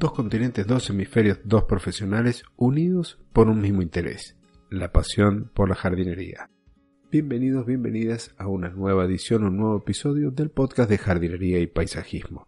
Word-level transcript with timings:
Dos 0.00 0.12
continentes, 0.12 0.66
dos 0.66 0.88
hemisferios, 0.88 1.40
dos 1.44 1.64
profesionales 1.64 2.44
unidos 2.56 3.18
por 3.34 3.50
un 3.50 3.60
mismo 3.60 3.82
interés, 3.82 4.34
la 4.70 4.92
pasión 4.92 5.50
por 5.52 5.68
la 5.68 5.74
jardinería. 5.74 6.48
Bienvenidos, 7.12 7.66
bienvenidas 7.66 8.34
a 8.38 8.46
una 8.48 8.70
nueva 8.70 9.04
edición, 9.04 9.44
un 9.44 9.58
nuevo 9.58 9.76
episodio 9.76 10.30
del 10.30 10.48
podcast 10.48 10.88
de 10.88 10.96
jardinería 10.96 11.58
y 11.58 11.66
paisajismo. 11.66 12.46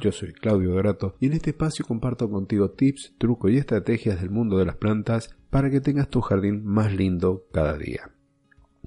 Yo 0.00 0.12
soy 0.12 0.32
Claudio 0.32 0.70
Dorato 0.70 1.14
y 1.20 1.26
en 1.26 1.34
este 1.34 1.50
espacio 1.50 1.84
comparto 1.84 2.30
contigo 2.30 2.70
tips, 2.70 3.12
trucos 3.18 3.50
y 3.50 3.58
estrategias 3.58 4.18
del 4.22 4.30
mundo 4.30 4.56
de 4.56 4.64
las 4.64 4.76
plantas 4.76 5.36
para 5.50 5.68
que 5.68 5.82
tengas 5.82 6.08
tu 6.08 6.22
jardín 6.22 6.64
más 6.64 6.90
lindo 6.94 7.44
cada 7.52 7.76
día. 7.76 8.12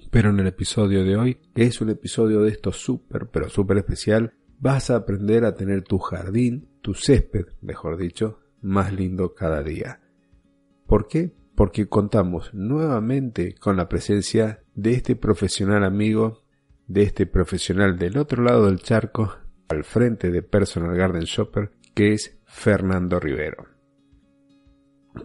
Pero 0.09 0.31
en 0.31 0.39
el 0.39 0.47
episodio 0.47 1.03
de 1.03 1.17
hoy, 1.17 1.37
que 1.53 1.65
es 1.65 1.81
un 1.81 1.91
episodio 1.91 2.41
de 2.41 2.49
esto 2.49 2.71
súper, 2.71 3.27
pero 3.27 3.47
súper 3.47 3.77
especial, 3.77 4.33
vas 4.59 4.89
a 4.89 4.97
aprender 4.97 5.45
a 5.45 5.55
tener 5.55 5.83
tu 5.83 5.99
jardín, 5.99 6.69
tu 6.81 6.93
césped, 6.93 7.47
mejor 7.61 7.97
dicho, 7.97 8.39
más 8.61 8.93
lindo 8.93 9.33
cada 9.33 9.63
día. 9.63 10.01
¿Por 10.85 11.07
qué? 11.07 11.33
Porque 11.55 11.87
contamos 11.87 12.53
nuevamente 12.53 13.55
con 13.55 13.77
la 13.77 13.89
presencia 13.89 14.63
de 14.73 14.93
este 14.93 15.15
profesional 15.15 15.83
amigo, 15.83 16.43
de 16.87 17.03
este 17.03 17.25
profesional 17.25 17.97
del 17.97 18.17
otro 18.17 18.43
lado 18.43 18.65
del 18.65 18.79
charco, 18.79 19.35
al 19.69 19.83
frente 19.83 20.31
de 20.31 20.43
Personal 20.43 20.95
Garden 20.95 21.23
Shopper, 21.23 21.71
que 21.93 22.13
es 22.13 22.39
Fernando 22.45 23.19
Rivero. 23.19 23.65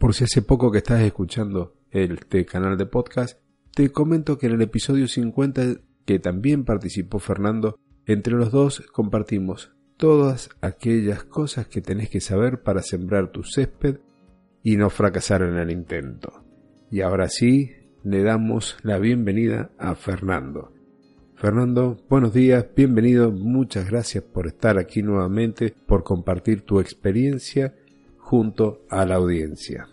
Por 0.00 0.14
si 0.14 0.24
hace 0.24 0.42
poco 0.42 0.70
que 0.72 0.78
estás 0.78 1.02
escuchando 1.02 1.76
este 1.90 2.44
canal 2.46 2.76
de 2.76 2.86
podcast, 2.86 3.40
te 3.74 3.90
comento 3.92 4.38
que 4.38 4.46
en 4.46 4.54
el 4.54 4.62
episodio 4.62 5.06
50 5.06 5.80
que 6.04 6.18
también 6.18 6.64
participó 6.64 7.18
Fernando, 7.18 7.78
entre 8.06 8.34
los 8.34 8.50
dos 8.50 8.80
compartimos 8.92 9.72
todas 9.96 10.50
aquellas 10.60 11.24
cosas 11.24 11.68
que 11.68 11.80
tenés 11.80 12.10
que 12.10 12.20
saber 12.20 12.62
para 12.62 12.82
sembrar 12.82 13.30
tu 13.30 13.44
césped 13.44 13.98
y 14.62 14.76
no 14.76 14.90
fracasar 14.90 15.42
en 15.42 15.56
el 15.56 15.70
intento. 15.70 16.44
Y 16.90 17.00
ahora 17.00 17.28
sí, 17.28 17.70
le 18.02 18.22
damos 18.22 18.76
la 18.82 18.98
bienvenida 18.98 19.70
a 19.78 19.94
Fernando. 19.94 20.72
Fernando, 21.36 21.98
buenos 22.08 22.32
días, 22.32 22.66
bienvenido, 22.76 23.32
muchas 23.32 23.88
gracias 23.88 24.22
por 24.22 24.46
estar 24.46 24.78
aquí 24.78 25.02
nuevamente, 25.02 25.74
por 25.86 26.04
compartir 26.04 26.62
tu 26.62 26.80
experiencia 26.80 27.74
junto 28.18 28.84
a 28.88 29.04
la 29.04 29.16
audiencia. 29.16 29.88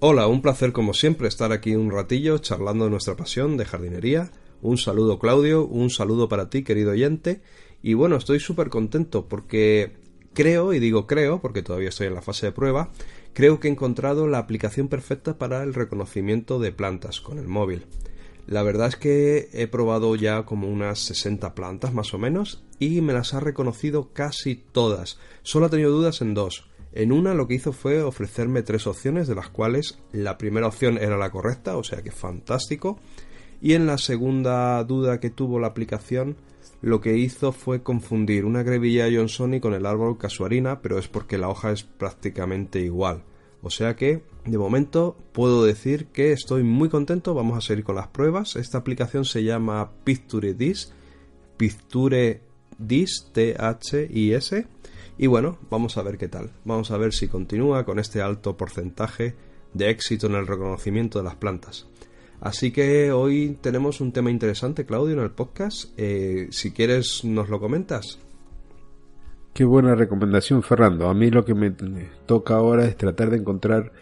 Hola, 0.00 0.26
un 0.26 0.42
placer 0.42 0.72
como 0.72 0.94
siempre 0.94 1.28
estar 1.28 1.50
aquí 1.52 1.74
un 1.74 1.90
ratillo 1.90 2.38
charlando 2.38 2.84
de 2.84 2.90
nuestra 2.90 3.16
pasión 3.16 3.56
de 3.56 3.64
jardinería 3.64 4.30
un 4.64 4.78
saludo 4.78 5.18
Claudio, 5.18 5.66
un 5.66 5.90
saludo 5.90 6.28
para 6.28 6.48
ti 6.48 6.64
querido 6.64 6.92
oyente 6.92 7.42
y 7.82 7.92
bueno, 7.92 8.16
estoy 8.16 8.40
súper 8.40 8.70
contento 8.70 9.28
porque 9.28 9.92
creo, 10.32 10.72
y 10.72 10.78
digo 10.78 11.06
creo 11.06 11.40
porque 11.40 11.62
todavía 11.62 11.90
estoy 11.90 12.06
en 12.06 12.14
la 12.14 12.22
fase 12.22 12.46
de 12.46 12.52
prueba, 12.52 12.90
creo 13.34 13.60
que 13.60 13.68
he 13.68 13.70
encontrado 13.70 14.26
la 14.26 14.38
aplicación 14.38 14.88
perfecta 14.88 15.36
para 15.36 15.62
el 15.62 15.74
reconocimiento 15.74 16.58
de 16.58 16.72
plantas 16.72 17.20
con 17.20 17.38
el 17.38 17.46
móvil. 17.46 17.84
La 18.46 18.62
verdad 18.62 18.88
es 18.88 18.96
que 18.96 19.50
he 19.52 19.66
probado 19.66 20.16
ya 20.16 20.44
como 20.44 20.68
unas 20.68 20.98
60 21.00 21.54
plantas 21.54 21.92
más 21.92 22.14
o 22.14 22.18
menos 22.18 22.64
y 22.78 23.02
me 23.02 23.12
las 23.12 23.34
ha 23.34 23.40
reconocido 23.40 24.12
casi 24.14 24.54
todas. 24.54 25.18
Solo 25.42 25.66
he 25.66 25.70
tenido 25.70 25.90
dudas 25.90 26.22
en 26.22 26.32
dos. 26.32 26.68
En 26.92 27.12
una 27.12 27.34
lo 27.34 27.48
que 27.48 27.54
hizo 27.54 27.72
fue 27.72 28.02
ofrecerme 28.02 28.62
tres 28.62 28.86
opciones 28.86 29.28
de 29.28 29.34
las 29.34 29.48
cuales 29.48 29.98
la 30.12 30.38
primera 30.38 30.68
opción 30.68 30.96
era 30.96 31.18
la 31.18 31.30
correcta, 31.30 31.76
o 31.76 31.84
sea 31.84 32.02
que 32.02 32.12
fantástico. 32.12 32.98
Y 33.64 33.72
en 33.72 33.86
la 33.86 33.96
segunda 33.96 34.84
duda 34.84 35.20
que 35.20 35.30
tuvo 35.30 35.58
la 35.58 35.68
aplicación, 35.68 36.36
lo 36.82 37.00
que 37.00 37.16
hizo 37.16 37.50
fue 37.50 37.82
confundir 37.82 38.44
una 38.44 38.62
grevilla 38.62 39.08
Johnsoni 39.10 39.58
con 39.58 39.72
el 39.72 39.86
árbol 39.86 40.18
casuarina, 40.18 40.82
pero 40.82 40.98
es 40.98 41.08
porque 41.08 41.38
la 41.38 41.48
hoja 41.48 41.72
es 41.72 41.82
prácticamente 41.82 42.80
igual. 42.80 43.22
O 43.62 43.70
sea 43.70 43.96
que, 43.96 44.22
de 44.44 44.58
momento, 44.58 45.16
puedo 45.32 45.64
decir 45.64 46.08
que 46.08 46.32
estoy 46.32 46.62
muy 46.62 46.90
contento. 46.90 47.32
Vamos 47.32 47.56
a 47.56 47.62
seguir 47.62 47.84
con 47.84 47.96
las 47.96 48.08
pruebas. 48.08 48.54
Esta 48.56 48.76
aplicación 48.76 49.24
se 49.24 49.44
llama 49.44 49.92
Picture 50.04 50.52
Dis. 50.52 50.92
Picture 51.56 52.42
Dis, 52.76 53.30
T-H-I-S. 53.32 54.66
Y 55.16 55.26
bueno, 55.26 55.56
vamos 55.70 55.96
a 55.96 56.02
ver 56.02 56.18
qué 56.18 56.28
tal. 56.28 56.50
Vamos 56.66 56.90
a 56.90 56.98
ver 56.98 57.14
si 57.14 57.28
continúa 57.28 57.86
con 57.86 57.98
este 57.98 58.20
alto 58.20 58.58
porcentaje 58.58 59.34
de 59.72 59.88
éxito 59.88 60.26
en 60.26 60.34
el 60.34 60.46
reconocimiento 60.46 61.18
de 61.18 61.24
las 61.24 61.36
plantas. 61.36 61.86
Así 62.44 62.72
que 62.72 63.10
hoy 63.10 63.56
tenemos 63.62 64.02
un 64.02 64.12
tema 64.12 64.30
interesante, 64.30 64.84
Claudio, 64.84 65.14
en 65.14 65.22
el 65.22 65.30
podcast. 65.30 65.94
Eh, 65.96 66.48
si 66.50 66.72
quieres, 66.72 67.24
nos 67.24 67.48
lo 67.48 67.58
comentas. 67.58 68.18
Qué 69.54 69.64
buena 69.64 69.94
recomendación, 69.94 70.62
Fernando. 70.62 71.08
A 71.08 71.14
mí 71.14 71.30
lo 71.30 71.42
que 71.42 71.54
me 71.54 71.70
toca 72.26 72.56
ahora 72.56 72.84
es 72.84 72.98
tratar 72.98 73.30
de 73.30 73.38
encontrar 73.38 73.92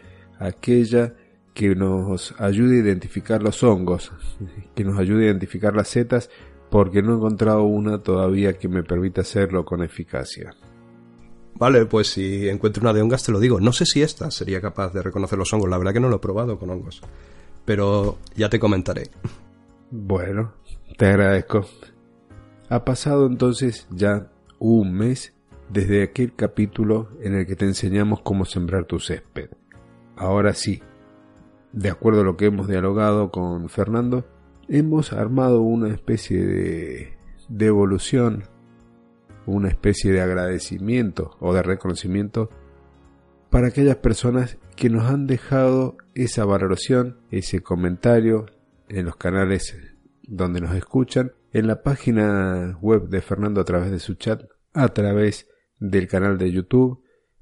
aquella 0.40 1.14
que 1.54 1.76
nos 1.76 2.34
ayude 2.36 2.78
a 2.78 2.80
identificar 2.80 3.44
los 3.44 3.62
hongos, 3.62 4.10
que 4.74 4.82
nos 4.82 4.98
ayude 4.98 5.22
a 5.22 5.26
identificar 5.26 5.76
las 5.76 5.86
setas, 5.86 6.28
porque 6.68 7.00
no 7.00 7.12
he 7.12 7.16
encontrado 7.18 7.62
una 7.62 8.02
todavía 8.02 8.54
que 8.54 8.66
me 8.66 8.82
permita 8.82 9.20
hacerlo 9.20 9.64
con 9.64 9.84
eficacia. 9.84 10.52
Vale, 11.54 11.86
pues 11.86 12.08
si 12.08 12.48
encuentro 12.48 12.80
una 12.80 12.92
de 12.92 13.02
hongos 13.02 13.22
te 13.22 13.30
lo 13.30 13.38
digo. 13.38 13.60
No 13.60 13.72
sé 13.72 13.86
si 13.86 14.02
esta 14.02 14.32
sería 14.32 14.60
capaz 14.60 14.92
de 14.92 15.00
reconocer 15.00 15.38
los 15.38 15.52
hongos. 15.52 15.70
La 15.70 15.78
verdad 15.78 15.92
que 15.92 16.00
no 16.00 16.08
lo 16.08 16.16
he 16.16 16.18
probado 16.18 16.58
con 16.58 16.70
hongos 16.70 17.02
pero 17.64 18.18
ya 18.36 18.48
te 18.48 18.58
comentaré. 18.58 19.10
Bueno, 19.90 20.54
te 20.96 21.06
agradezco. 21.06 21.66
Ha 22.68 22.84
pasado 22.84 23.26
entonces 23.26 23.86
ya 23.90 24.30
un 24.58 24.92
mes 24.94 25.34
desde 25.68 26.02
aquel 26.02 26.34
capítulo 26.34 27.08
en 27.22 27.34
el 27.34 27.46
que 27.46 27.56
te 27.56 27.64
enseñamos 27.64 28.20
cómo 28.22 28.44
sembrar 28.44 28.84
tu 28.84 28.98
césped. 28.98 29.50
Ahora 30.16 30.54
sí, 30.54 30.82
de 31.72 31.90
acuerdo 31.90 32.20
a 32.20 32.24
lo 32.24 32.36
que 32.36 32.46
hemos 32.46 32.68
dialogado 32.68 33.30
con 33.30 33.68
Fernando, 33.68 34.26
hemos 34.68 35.12
armado 35.12 35.62
una 35.62 35.88
especie 35.88 36.44
de, 36.44 37.16
de 37.48 37.70
una 39.46 39.68
especie 39.68 40.12
de 40.12 40.20
agradecimiento 40.20 41.36
o 41.40 41.52
de 41.52 41.62
reconocimiento 41.62 42.50
para 43.50 43.68
aquellas 43.68 43.96
personas 43.96 44.58
que 44.82 44.90
nos 44.90 45.08
han 45.08 45.28
dejado 45.28 45.96
esa 46.12 46.44
valoración, 46.44 47.20
ese 47.30 47.60
comentario 47.60 48.46
en 48.88 49.04
los 49.04 49.14
canales 49.14 49.76
donde 50.24 50.60
nos 50.60 50.74
escuchan, 50.74 51.30
en 51.52 51.68
la 51.68 51.84
página 51.84 52.76
web 52.80 53.08
de 53.08 53.20
Fernando 53.20 53.60
a 53.60 53.64
través 53.64 53.92
de 53.92 54.00
su 54.00 54.14
chat, 54.14 54.42
a 54.72 54.88
través 54.88 55.46
del 55.78 56.08
canal 56.08 56.36
de 56.36 56.50
YouTube, 56.50 57.00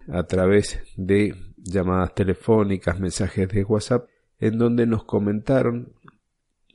a 0.09 0.25
través 0.25 0.81
de 0.99 1.35
llamadas 1.57 2.15
telefónicas, 2.15 3.01
mensajes 3.01 3.49
de 3.49 3.65
WhatsApp, 3.65 4.07
en 4.39 4.59
donde 4.59 4.85
nos 4.85 5.05
comentaron 5.05 5.95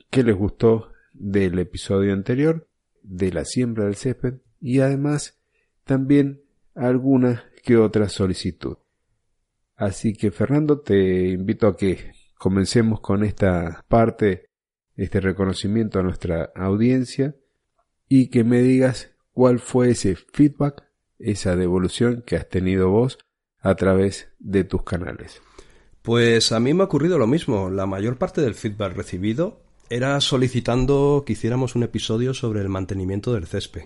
qué 0.09 0.23
les 0.23 0.35
gustó 0.35 0.93
del 1.13 1.59
episodio 1.59 2.11
anterior, 2.11 2.67
de 3.03 3.31
la 3.31 3.45
siembra 3.45 3.85
del 3.85 3.97
césped 3.97 4.37
y 4.59 4.79
además 4.79 5.40
también 5.84 6.41
alguna 6.73 7.43
que 7.63 7.78
otra 7.78 8.09
solicitud. 8.09 8.78
Así 9.75 10.13
que 10.13 10.31
Fernando, 10.31 10.79
te 10.79 11.29
invito 11.29 11.67
a 11.67 11.75
que 11.75 12.13
comencemos 12.37 13.01
con 13.01 13.23
esta 13.23 13.83
parte, 13.87 14.45
este 14.95 15.19
reconocimiento 15.19 15.99
a 15.99 16.03
nuestra 16.03 16.51
audiencia 16.55 17.35
y 18.07 18.27
que 18.27 18.43
me 18.43 18.61
digas 18.61 19.11
cuál 19.33 19.59
fue 19.59 19.89
ese 19.91 20.16
feedback, 20.16 20.83
esa 21.19 21.55
devolución 21.55 22.23
que 22.25 22.37
has 22.37 22.47
tenido 22.47 22.89
vos 22.89 23.17
a 23.59 23.75
través 23.75 24.29
de 24.39 24.63
tus 24.63 24.83
canales. 24.83 25.41
Pues 26.01 26.51
a 26.51 26.59
mí 26.59 26.73
me 26.73 26.83
ha 26.83 26.85
ocurrido 26.85 27.17
lo 27.17 27.28
mismo. 27.28 27.69
La 27.69 27.87
mayor 27.87 28.17
parte 28.17 28.39
del 28.41 28.53
feedback 28.53 28.95
recibido 28.95 29.59
era 29.89 30.21
solicitando 30.21 31.23
que 31.25 31.33
hiciéramos 31.33 31.75
un 31.75 31.83
episodio 31.83 32.33
sobre 32.33 32.61
el 32.61 32.69
mantenimiento 32.69 33.33
del 33.33 33.47
césped. 33.47 33.85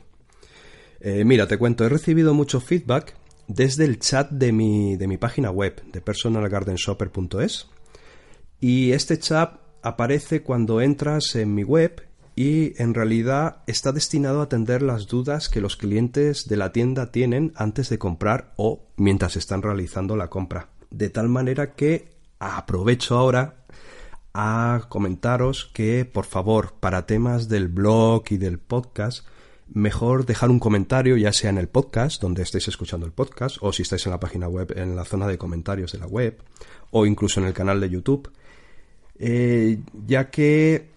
Eh, 1.00 1.24
mira, 1.24 1.48
te 1.48 1.58
cuento, 1.58 1.86
he 1.86 1.90
recibido 1.90 2.34
mucho 2.34 2.60
feedback 2.60 3.16
desde 3.50 3.84
el 3.84 4.00
chat 4.00 4.30
de 4.30 4.54
mi, 4.54 4.96
de 4.96 5.08
mi 5.08 5.18
página 5.18 5.52
web, 5.52 5.84
de 5.92 6.00
personalgardenshopper.es. 6.00 7.68
Y 8.62 8.92
este 8.92 9.18
chat 9.18 9.60
aparece 9.82 10.44
cuando 10.44 10.82
entras 10.82 11.36
en 11.36 11.56
mi 11.56 11.64
web 11.64 12.04
y 12.36 12.80
en 12.82 12.94
realidad 12.94 13.64
está 13.66 13.92
destinado 13.92 14.40
a 14.40 14.44
atender 14.44 14.82
las 14.84 15.08
dudas 15.08 15.50
que 15.50 15.62
los 15.62 15.76
clientes 15.76 16.48
de 16.48 16.58
la 16.58 16.72
tienda 16.72 17.12
tienen 17.12 17.52
antes 17.56 17.90
de 17.90 17.98
comprar 17.98 18.54
o 18.56 18.84
mientras 18.98 19.36
están 19.36 19.64
realizando 19.64 20.16
la 20.16 20.30
compra. 20.30 20.70
De 20.92 21.10
tal 21.10 21.28
manera 21.28 21.74
que 21.74 22.12
aprovecho 22.38 23.18
ahora 23.18 23.66
a 24.34 24.84
comentaros 24.90 25.72
que 25.74 26.06
por 26.06 26.26
favor 26.26 26.74
para 26.80 27.08
temas 27.08 27.50
del 27.50 27.68
blog 27.68 28.24
y 28.30 28.38
del 28.38 28.60
podcast 28.60 29.26
mejor 29.74 30.26
dejar 30.26 30.50
un 30.50 30.60
comentario 30.60 31.18
ya 31.18 31.34
sea 31.34 31.50
en 31.50 31.58
el 31.58 31.68
podcast 31.68 32.22
donde 32.22 32.44
estéis 32.44 32.68
escuchando 32.68 33.06
el 33.06 33.12
podcast 33.12 33.58
o 33.62 33.72
si 33.72 33.84
estáis 33.84 34.06
en 34.06 34.12
la 34.12 34.20
página 34.20 34.48
web 34.48 34.74
en 34.76 34.96
la 34.96 35.06
zona 35.06 35.28
de 35.28 35.38
comentarios 35.38 35.92
de 35.92 36.00
la 36.00 36.08
web 36.08 36.38
o 36.92 37.06
incluso 37.06 37.40
en 37.40 37.48
el 37.48 37.54
canal 37.54 37.80
de 37.80 37.90
YouTube 37.90 38.32
eh, 39.20 39.80
ya 40.08 40.30
que 40.30 40.88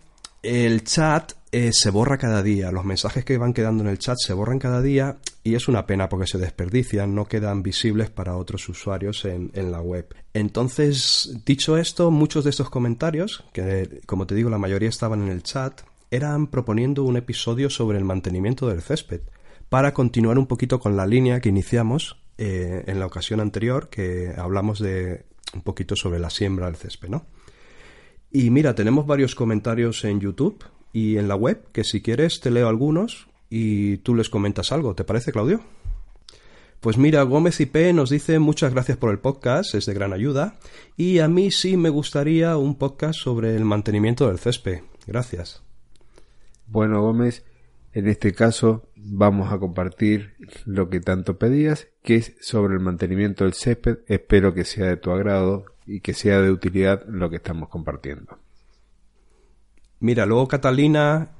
el 0.42 0.84
chat 0.84 1.32
eh, 1.54 1.70
se 1.72 1.90
borra 1.90 2.16
cada 2.16 2.42
día, 2.42 2.72
los 2.72 2.84
mensajes 2.84 3.24
que 3.24 3.36
van 3.36 3.52
quedando 3.52 3.84
en 3.84 3.90
el 3.90 3.98
chat 3.98 4.16
se 4.18 4.32
borran 4.32 4.58
cada 4.58 4.80
día 4.80 5.18
y 5.44 5.54
es 5.54 5.68
una 5.68 5.86
pena 5.86 6.08
porque 6.08 6.26
se 6.26 6.38
desperdician, 6.38 7.14
no 7.14 7.26
quedan 7.26 7.62
visibles 7.62 8.08
para 8.08 8.36
otros 8.36 8.68
usuarios 8.68 9.24
en, 9.26 9.50
la 9.70 9.82
web. 9.82 10.14
Entonces, 10.32 11.36
dicho 11.44 11.76
esto, 11.76 12.10
muchos 12.10 12.44
de 12.44 12.50
estos 12.50 12.70
comentarios, 12.70 13.44
que 13.52 14.00
como 14.06 14.26
te 14.26 14.34
digo 14.34 14.48
la 14.48 14.58
mayoría 14.58 14.88
estaban 14.88 15.22
en 15.22 15.28
el 15.28 15.42
chat, 15.42 15.82
eran 16.12 16.46
proponiendo 16.46 17.02
un 17.04 17.16
episodio 17.16 17.70
sobre 17.70 17.98
el 17.98 18.04
mantenimiento 18.04 18.68
del 18.68 18.82
césped, 18.82 19.22
para 19.68 19.94
continuar 19.94 20.38
un 20.38 20.46
poquito 20.46 20.78
con 20.78 20.96
la 20.96 21.06
línea 21.06 21.40
que 21.40 21.48
iniciamos 21.48 22.18
eh, 22.36 22.84
en 22.86 23.00
la 23.00 23.06
ocasión 23.06 23.40
anterior, 23.40 23.88
que 23.88 24.34
hablamos 24.36 24.78
de 24.78 25.24
un 25.54 25.62
poquito 25.62 25.96
sobre 25.96 26.20
la 26.20 26.28
siembra 26.28 26.66
del 26.66 26.76
césped, 26.76 27.08
¿no? 27.08 27.24
Y 28.30 28.50
mira, 28.50 28.74
tenemos 28.74 29.06
varios 29.06 29.34
comentarios 29.34 30.04
en 30.04 30.20
YouTube 30.20 30.62
y 30.92 31.16
en 31.16 31.28
la 31.28 31.34
web, 31.34 31.64
que 31.72 31.82
si 31.82 32.02
quieres 32.02 32.40
te 32.40 32.50
leo 32.50 32.68
algunos 32.68 33.28
y 33.48 33.96
tú 33.98 34.14
les 34.14 34.28
comentas 34.28 34.70
algo. 34.70 34.94
¿Te 34.94 35.04
parece, 35.04 35.32
Claudio? 35.32 35.62
Pues 36.80 36.98
mira, 36.98 37.22
Gómez 37.22 37.58
IP 37.60 37.76
nos 37.94 38.10
dice 38.10 38.38
muchas 38.38 38.72
gracias 38.72 38.98
por 38.98 39.10
el 39.10 39.18
podcast, 39.18 39.74
es 39.74 39.86
de 39.86 39.94
gran 39.94 40.12
ayuda. 40.12 40.58
Y 40.96 41.20
a 41.20 41.28
mí 41.28 41.50
sí 41.50 41.78
me 41.78 41.88
gustaría 41.88 42.56
un 42.58 42.76
podcast 42.76 43.18
sobre 43.18 43.56
el 43.56 43.64
mantenimiento 43.64 44.28
del 44.28 44.38
césped. 44.38 44.80
Gracias. 45.06 45.62
Bueno, 46.66 47.02
Gómez, 47.02 47.44
en 47.92 48.08
este 48.08 48.32
caso 48.32 48.88
vamos 48.96 49.52
a 49.52 49.58
compartir 49.58 50.34
lo 50.64 50.88
que 50.88 51.00
tanto 51.00 51.38
pedías, 51.38 51.88
que 52.02 52.16
es 52.16 52.34
sobre 52.40 52.74
el 52.74 52.80
mantenimiento 52.80 53.44
del 53.44 53.52
césped. 53.54 53.98
Espero 54.06 54.54
que 54.54 54.64
sea 54.64 54.86
de 54.86 54.96
tu 54.96 55.10
agrado 55.10 55.66
y 55.86 56.00
que 56.00 56.14
sea 56.14 56.40
de 56.40 56.50
utilidad 56.50 57.04
lo 57.06 57.28
que 57.28 57.36
estamos 57.36 57.68
compartiendo. 57.68 58.38
Mira, 60.00 60.26
luego 60.26 60.48
Catalina 60.48 61.32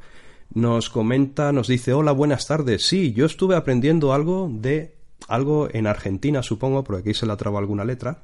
nos 0.55 0.91
comenta, 0.91 1.53
nos 1.53 1.69
dice, 1.69 1.93
hola, 1.93 2.13
buenas 2.13 2.47
tardes. 2.47 2.87
Sí, 2.87 3.13
yo 3.13 3.27
estuve 3.27 3.57
aprendiendo 3.57 4.13
algo 4.13 4.51
de, 4.53 4.95
algo 5.29 5.69
en 5.73 5.87
Argentina, 5.87 6.43
supongo, 6.43 6.85
porque 6.85 7.01
aquí 7.01 7.15
se 7.15 7.27
la 7.27 7.37
traba 7.37 7.59
alguna 7.59 7.85
letra, 7.85 8.23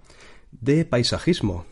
de 0.52 0.84
paisajismo. 0.84 1.64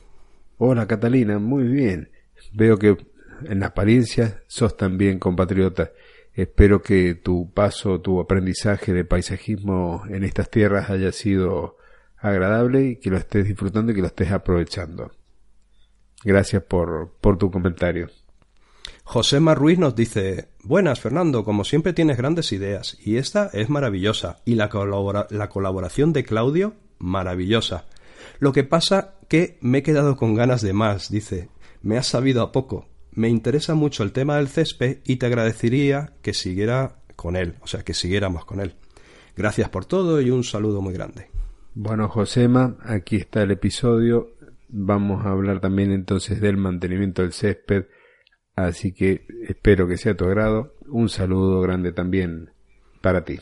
Hola, 0.58 0.86
Catalina, 0.86 1.38
muy 1.38 1.64
bien. 1.64 2.10
Veo 2.52 2.78
que 2.78 2.96
en 3.44 3.62
apariencia 3.62 4.42
sos 4.46 4.76
también 4.76 5.18
compatriota. 5.18 5.92
Espero 6.32 6.82
que 6.82 7.14
tu 7.14 7.52
paso, 7.52 8.00
tu 8.00 8.20
aprendizaje 8.20 8.92
de 8.92 9.04
paisajismo 9.04 10.04
en 10.08 10.24
estas 10.24 10.50
tierras 10.50 10.90
haya 10.90 11.12
sido 11.12 11.78
agradable 12.18 12.84
y 12.84 12.96
que 12.96 13.10
lo 13.10 13.16
estés 13.16 13.46
disfrutando 13.46 13.92
y 13.92 13.94
que 13.94 14.00
lo 14.02 14.08
estés 14.08 14.32
aprovechando. 14.32 15.12
Gracias 16.24 16.62
por, 16.62 17.12
por 17.20 17.38
tu 17.38 17.50
comentario. 17.50 18.08
José 19.04 19.38
Ruiz 19.38 19.78
nos 19.78 19.94
dice 19.94 20.48
Buenas, 20.64 21.00
Fernando, 21.00 21.44
como 21.44 21.64
siempre 21.64 21.92
tienes 21.92 22.16
grandes 22.16 22.50
ideas, 22.52 22.98
y 23.00 23.18
esta 23.18 23.50
es 23.52 23.70
maravillosa, 23.70 24.38
y 24.44 24.56
la, 24.56 24.68
la 25.30 25.48
colaboración 25.48 26.12
de 26.12 26.24
Claudio, 26.24 26.74
maravillosa. 26.98 27.84
Lo 28.40 28.52
que 28.52 28.64
pasa 28.64 29.14
que 29.28 29.58
me 29.60 29.78
he 29.78 29.82
quedado 29.82 30.16
con 30.16 30.34
ganas 30.34 30.60
de 30.60 30.72
más, 30.72 31.10
dice. 31.10 31.48
Me 31.82 31.98
has 31.98 32.08
sabido 32.08 32.42
a 32.42 32.50
poco. 32.50 32.88
Me 33.16 33.30
interesa 33.30 33.74
mucho 33.74 34.02
el 34.02 34.12
tema 34.12 34.36
del 34.36 34.48
césped 34.48 34.98
y 35.04 35.16
te 35.16 35.24
agradecería 35.24 36.12
que 36.20 36.34
siguiera 36.34 36.98
con 37.16 37.34
él, 37.34 37.54
o 37.62 37.66
sea, 37.66 37.82
que 37.82 37.94
siguiéramos 37.94 38.44
con 38.44 38.60
él. 38.60 38.74
Gracias 39.34 39.70
por 39.70 39.86
todo 39.86 40.20
y 40.20 40.30
un 40.30 40.44
saludo 40.44 40.82
muy 40.82 40.92
grande. 40.92 41.28
Bueno, 41.74 42.08
Josema, 42.08 42.76
aquí 42.84 43.16
está 43.16 43.42
el 43.42 43.52
episodio. 43.52 44.34
Vamos 44.68 45.24
a 45.24 45.30
hablar 45.30 45.60
también 45.60 45.92
entonces 45.92 46.42
del 46.42 46.58
mantenimiento 46.58 47.22
del 47.22 47.32
césped. 47.32 47.86
Así 48.54 48.92
que 48.92 49.26
espero 49.48 49.88
que 49.88 49.96
sea 49.96 50.14
tu 50.14 50.26
agrado. 50.26 50.74
Un 50.88 51.08
saludo 51.08 51.62
grande 51.62 51.92
también 51.92 52.50
para 53.00 53.24
ti. 53.24 53.38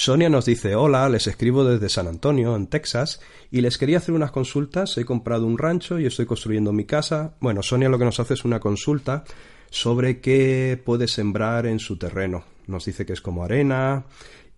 Sonia 0.00 0.28
nos 0.28 0.44
dice 0.44 0.76
Hola, 0.76 1.08
les 1.08 1.26
escribo 1.26 1.64
desde 1.64 1.88
San 1.88 2.06
Antonio, 2.06 2.54
en 2.54 2.68
Texas, 2.68 3.20
y 3.50 3.62
les 3.62 3.78
quería 3.78 3.98
hacer 3.98 4.14
unas 4.14 4.30
consultas. 4.30 4.96
He 4.96 5.04
comprado 5.04 5.44
un 5.44 5.58
rancho 5.58 5.98
y 5.98 6.06
estoy 6.06 6.24
construyendo 6.24 6.72
mi 6.72 6.84
casa. 6.84 7.34
Bueno, 7.40 7.64
Sonia 7.64 7.88
lo 7.88 7.98
que 7.98 8.04
nos 8.04 8.20
hace 8.20 8.34
es 8.34 8.44
una 8.44 8.60
consulta 8.60 9.24
sobre 9.70 10.20
qué 10.20 10.80
puede 10.82 11.08
sembrar 11.08 11.66
en 11.66 11.80
su 11.80 11.98
terreno. 11.98 12.44
Nos 12.68 12.84
dice 12.84 13.04
que 13.04 13.12
es 13.12 13.20
como 13.20 13.42
arena 13.42 14.04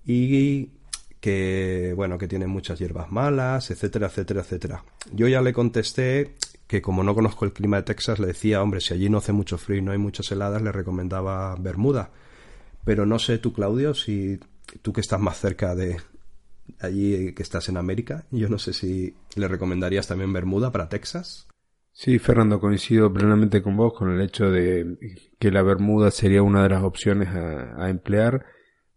y 0.04 0.72
que 1.20 1.94
bueno, 1.96 2.18
que 2.18 2.28
tiene 2.28 2.46
muchas 2.46 2.78
hierbas 2.78 3.10
malas, 3.10 3.70
etcétera, 3.70 4.08
etcétera, 4.08 4.42
etcétera. 4.42 4.84
Yo 5.10 5.26
ya 5.26 5.40
le 5.40 5.54
contesté 5.54 6.34
que 6.66 6.82
como 6.82 7.02
no 7.02 7.14
conozco 7.14 7.46
el 7.46 7.54
clima 7.54 7.78
de 7.78 7.84
Texas, 7.84 8.18
le 8.18 8.26
decía, 8.26 8.62
hombre, 8.62 8.82
si 8.82 8.92
allí 8.92 9.08
no 9.08 9.16
hace 9.16 9.32
mucho 9.32 9.56
frío 9.56 9.78
y 9.78 9.82
no 9.82 9.92
hay 9.92 9.98
muchas 9.98 10.30
heladas, 10.32 10.60
le 10.60 10.70
recomendaba 10.70 11.56
Bermuda. 11.56 12.10
Pero 12.84 13.06
no 13.06 13.18
sé 13.18 13.38
tú, 13.38 13.54
Claudio, 13.54 13.94
si 13.94 14.38
tú 14.82 14.92
que 14.92 15.00
estás 15.00 15.20
más 15.20 15.38
cerca 15.38 15.74
de 15.74 15.96
allí, 16.78 17.32
que 17.34 17.42
estás 17.42 17.68
en 17.68 17.76
América, 17.76 18.26
yo 18.30 18.48
no 18.48 18.58
sé 18.58 18.72
si 18.72 19.14
le 19.36 19.48
recomendarías 19.48 20.06
también 20.06 20.32
Bermuda 20.32 20.70
para 20.70 20.88
Texas. 20.88 21.46
Sí, 21.92 22.18
Fernando, 22.18 22.60
coincido 22.60 23.12
plenamente 23.12 23.62
con 23.62 23.76
vos 23.76 23.92
con 23.92 24.10
el 24.10 24.20
hecho 24.22 24.50
de 24.50 24.96
que 25.38 25.50
la 25.50 25.62
Bermuda 25.62 26.10
sería 26.10 26.42
una 26.42 26.62
de 26.62 26.68
las 26.70 26.82
opciones 26.82 27.28
a, 27.28 27.84
a 27.84 27.90
emplear 27.90 28.46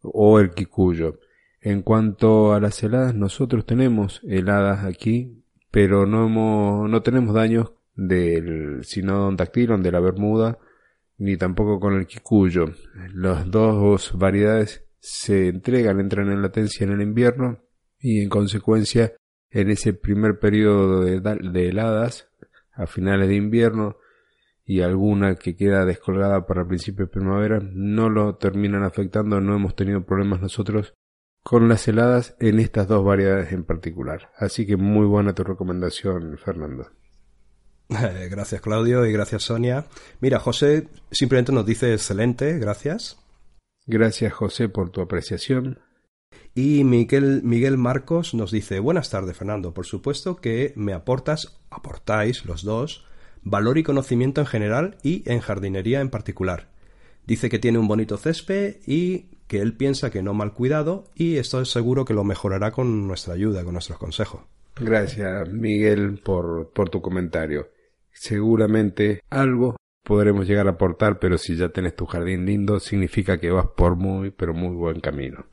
o 0.02 0.40
el 0.40 0.52
Kikuyo. 0.52 1.20
En 1.62 1.82
cuanto 1.82 2.54
a 2.54 2.60
las 2.60 2.84
heladas, 2.84 3.16
nosotros 3.16 3.66
tenemos 3.66 4.22
heladas 4.24 4.86
aquí, 4.86 5.44
pero 5.72 6.06
no, 6.06 6.28
hemos, 6.28 6.90
no 6.90 7.02
tenemos 7.02 7.34
daños 7.34 7.72
del 7.96 8.84
Sinodon 8.84 9.38
dactylon 9.38 9.82
de 9.82 9.92
la 9.92 10.00
Bermuda, 10.00 10.58
ni 11.18 11.38
tampoco 11.38 11.80
con 11.80 11.94
el 11.94 12.06
Kikuyo. 12.06 12.66
Las 13.14 13.50
dos 13.50 14.12
variedades 14.18 14.84
se 15.04 15.50
entregan, 15.50 16.00
entran 16.00 16.32
en 16.32 16.42
latencia 16.42 16.86
en 16.86 16.94
el 16.94 17.02
invierno 17.02 17.60
y 18.00 18.22
en 18.22 18.30
consecuencia 18.30 19.14
en 19.50 19.70
ese 19.70 19.94
primer 19.94 20.40
periodo 20.40 21.02
de, 21.02 21.20
de 21.20 21.68
heladas, 21.68 22.30
a 22.72 22.88
finales 22.88 23.28
de 23.28 23.36
invierno, 23.36 23.98
y 24.66 24.80
alguna 24.80 25.36
que 25.36 25.58
queda 25.58 25.84
descolgada 25.84 26.48
para 26.48 26.62
el 26.62 26.68
principio 26.68 27.06
de 27.06 27.12
primavera, 27.12 27.60
no 27.62 28.10
lo 28.10 28.38
terminan 28.38 28.84
afectando, 28.84 29.42
no 29.42 29.56
hemos 29.56 29.76
tenido 29.76 30.06
problemas 30.06 30.42
nosotros 30.42 30.94
con 31.44 31.68
las 31.68 31.86
heladas 31.90 32.38
en 32.40 32.62
estas 32.62 32.88
dos 32.88 33.04
variedades 33.04 33.52
en 33.52 33.66
particular. 33.66 34.32
Así 34.38 34.66
que 34.66 34.78
muy 34.78 35.06
buena 35.06 35.36
tu 35.36 35.44
recomendación, 35.44 36.38
Fernando. 36.38 36.88
Gracias, 37.90 38.62
Claudio, 38.62 39.06
y 39.06 39.12
gracias, 39.12 39.44
Sonia. 39.44 39.86
Mira, 40.22 40.40
José 40.40 40.88
simplemente 41.12 41.52
nos 41.52 41.66
dice 41.66 41.92
excelente, 41.92 42.58
gracias. 42.58 43.23
Gracias, 43.86 44.34
José, 44.34 44.70
por 44.70 44.90
tu 44.90 45.02
apreciación. 45.02 45.80
Y 46.56 46.84
Miguel, 46.84 47.42
Miguel 47.44 47.78
Marcos 47.78 48.34
nos 48.34 48.52
dice, 48.52 48.80
buenas 48.80 49.10
tardes, 49.10 49.36
Fernando. 49.36 49.74
Por 49.74 49.86
supuesto 49.86 50.38
que 50.38 50.74
me 50.76 50.94
aportas, 50.94 51.60
aportáis 51.70 52.46
los 52.46 52.64
dos, 52.64 53.06
valor 53.42 53.78
y 53.78 53.84
conocimiento 53.84 54.42
en 54.42 54.48
general 54.48 54.98
y 55.04 55.30
en 55.30 55.40
jardinería 55.40 56.00
en 56.00 56.10
particular. 56.10 56.70
Dice 57.26 57.50
que 57.50 57.60
tiene 57.60 57.80
un 57.80 57.88
bonito 57.88 58.18
césped 58.18 58.78
y 58.86 59.34
que 59.48 59.62
él 59.62 59.76
piensa 59.76 60.12
que 60.12 60.24
no 60.24 60.34
mal 60.34 60.54
cuidado 60.54 61.06
y 61.16 61.38
estoy 61.38 61.66
seguro 61.66 62.06
que 62.06 62.14
lo 62.14 62.24
mejorará 62.24 62.72
con 62.72 63.08
nuestra 63.08 63.34
ayuda, 63.34 63.64
con 63.64 63.74
nuestros 63.74 63.98
consejos. 63.98 64.42
Gracias, 64.76 65.50
Miguel, 65.50 66.20
por, 66.24 66.72
por 66.72 66.90
tu 66.90 67.02
comentario. 67.02 67.70
Seguramente 68.12 69.22
algo 69.30 69.76
podremos 70.04 70.48
llegar 70.48 70.68
a 70.68 70.72
aportar, 70.72 71.20
pero 71.20 71.38
si 71.38 71.56
ya 71.56 71.70
tenés 71.70 71.96
tu 71.96 72.06
jardín 72.06 72.46
lindo, 72.46 72.80
significa 72.80 73.40
que 73.40 73.52
vas 73.52 73.68
por 73.76 73.96
muy, 73.96 74.32
pero 74.32 74.54
muy 74.54 74.76
buen 74.76 75.00
camino. 75.00 75.46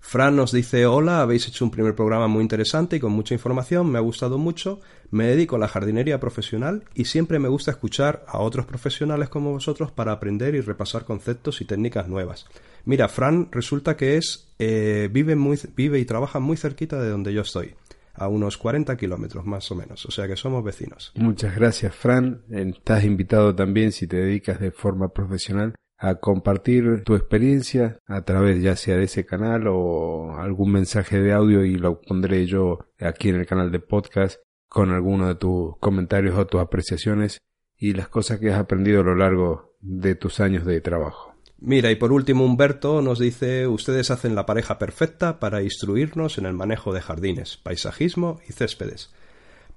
Fran 0.00 0.34
nos 0.34 0.50
dice 0.50 0.86
hola, 0.86 1.20
habéis 1.20 1.46
hecho 1.46 1.64
un 1.64 1.70
primer 1.70 1.94
programa 1.94 2.26
muy 2.26 2.42
interesante 2.42 2.96
y 2.96 3.00
con 3.00 3.12
mucha 3.12 3.34
información, 3.34 3.92
me 3.92 3.98
ha 3.98 4.00
gustado 4.00 4.38
mucho, 4.38 4.80
me 5.10 5.26
dedico 5.26 5.56
a 5.56 5.58
la 5.58 5.68
jardinería 5.68 6.18
profesional 6.18 6.84
y 6.94 7.04
siempre 7.04 7.38
me 7.38 7.48
gusta 7.48 7.70
escuchar 7.70 8.24
a 8.26 8.38
otros 8.38 8.66
profesionales 8.66 9.28
como 9.28 9.52
vosotros 9.52 9.92
para 9.92 10.12
aprender 10.12 10.54
y 10.54 10.62
repasar 10.62 11.04
conceptos 11.04 11.60
y 11.60 11.66
técnicas 11.66 12.08
nuevas. 12.08 12.46
Mira, 12.86 13.08
Fran 13.08 13.50
resulta 13.52 13.96
que 13.96 14.16
es 14.16 14.48
eh, 14.58 15.08
vive, 15.12 15.36
muy, 15.36 15.58
vive 15.76 15.98
y 15.98 16.06
trabaja 16.06 16.40
muy 16.40 16.56
cerquita 16.56 17.00
de 17.00 17.10
donde 17.10 17.34
yo 17.34 17.42
estoy. 17.42 17.74
A 18.20 18.28
unos 18.28 18.58
40 18.58 18.98
kilómetros 18.98 19.46
más 19.46 19.70
o 19.70 19.74
menos, 19.74 20.04
o 20.04 20.10
sea 20.10 20.28
que 20.28 20.36
somos 20.36 20.62
vecinos. 20.62 21.10
Muchas 21.16 21.56
gracias, 21.56 21.94
Fran. 21.94 22.42
Estás 22.50 23.04
invitado 23.04 23.54
también, 23.54 23.92
si 23.92 24.06
te 24.06 24.18
dedicas 24.18 24.60
de 24.60 24.72
forma 24.72 25.08
profesional, 25.14 25.74
a 25.96 26.16
compartir 26.16 27.02
tu 27.04 27.14
experiencia 27.14 27.98
a 28.06 28.22
través 28.22 28.62
ya 28.62 28.76
sea 28.76 28.96
de 28.96 29.04
ese 29.04 29.24
canal 29.24 29.66
o 29.68 30.36
algún 30.36 30.72
mensaje 30.72 31.18
de 31.18 31.32
audio 31.32 31.64
y 31.64 31.76
lo 31.76 32.02
pondré 32.02 32.44
yo 32.44 32.80
aquí 32.98 33.30
en 33.30 33.36
el 33.36 33.46
canal 33.46 33.72
de 33.72 33.80
podcast 33.80 34.40
con 34.68 34.90
alguno 34.90 35.26
de 35.26 35.36
tus 35.36 35.78
comentarios 35.78 36.36
o 36.36 36.46
tus 36.46 36.60
apreciaciones 36.60 37.38
y 37.78 37.94
las 37.94 38.08
cosas 38.08 38.38
que 38.38 38.50
has 38.50 38.60
aprendido 38.60 39.00
a 39.00 39.04
lo 39.04 39.14
largo 39.14 39.76
de 39.80 40.14
tus 40.14 40.40
años 40.40 40.66
de 40.66 40.82
trabajo. 40.82 41.29
Mira, 41.60 41.90
y 41.90 41.96
por 41.96 42.12
último 42.12 42.44
Humberto 42.44 43.02
nos 43.02 43.18
dice 43.18 43.66
ustedes 43.66 44.10
hacen 44.10 44.34
la 44.34 44.46
pareja 44.46 44.78
perfecta 44.78 45.38
para 45.38 45.62
instruirnos 45.62 46.38
en 46.38 46.46
el 46.46 46.54
manejo 46.54 46.92
de 46.92 47.02
jardines, 47.02 47.58
paisajismo 47.58 48.40
y 48.48 48.52
céspedes 48.52 49.10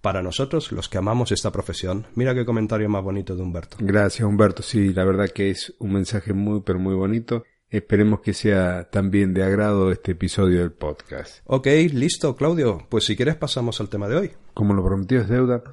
para 0.04 0.22
nosotros, 0.22 0.74
los 0.74 0.90
que 0.90 0.98
amamos 0.98 1.32
esta 1.32 1.50
profesión. 1.50 2.06
Mira 2.16 2.36
qué 2.36 2.46
comentario 2.46 2.90
más 2.90 3.02
bonito 3.02 3.38
de 3.38 3.42
Humberto. 3.42 3.78
Gracias, 3.80 4.28
Humberto. 4.28 4.62
Sí, 4.62 4.92
la 4.92 5.06
verdad 5.06 5.30
que 5.30 5.50
es 5.50 5.74
un 5.80 5.94
mensaje 5.94 6.34
muy, 6.34 6.60
pero 6.60 6.78
muy 6.78 6.94
bonito. 6.94 7.46
Esperemos 7.70 8.20
que 8.20 8.34
sea 8.34 8.90
también 8.92 9.34
de 9.34 9.44
agrado 9.44 9.94
este 9.94 10.12
episodio 10.12 10.60
del 10.60 10.74
podcast. 10.74 11.40
Ok, 11.46 11.68
listo, 11.94 12.36
Claudio. 12.36 12.86
Pues 12.90 13.06
si 13.06 13.16
quieres 13.16 13.38
pasamos 13.38 13.80
al 13.80 13.88
tema 13.88 14.10
de 14.10 14.18
hoy. 14.18 14.32
Como 14.54 14.74
lo 14.74 14.84
prometido 14.84 15.22
es 15.22 15.30
deuda, 15.30 15.64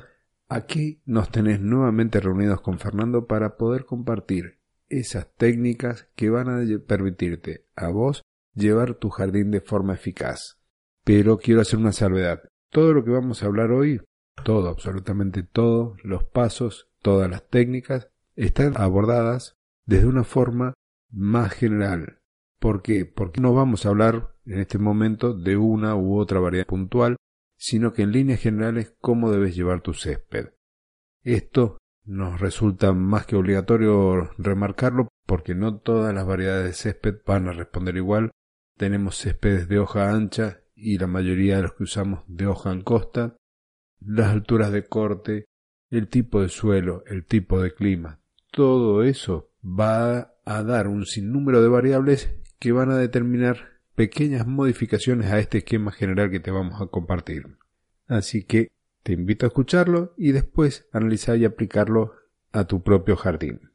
aquí 0.48 1.02
nos 1.06 1.32
tenés 1.32 1.60
nuevamente 1.60 2.20
reunidos 2.20 2.60
con 2.60 2.78
Fernando 2.78 3.26
para 3.26 3.56
poder 3.56 3.84
compartir 3.84 4.59
esas 4.90 5.32
técnicas 5.36 6.08
que 6.14 6.28
van 6.28 6.48
a 6.48 6.60
permitirte 6.86 7.66
a 7.74 7.88
vos 7.88 8.22
llevar 8.54 8.94
tu 8.94 9.08
jardín 9.08 9.50
de 9.50 9.60
forma 9.60 9.94
eficaz. 9.94 10.58
Pero 11.04 11.38
quiero 11.38 11.62
hacer 11.62 11.78
una 11.78 11.92
salvedad. 11.92 12.42
Todo 12.70 12.92
lo 12.92 13.04
que 13.04 13.10
vamos 13.10 13.42
a 13.42 13.46
hablar 13.46 13.70
hoy 13.70 14.00
todo, 14.44 14.68
absolutamente 14.68 15.42
todo, 15.42 15.96
los 16.02 16.24
pasos, 16.24 16.88
todas 17.02 17.30
las 17.30 17.46
técnicas, 17.48 18.08
están 18.36 18.76
abordadas 18.76 19.56
desde 19.86 20.06
una 20.06 20.24
forma 20.24 20.74
más 21.10 21.52
general. 21.52 22.20
¿Por 22.58 22.82
qué? 22.82 23.06
Porque 23.06 23.40
no 23.40 23.54
vamos 23.54 23.84
a 23.84 23.90
hablar 23.90 24.34
en 24.44 24.60
este 24.60 24.78
momento 24.78 25.34
de 25.34 25.56
una 25.56 25.96
u 25.96 26.18
otra 26.18 26.40
variedad 26.40 26.66
puntual, 26.66 27.16
sino 27.56 27.92
que 27.92 28.02
en 28.02 28.12
líneas 28.12 28.40
generales 28.40 28.94
cómo 29.00 29.30
debes 29.30 29.54
llevar 29.54 29.82
tu 29.82 29.94
césped. 29.94 30.50
Esto 31.22 31.78
nos 32.04 32.40
resulta 32.40 32.92
más 32.92 33.26
que 33.26 33.36
obligatorio 33.36 34.30
remarcarlo 34.38 35.08
porque 35.26 35.54
no 35.54 35.76
todas 35.76 36.14
las 36.14 36.26
variedades 36.26 36.64
de 36.64 36.72
césped 36.72 37.16
van 37.24 37.48
a 37.48 37.52
responder 37.52 37.96
igual. 37.96 38.30
Tenemos 38.76 39.16
céspedes 39.16 39.68
de 39.68 39.78
hoja 39.78 40.10
ancha 40.10 40.60
y 40.74 40.98
la 40.98 41.06
mayoría 41.06 41.56
de 41.56 41.62
los 41.62 41.74
que 41.74 41.84
usamos 41.84 42.24
de 42.26 42.46
hoja 42.46 42.70
angosta 42.70 43.36
las 44.00 44.28
alturas 44.28 44.72
de 44.72 44.84
corte, 44.84 45.44
el 45.90 46.08
tipo 46.08 46.40
de 46.40 46.48
suelo, 46.48 47.04
el 47.06 47.24
tipo 47.24 47.60
de 47.60 47.72
clima. 47.74 48.20
Todo 48.50 49.02
eso 49.02 49.50
va 49.62 50.34
a 50.44 50.62
dar 50.62 50.88
un 50.88 51.06
sinnúmero 51.06 51.62
de 51.62 51.68
variables 51.68 52.34
que 52.58 52.72
van 52.72 52.90
a 52.90 52.96
determinar 52.96 53.80
pequeñas 53.94 54.46
modificaciones 54.46 55.30
a 55.30 55.38
este 55.38 55.58
esquema 55.58 55.92
general 55.92 56.30
que 56.30 56.40
te 56.40 56.50
vamos 56.50 56.80
a 56.80 56.86
compartir. 56.86 57.58
Así 58.06 58.44
que 58.44 58.70
te 59.02 59.12
invito 59.12 59.46
a 59.46 59.48
escucharlo 59.48 60.14
y 60.16 60.32
después 60.32 60.88
analizar 60.92 61.36
y 61.38 61.44
aplicarlo 61.44 62.14
a 62.52 62.64
tu 62.64 62.82
propio 62.82 63.16
jardín. 63.16 63.70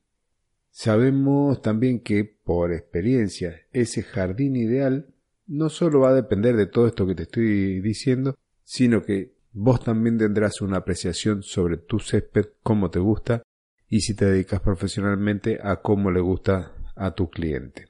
Sabemos 0.71 1.61
también 1.61 1.99
que, 1.99 2.25
por 2.25 2.73
experiencia, 2.73 3.61
ese 3.71 4.03
jardín 4.03 4.55
ideal 4.55 5.07
no 5.47 5.69
solo 5.69 6.01
va 6.01 6.09
a 6.09 6.15
depender 6.15 6.55
de 6.55 6.65
todo 6.65 6.87
esto 6.87 7.07
que 7.07 7.15
te 7.15 7.23
estoy 7.23 7.79
diciendo, 7.81 8.35
sino 8.63 9.03
que 9.03 9.35
Vos 9.57 9.81
también 9.81 10.17
tendrás 10.17 10.59
una 10.59 10.79
apreciación 10.79 11.41
sobre 11.41 11.77
tu 11.77 11.99
césped, 11.99 12.47
cómo 12.61 12.91
te 12.91 12.99
gusta 12.99 13.41
y 13.87 14.01
si 14.01 14.13
te 14.13 14.25
dedicas 14.25 14.59
profesionalmente 14.59 15.59
a 15.63 15.77
cómo 15.77 16.11
le 16.11 16.19
gusta 16.19 16.73
a 16.93 17.15
tu 17.15 17.29
cliente. 17.29 17.87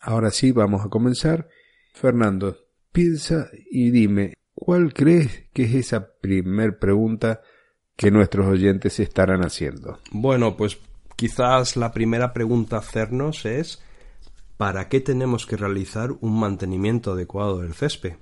Ahora 0.00 0.30
sí, 0.30 0.52
vamos 0.52 0.86
a 0.86 0.88
comenzar. 0.88 1.48
Fernando, 1.94 2.56
piensa 2.92 3.50
y 3.72 3.90
dime, 3.90 4.34
¿cuál 4.64 4.94
crees 4.94 5.48
que 5.52 5.64
es 5.64 5.74
esa 5.74 6.12
primer 6.20 6.78
pregunta 6.78 7.40
que 7.96 8.12
nuestros 8.12 8.46
oyentes 8.46 9.00
estarán 9.00 9.44
haciendo? 9.44 9.98
Bueno, 10.12 10.56
pues 10.56 10.78
quizás 11.16 11.76
la 11.76 11.92
primera 11.92 12.32
pregunta 12.32 12.76
a 12.76 12.78
hacernos 12.78 13.44
es 13.44 13.82
¿para 14.56 14.88
qué 14.88 15.00
tenemos 15.00 15.46
que 15.46 15.56
realizar 15.56 16.12
un 16.20 16.38
mantenimiento 16.38 17.10
adecuado 17.10 17.58
del 17.58 17.74
césped? 17.74 18.14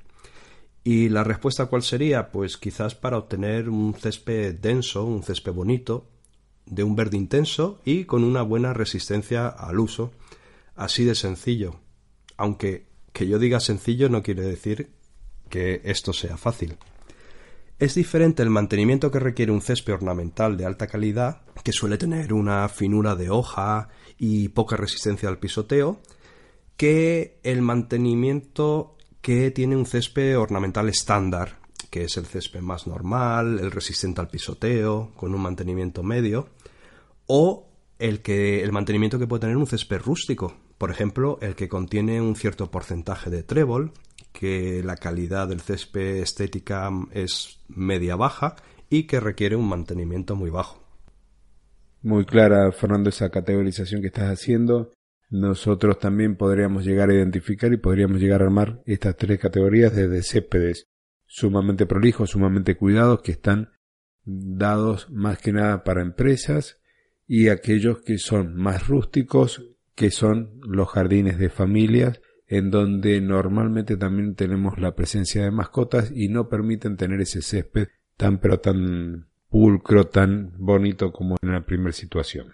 ¿Y 0.83 1.11
la 1.11 1.25
respuesta 1.25 1.67
cuál 1.67 1.83
sería? 1.83 2.31
Pues 2.31 2.57
quizás 2.57 2.95
para 2.95 3.19
obtener 3.19 3.69
un 3.69 3.93
césped 3.93 4.55
denso, 4.55 5.05
un 5.05 5.23
césped 5.23 5.53
bonito, 5.53 6.09
de 6.65 6.85
un 6.85 6.97
verde 6.97 7.19
intenso 7.19 7.83
y 7.85 8.05
con 8.05 8.25
una 8.25 8.41
buena 8.41 8.73
resistencia 8.73 9.47
al 9.47 9.79
uso. 9.79 10.13
Así 10.75 11.05
de 11.05 11.15
sencillo. 11.15 11.81
Aunque 12.39 12.87
que 13.13 13.27
yo 13.27 13.39
diga 13.39 13.61
sencillo 13.61 14.09
no 14.09 14.23
quiere 14.23 14.43
decir 14.43 15.00
que 15.51 15.83
esto 15.85 16.15
sea 16.15 16.39
fácil. 16.39 16.79
Es 17.79 17.95
diferente 17.95 18.43
el 18.43 18.51
mantenimiento 18.51 19.11
que 19.11 19.19
requiere 19.19 19.53
un 19.53 19.63
césped 19.63 19.95
ornamental 19.95 20.57
de 20.57 20.67
alta 20.67 20.87
calidad, 20.87 21.43
que 21.65 21.73
suele 21.73 21.99
tener 21.99 22.33
una 22.33 22.69
finura 22.69 23.15
de 23.17 23.31
hoja 23.31 23.89
y 24.19 24.49
poca 24.49 24.77
resistencia 24.77 25.29
al 25.29 25.39
pisoteo, 25.39 26.01
que 26.77 27.39
el 27.43 27.63
mantenimiento 27.63 28.97
que 29.21 29.51
tiene 29.51 29.77
un 29.77 29.87
césped 29.87 30.39
ornamental 30.39 30.89
estándar, 30.89 31.59
que 31.91 32.05
es 32.05 32.17
el 32.17 32.27
césped 32.27 32.61
más 32.61 32.87
normal, 32.87 33.59
el 33.59 33.71
resistente 33.71 34.21
al 34.21 34.29
pisoteo, 34.29 35.13
con 35.17 35.35
un 35.35 35.41
mantenimiento 35.41 36.03
medio, 36.03 36.49
o 37.27 37.67
el 37.99 38.21
que 38.21 38.63
el 38.63 38.73
mantenimiento 38.73 39.19
que 39.19 39.27
puede 39.27 39.41
tener 39.41 39.57
un 39.57 39.67
césped 39.67 40.01
rústico, 40.01 40.55
por 40.79 40.91
ejemplo, 40.91 41.39
el 41.43 41.55
que 41.55 41.69
contiene 41.69 42.21
un 42.21 42.37
cierto 42.37 42.71
porcentaje 42.71 43.29
de 43.29 43.43
trébol, 43.43 43.93
que 44.33 44.83
la 44.85 44.97
calidad 44.97 45.49
del 45.49 45.61
césped 45.61 46.17
estética 46.19 46.91
es 47.13 47.61
media 47.69 48.17
baja 48.17 48.57
y 48.89 49.05
que 49.05 49.21
requiere 49.21 49.57
un 49.57 49.69
mantenimiento 49.69 50.37
muy 50.37 50.51
bajo. 50.51 50.85
Muy 52.03 52.25
clara, 52.25 52.73
Fernando, 52.73 53.11
esa 53.11 53.31
categorización 53.31 54.01
que 54.01 54.09
estás 54.09 54.31
haciendo. 54.31 54.91
Nosotros 55.29 55.99
también 55.99 56.37
podríamos 56.37 56.85
llegar 56.85 57.11
a 57.11 57.15
identificar 57.15 57.73
y 57.73 57.77
podríamos 57.77 58.21
llegar 58.21 58.43
a 58.43 58.47
armar 58.47 58.83
estas 58.87 59.17
tres 59.17 59.39
categorías 59.39 59.95
de 59.95 60.23
céspedes 60.23 60.87
sumamente 61.27 61.87
prolijos, 61.87 62.31
sumamente 62.31 62.77
cuidados, 62.77 63.23
que 63.23 63.33
están 63.33 63.71
dados 64.25 65.09
más 65.11 65.39
que 65.39 65.53
nada 65.53 65.85
para 65.85 66.03
empresas 66.03 66.81
y 67.27 67.49
aquellos 67.49 68.01
que 68.03 68.19
son 68.19 68.57
más 68.57 68.89
rústicos, 68.89 69.65
que 69.95 70.11
son 70.11 70.61
los 70.63 70.89
jardines 70.89 71.39
de 71.39 71.49
familias, 71.49 72.21
en 72.51 72.73
donde 72.73 73.21
normalmente 73.21 73.97
también 73.97 74.35
tenemos 74.35 74.77
la 74.79 74.97
presencia 74.97 75.45
de 75.45 75.53
mascotas 75.53 76.11
y 76.13 76.29
no 76.29 76.49
permiten 76.49 76.97
tener 76.97 77.21
ese 77.21 77.43
césped 77.43 77.89
tan 78.17 78.39
pero 78.39 78.59
tan 78.59 79.29
pulcro, 79.49 80.09
tan 80.09 80.53
bonito 80.59 81.13
como 81.13 81.37
en 81.43 81.53
la 81.53 81.65
primera 81.65 81.93
situación. 81.93 82.53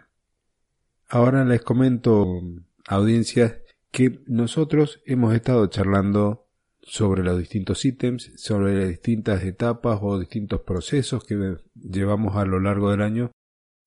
Ahora 1.09 1.47
les 1.47 1.62
comento, 1.62 2.43
audiencia, 2.87 3.62
que 3.91 4.21
nosotros 4.26 5.00
hemos 5.07 5.35
estado 5.35 5.67
charlando 5.69 6.47
sobre 6.83 7.25
los 7.25 7.38
distintos 7.38 7.83
ítems, 7.87 8.33
sobre 8.37 8.79
las 8.79 8.88
distintas 8.91 9.45
etapas 9.45 10.00
o 10.03 10.19
distintos 10.19 10.61
procesos 10.61 11.25
que 11.25 11.57
llevamos 11.75 12.37
a 12.37 12.45
lo 12.45 12.61
largo 12.61 12.91
del 12.91 13.00
año 13.00 13.33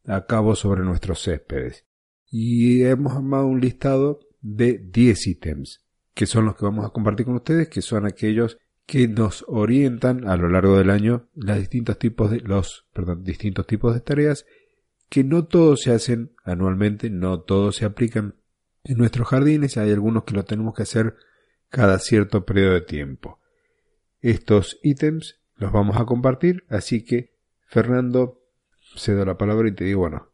a 0.06 0.26
cabo 0.26 0.56
sobre 0.56 0.82
nuestros 0.82 1.22
céspedes. 1.22 1.86
Y 2.32 2.82
hemos 2.82 3.14
armado 3.14 3.46
un 3.46 3.62
listado 3.62 4.22
de 4.42 4.80
10 4.80 5.28
ítems, 5.28 5.86
que 6.14 6.26
son 6.26 6.46
los 6.46 6.56
que 6.56 6.66
vamos 6.66 6.86
a 6.86 6.90
compartir 6.90 7.26
con 7.26 7.36
ustedes, 7.36 7.70
que 7.70 7.82
son 7.82 8.06
aquellos 8.06 8.58
que 8.86 9.08
nos 9.08 9.46
orientan 9.48 10.28
a 10.28 10.36
lo 10.36 10.50
largo 10.50 10.78
del 10.78 10.90
año 10.90 11.30
los 11.36 11.58
distintos 11.58 12.00
tipos 12.00 12.32
de 12.32 12.40
los 12.40 12.88
perdón, 12.92 13.24
distintos 13.24 13.68
tipos 13.68 13.94
de 13.94 14.02
tareas 14.02 14.46
que 15.10 15.24
no 15.24 15.46
todos 15.46 15.82
se 15.82 15.92
hacen 15.92 16.32
anualmente, 16.44 17.10
no 17.10 17.42
todos 17.42 17.76
se 17.76 17.86
aplican 17.86 18.36
en 18.84 18.98
nuestros 18.98 19.28
jardines, 19.28 19.78
hay 19.78 19.92
algunos 19.92 20.24
que 20.24 20.34
lo 20.34 20.46
tenemos 20.46 20.74
que 20.74 20.84
hacer 20.84 21.16
cada 21.70 22.00
cierto 22.00 22.46
periodo 22.46 22.74
de 22.74 22.82
tiempo. 22.82 23.40
Estos 24.22 24.80
ítems 24.84 25.40
los 25.56 25.72
vamos 25.72 25.98
a 25.98 26.06
compartir, 26.06 26.64
así 26.70 27.04
que 27.04 27.36
Fernando, 27.68 28.42
cedo 28.96 29.26
la 29.26 29.38
palabra 29.38 29.70
y 29.70 29.74
te 29.74 29.84
digo, 29.84 30.02
bueno, 30.02 30.29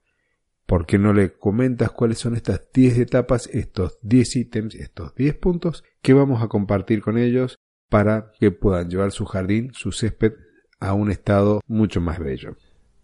¿por 0.65 0.86
qué 0.86 0.98
no 0.98 1.13
le 1.13 1.34
comentas 1.34 1.91
cuáles 1.91 2.19
son 2.19 2.36
estas 2.36 2.62
10 2.74 2.98
etapas, 3.00 3.48
estos 3.53 4.00
10 4.01 4.36
ítems, 4.36 4.75
estos 4.75 5.13
10 5.15 5.36
puntos 5.36 5.84
que 6.01 6.13
vamos 6.13 6.41
a 6.41 6.48
compartir 6.48 7.01
con 7.01 7.17
ellos 7.17 7.57
para 7.89 8.31
que 8.39 8.51
puedan 8.51 8.89
llevar 8.89 9.12
su 9.12 9.25
jardín, 9.25 9.72
su 9.74 9.91
césped, 9.91 10.34
a 10.79 10.93
un 10.93 11.12
estado 11.12 11.62
mucho 11.67 12.01
más 12.01 12.19
bello? 12.19 12.55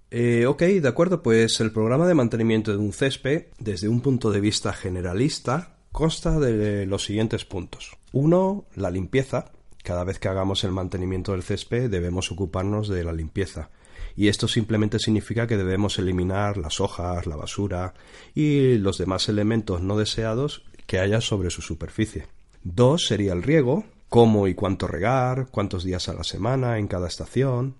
Eh, 0.09 0.45
ok, 0.45 0.61
de 0.63 0.87
acuerdo, 0.87 1.23
pues 1.23 1.61
el 1.61 1.71
programa 1.71 2.05
de 2.05 2.13
mantenimiento 2.13 2.71
de 2.71 2.77
un 2.77 2.91
césped, 2.91 3.45
desde 3.59 3.87
un 3.87 4.01
punto 4.01 4.31
de 4.31 4.41
vista 4.41 4.73
generalista, 4.73 5.77
consta 5.91 6.39
de 6.39 6.85
los 6.85 7.05
siguientes 7.05 7.45
puntos. 7.45 7.97
Uno, 8.11 8.65
la 8.75 8.91
limpieza, 8.91 9.51
Cada 9.83 10.03
vez 10.03 10.19
que 10.19 10.27
hagamos 10.27 10.63
el 10.63 10.71
mantenimiento 10.71 11.31
del 11.31 11.41
césped 11.41 11.89
debemos 11.89 12.31
ocuparnos 12.31 12.87
de 12.87 13.03
la 13.03 13.13
limpieza. 13.13 13.71
Y 14.15 14.27
esto 14.27 14.47
simplemente 14.47 14.99
significa 14.99 15.47
que 15.47 15.57
debemos 15.57 15.99
eliminar 15.99 16.57
las 16.57 16.79
hojas, 16.79 17.25
la 17.27 17.35
basura 17.35 17.93
y 18.33 18.77
los 18.77 18.97
demás 18.97 19.29
elementos 19.29 19.81
no 19.81 19.97
deseados 19.97 20.63
que 20.85 20.99
haya 20.99 21.21
sobre 21.21 21.49
su 21.49 21.61
superficie. 21.61 22.27
Dos 22.63 23.07
sería 23.07 23.33
el 23.33 23.43
riego, 23.43 23.85
cómo 24.09 24.47
y 24.47 24.55
cuánto 24.55 24.87
regar, 24.87 25.47
cuántos 25.51 25.83
días 25.83 26.09
a 26.09 26.13
la 26.13 26.23
semana 26.23 26.77
en 26.77 26.87
cada 26.87 27.07
estación. 27.07 27.75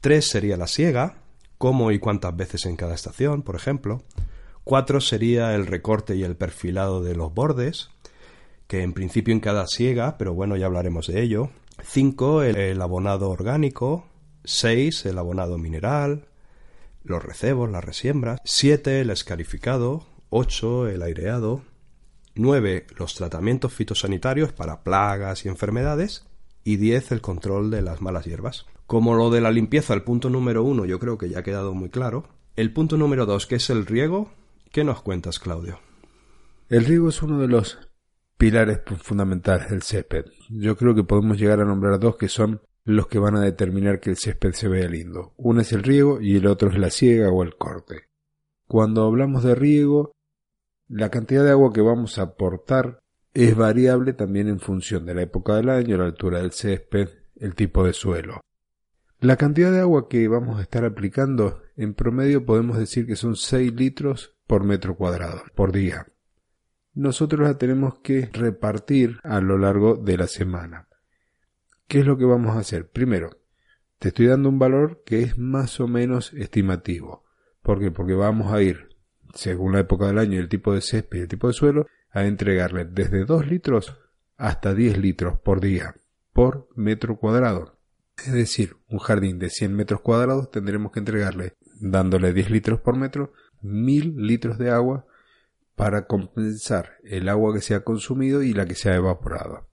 Tres 0.00 0.28
sería 0.28 0.56
la 0.56 0.66
siega, 0.66 1.16
cómo 1.58 1.92
y 1.92 1.98
cuántas 1.98 2.36
veces 2.36 2.66
en 2.66 2.76
cada 2.76 2.94
estación, 2.94 3.42
por 3.42 3.56
ejemplo. 3.56 4.02
Cuatro 4.64 5.00
sería 5.00 5.54
el 5.54 5.66
recorte 5.66 6.14
y 6.14 6.22
el 6.22 6.36
perfilado 6.36 7.02
de 7.02 7.16
los 7.16 7.34
bordes, 7.34 7.90
que 8.68 8.82
en 8.82 8.92
principio 8.92 9.34
en 9.34 9.40
cada 9.40 9.66
siega, 9.66 10.16
pero 10.18 10.34
bueno, 10.34 10.56
ya 10.56 10.66
hablaremos 10.66 11.08
de 11.08 11.20
ello. 11.20 11.50
Cinco, 11.82 12.42
el, 12.42 12.80
abonado 12.80 13.28
orgánico. 13.28 14.06
Seis, 14.44 15.04
el 15.06 15.18
abonado 15.18 15.58
mineral. 15.58 16.26
Los 17.04 17.22
recebos, 17.22 17.70
las 17.70 17.84
resiembras. 17.84 18.40
Siete, 18.44 19.00
el 19.00 19.10
escarificado. 19.10 20.06
Ocho, 20.30 20.88
el 20.88 21.02
aireado. 21.02 21.62
9. 22.34 22.86
Los 22.96 23.14
tratamientos 23.14 23.72
fitosanitarios 23.72 24.52
para 24.52 24.82
plagas 24.82 25.44
y 25.44 25.48
enfermedades. 25.48 26.26
Y 26.64 26.76
10. 26.76 27.12
El 27.12 27.20
control 27.20 27.70
de 27.70 27.82
las 27.82 28.00
malas 28.00 28.24
hierbas. 28.24 28.66
Como 28.86 29.14
lo 29.14 29.30
de 29.30 29.40
la 29.40 29.50
limpieza, 29.50 29.94
el 29.94 30.02
punto 30.02 30.28
número 30.30 30.62
1 30.64 30.84
yo 30.84 30.98
creo 30.98 31.18
que 31.18 31.28
ya 31.28 31.40
ha 31.40 31.42
quedado 31.42 31.74
muy 31.74 31.88
claro. 31.88 32.28
El 32.56 32.72
punto 32.72 32.96
número 32.98 33.24
2, 33.24 33.46
que 33.46 33.54
es 33.54 33.70
el 33.70 33.86
riego, 33.86 34.30
¿qué 34.70 34.84
nos 34.84 35.02
cuentas, 35.02 35.38
Claudio? 35.38 35.80
El 36.68 36.84
riego 36.84 37.08
es 37.08 37.22
uno 37.22 37.38
de 37.38 37.48
los 37.48 37.78
pilares 38.36 38.80
fundamentales 39.02 39.70
del 39.70 39.82
césped. 39.82 40.26
Yo 40.50 40.76
creo 40.76 40.94
que 40.94 41.04
podemos 41.04 41.38
llegar 41.38 41.60
a 41.60 41.64
nombrar 41.64 41.98
dos 41.98 42.16
que 42.16 42.28
son 42.28 42.60
los 42.84 43.06
que 43.06 43.18
van 43.18 43.36
a 43.36 43.40
determinar 43.40 44.00
que 44.00 44.10
el 44.10 44.16
césped 44.16 44.52
se 44.52 44.68
vea 44.68 44.88
lindo. 44.88 45.32
Uno 45.36 45.60
es 45.60 45.72
el 45.72 45.82
riego 45.82 46.20
y 46.20 46.36
el 46.36 46.46
otro 46.46 46.70
es 46.70 46.78
la 46.78 46.90
siega 46.90 47.30
o 47.30 47.42
el 47.42 47.56
corte. 47.56 48.08
Cuando 48.66 49.04
hablamos 49.04 49.44
de 49.44 49.54
riego, 49.54 50.12
la 50.88 51.10
cantidad 51.10 51.44
de 51.44 51.50
agua 51.50 51.72
que 51.72 51.80
vamos 51.80 52.18
a 52.18 52.22
aportar 52.22 53.00
es 53.34 53.56
variable 53.56 54.12
también 54.12 54.48
en 54.48 54.60
función 54.60 55.06
de 55.06 55.14
la 55.14 55.22
época 55.22 55.56
del 55.56 55.70
año, 55.70 55.96
la 55.96 56.04
altura 56.04 56.40
del 56.40 56.52
césped, 56.52 57.08
el 57.36 57.54
tipo 57.54 57.84
de 57.84 57.92
suelo. 57.92 58.40
La 59.20 59.36
cantidad 59.36 59.70
de 59.70 59.80
agua 59.80 60.08
que 60.08 60.26
vamos 60.26 60.58
a 60.58 60.62
estar 60.62 60.84
aplicando 60.84 61.62
en 61.76 61.94
promedio 61.94 62.44
podemos 62.44 62.76
decir 62.76 63.06
que 63.06 63.16
son 63.16 63.36
6 63.36 63.72
litros 63.72 64.36
por 64.46 64.64
metro 64.64 64.96
cuadrado 64.96 65.42
por 65.54 65.72
día. 65.72 66.06
Nosotros 66.94 67.48
la 67.48 67.56
tenemos 67.56 68.00
que 68.00 68.28
repartir 68.32 69.18
a 69.22 69.40
lo 69.40 69.56
largo 69.56 69.94
de 69.96 70.18
la 70.18 70.26
semana. 70.26 70.88
¿Qué 71.88 72.00
es 72.00 72.06
lo 72.06 72.16
que 72.16 72.24
vamos 72.24 72.56
a 72.56 72.60
hacer? 72.60 72.90
Primero, 72.90 73.30
te 73.98 74.08
estoy 74.08 74.26
dando 74.26 74.48
un 74.48 74.58
valor 74.58 75.02
que 75.04 75.22
es 75.22 75.38
más 75.38 75.80
o 75.80 75.88
menos 75.88 76.32
estimativo. 76.32 77.24
¿Por 77.62 77.80
qué? 77.80 77.90
Porque 77.90 78.14
vamos 78.14 78.52
a 78.52 78.62
ir 78.62 78.92
según 79.34 79.72
la 79.72 79.80
época 79.80 80.06
del 80.06 80.18
año 80.18 80.38
el 80.38 80.48
tipo 80.48 80.74
de 80.74 80.80
césped 80.80 81.18
y 81.18 81.22
el 81.22 81.28
tipo 81.28 81.48
de 81.48 81.54
suelo, 81.54 81.86
a 82.10 82.24
entregarle 82.24 82.84
desde 82.84 83.24
2 83.24 83.46
litros 83.46 83.96
hasta 84.36 84.74
10 84.74 84.98
litros 84.98 85.38
por 85.38 85.60
día 85.60 85.94
por 86.32 86.68
metro 86.74 87.18
cuadrado. 87.18 87.78
Es 88.18 88.32
decir, 88.32 88.76
un 88.88 88.98
jardín 88.98 89.38
de 89.38 89.50
100 89.50 89.74
metros 89.74 90.00
cuadrados 90.00 90.50
tendremos 90.50 90.92
que 90.92 91.00
entregarle, 91.00 91.56
dándole 91.80 92.32
10 92.32 92.50
litros 92.50 92.80
por 92.80 92.96
metro, 92.96 93.32
1000 93.62 94.16
litros 94.16 94.58
de 94.58 94.70
agua 94.70 95.06
para 95.74 96.06
compensar 96.06 96.98
el 97.04 97.28
agua 97.28 97.54
que 97.54 97.60
se 97.60 97.74
ha 97.74 97.84
consumido 97.84 98.42
y 98.42 98.52
la 98.52 98.66
que 98.66 98.74
se 98.74 98.90
ha 98.90 98.96
evaporado. 98.96 99.68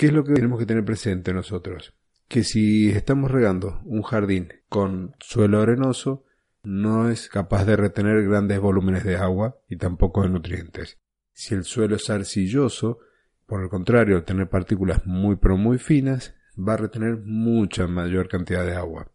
¿Qué 0.00 0.06
es 0.06 0.14
lo 0.14 0.24
que 0.24 0.32
tenemos 0.32 0.58
que 0.58 0.64
tener 0.64 0.82
presente 0.82 1.34
nosotros? 1.34 1.92
Que 2.26 2.42
si 2.42 2.88
estamos 2.88 3.30
regando 3.30 3.82
un 3.84 4.00
jardín 4.00 4.48
con 4.70 5.14
suelo 5.20 5.60
arenoso, 5.60 6.24
no 6.62 7.10
es 7.10 7.28
capaz 7.28 7.66
de 7.66 7.76
retener 7.76 8.26
grandes 8.26 8.58
volúmenes 8.60 9.04
de 9.04 9.16
agua 9.16 9.58
y 9.68 9.76
tampoco 9.76 10.22
de 10.22 10.30
nutrientes. 10.30 10.98
Si 11.34 11.54
el 11.54 11.64
suelo 11.64 11.96
es 11.96 12.08
arcilloso, 12.08 13.00
por 13.44 13.62
el 13.62 13.68
contrario, 13.68 14.16
al 14.16 14.24
tener 14.24 14.48
partículas 14.48 15.04
muy 15.04 15.36
pero 15.36 15.58
muy 15.58 15.76
finas, 15.76 16.34
va 16.58 16.72
a 16.72 16.78
retener 16.78 17.18
mucha 17.18 17.86
mayor 17.86 18.26
cantidad 18.26 18.64
de 18.64 18.76
agua. 18.76 19.12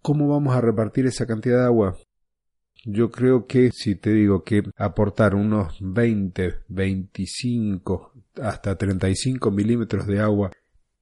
¿Cómo 0.00 0.28
vamos 0.28 0.54
a 0.54 0.60
repartir 0.60 1.06
esa 1.06 1.26
cantidad 1.26 1.58
de 1.58 1.64
agua? 1.64 1.96
Yo 2.84 3.10
creo 3.10 3.48
que 3.48 3.70
si 3.72 3.96
te 3.96 4.12
digo 4.12 4.44
que 4.44 4.62
aportar 4.76 5.34
unos 5.34 5.76
20, 5.80 6.60
25 6.68 8.11
hasta 8.40 8.76
35 8.76 9.50
milímetros 9.50 10.06
de 10.06 10.20
agua 10.20 10.50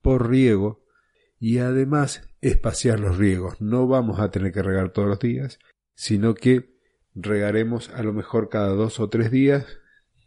por 0.03 0.29
riego 0.31 0.85
y 1.38 1.59
además 1.59 2.23
espaciar 2.40 3.01
los 3.01 3.19
riegos. 3.19 3.61
No 3.61 3.87
vamos 3.87 4.21
a 4.21 4.31
tener 4.31 4.53
que 4.53 4.62
regar 4.62 4.93
todos 4.93 5.09
los 5.09 5.19
días, 5.19 5.59
sino 5.95 6.35
que 6.35 6.77
regaremos 7.14 7.90
a 7.90 8.03
lo 8.03 8.12
mejor 8.12 8.49
cada 8.49 8.69
dos 8.69 9.01
o 9.01 9.09
tres 9.09 9.31
días, 9.31 9.66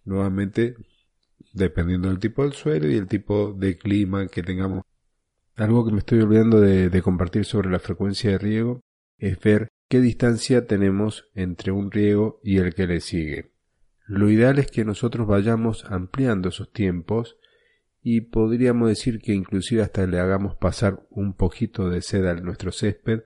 nuevamente 0.06 0.76
dependiendo 1.54 2.10
del 2.10 2.20
tipo 2.20 2.44
del 2.44 2.54
suelo 2.54 2.89
y 2.89 2.96
el 2.96 3.08
tipo 3.08 3.54
de 3.54 3.78
clima 3.78 4.28
que 4.28 4.44
tengamos. 4.44 4.84
Algo 5.56 5.86
que 5.86 5.92
me 5.92 6.00
estoy 6.00 6.20
olvidando 6.22 6.60
de, 6.60 6.89
de 6.89 7.02
compartir 7.02 7.46
sobre 7.46 7.70
la 7.70 7.80
frecuencia 7.80 8.32
de 8.32 8.39
riego 8.39 8.82
es 9.20 9.39
ver 9.39 9.70
qué 9.88 10.02
distancia 10.02 10.66
tenemos 10.66 11.30
entre 11.36 11.72
un 11.72 11.92
riego 11.92 12.39
y 12.44 12.58
el 12.58 12.74
que 12.74 12.88
le 12.88 13.00
sigue. 13.00 13.53
Lo 14.06 14.30
ideal 14.30 14.60
es 14.60 14.70
que 14.70 14.84
nosotros 14.84 15.28
vayamos 15.28 15.86
ampliando 15.86 16.50
esos 16.50 16.72
tiempos 16.72 17.38
y 18.02 18.22
podríamos 18.22 18.89
decir 18.89 19.20
que 19.20 19.34
inclusive 19.34 19.82
hasta 19.82 20.06
le 20.06 20.20
hagamos 20.20 20.56
pasar 20.56 21.06
un 21.10 21.34
poquito 21.34 21.89
de 21.89 22.02
seda 22.02 22.32
a 22.32 22.36
nuestro 22.36 22.72
césped 22.72 23.22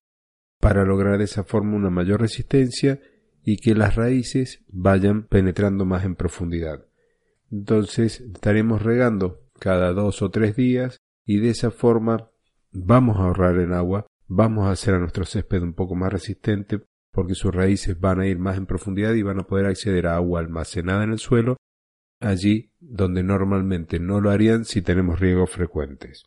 para 0.60 0.86
lograr 0.86 1.18
de 1.18 1.24
esa 1.24 1.44
forma 1.44 1.76
una 1.76 1.90
mayor 1.90 2.22
resistencia 2.22 3.00
y 3.44 3.58
que 3.58 3.74
las 3.74 3.96
raíces 3.96 4.64
vayan 4.68 5.28
penetrando 5.28 5.86
más 5.86 6.06
en 6.06 6.16
profundidad. 6.16 6.86
Entonces 7.52 8.20
estaremos 8.20 8.84
regando 8.84 9.42
cada 9.60 9.94
dos 9.94 10.22
o 10.22 10.30
tres 10.30 10.56
días 10.56 10.98
y 11.26 11.40
de 11.40 11.50
esa 11.50 11.72
forma 11.72 12.30
vamos 12.72 13.18
a 13.18 13.22
ahorrar 13.22 13.58
en 13.60 13.74
agua, 13.74 14.06
vamos 14.28 14.68
a 14.68 14.72
hacer 14.72 14.94
a 14.94 15.00
nuestro 15.00 15.26
césped 15.26 15.64
un 15.64 15.74
poco 15.74 15.96
más 15.96 16.14
resistente 16.14 16.82
porque 17.18 17.34
sus 17.34 17.52
raíces 17.52 18.00
van 18.00 18.20
a 18.20 18.28
ir 18.28 18.38
más 18.38 18.58
en 18.58 18.68
profundidad 18.68 19.16
y 19.16 19.24
van 19.24 19.40
a 19.40 19.48
poder 19.48 19.66
acceder 19.66 20.06
a 20.06 20.18
agua 20.18 20.40
almacenada 20.40 21.04
en 21.04 21.14
el 21.14 21.18
suelo 21.18 21.58
allí 22.20 22.70
donde 22.80 23.24
normalmente 23.24 24.00
no 24.00 24.22
lo 24.22 24.30
harían 24.30 24.66
si 24.66 24.84
tenemos 24.84 25.20
riegos 25.20 25.50
frecuentes. 25.50 26.26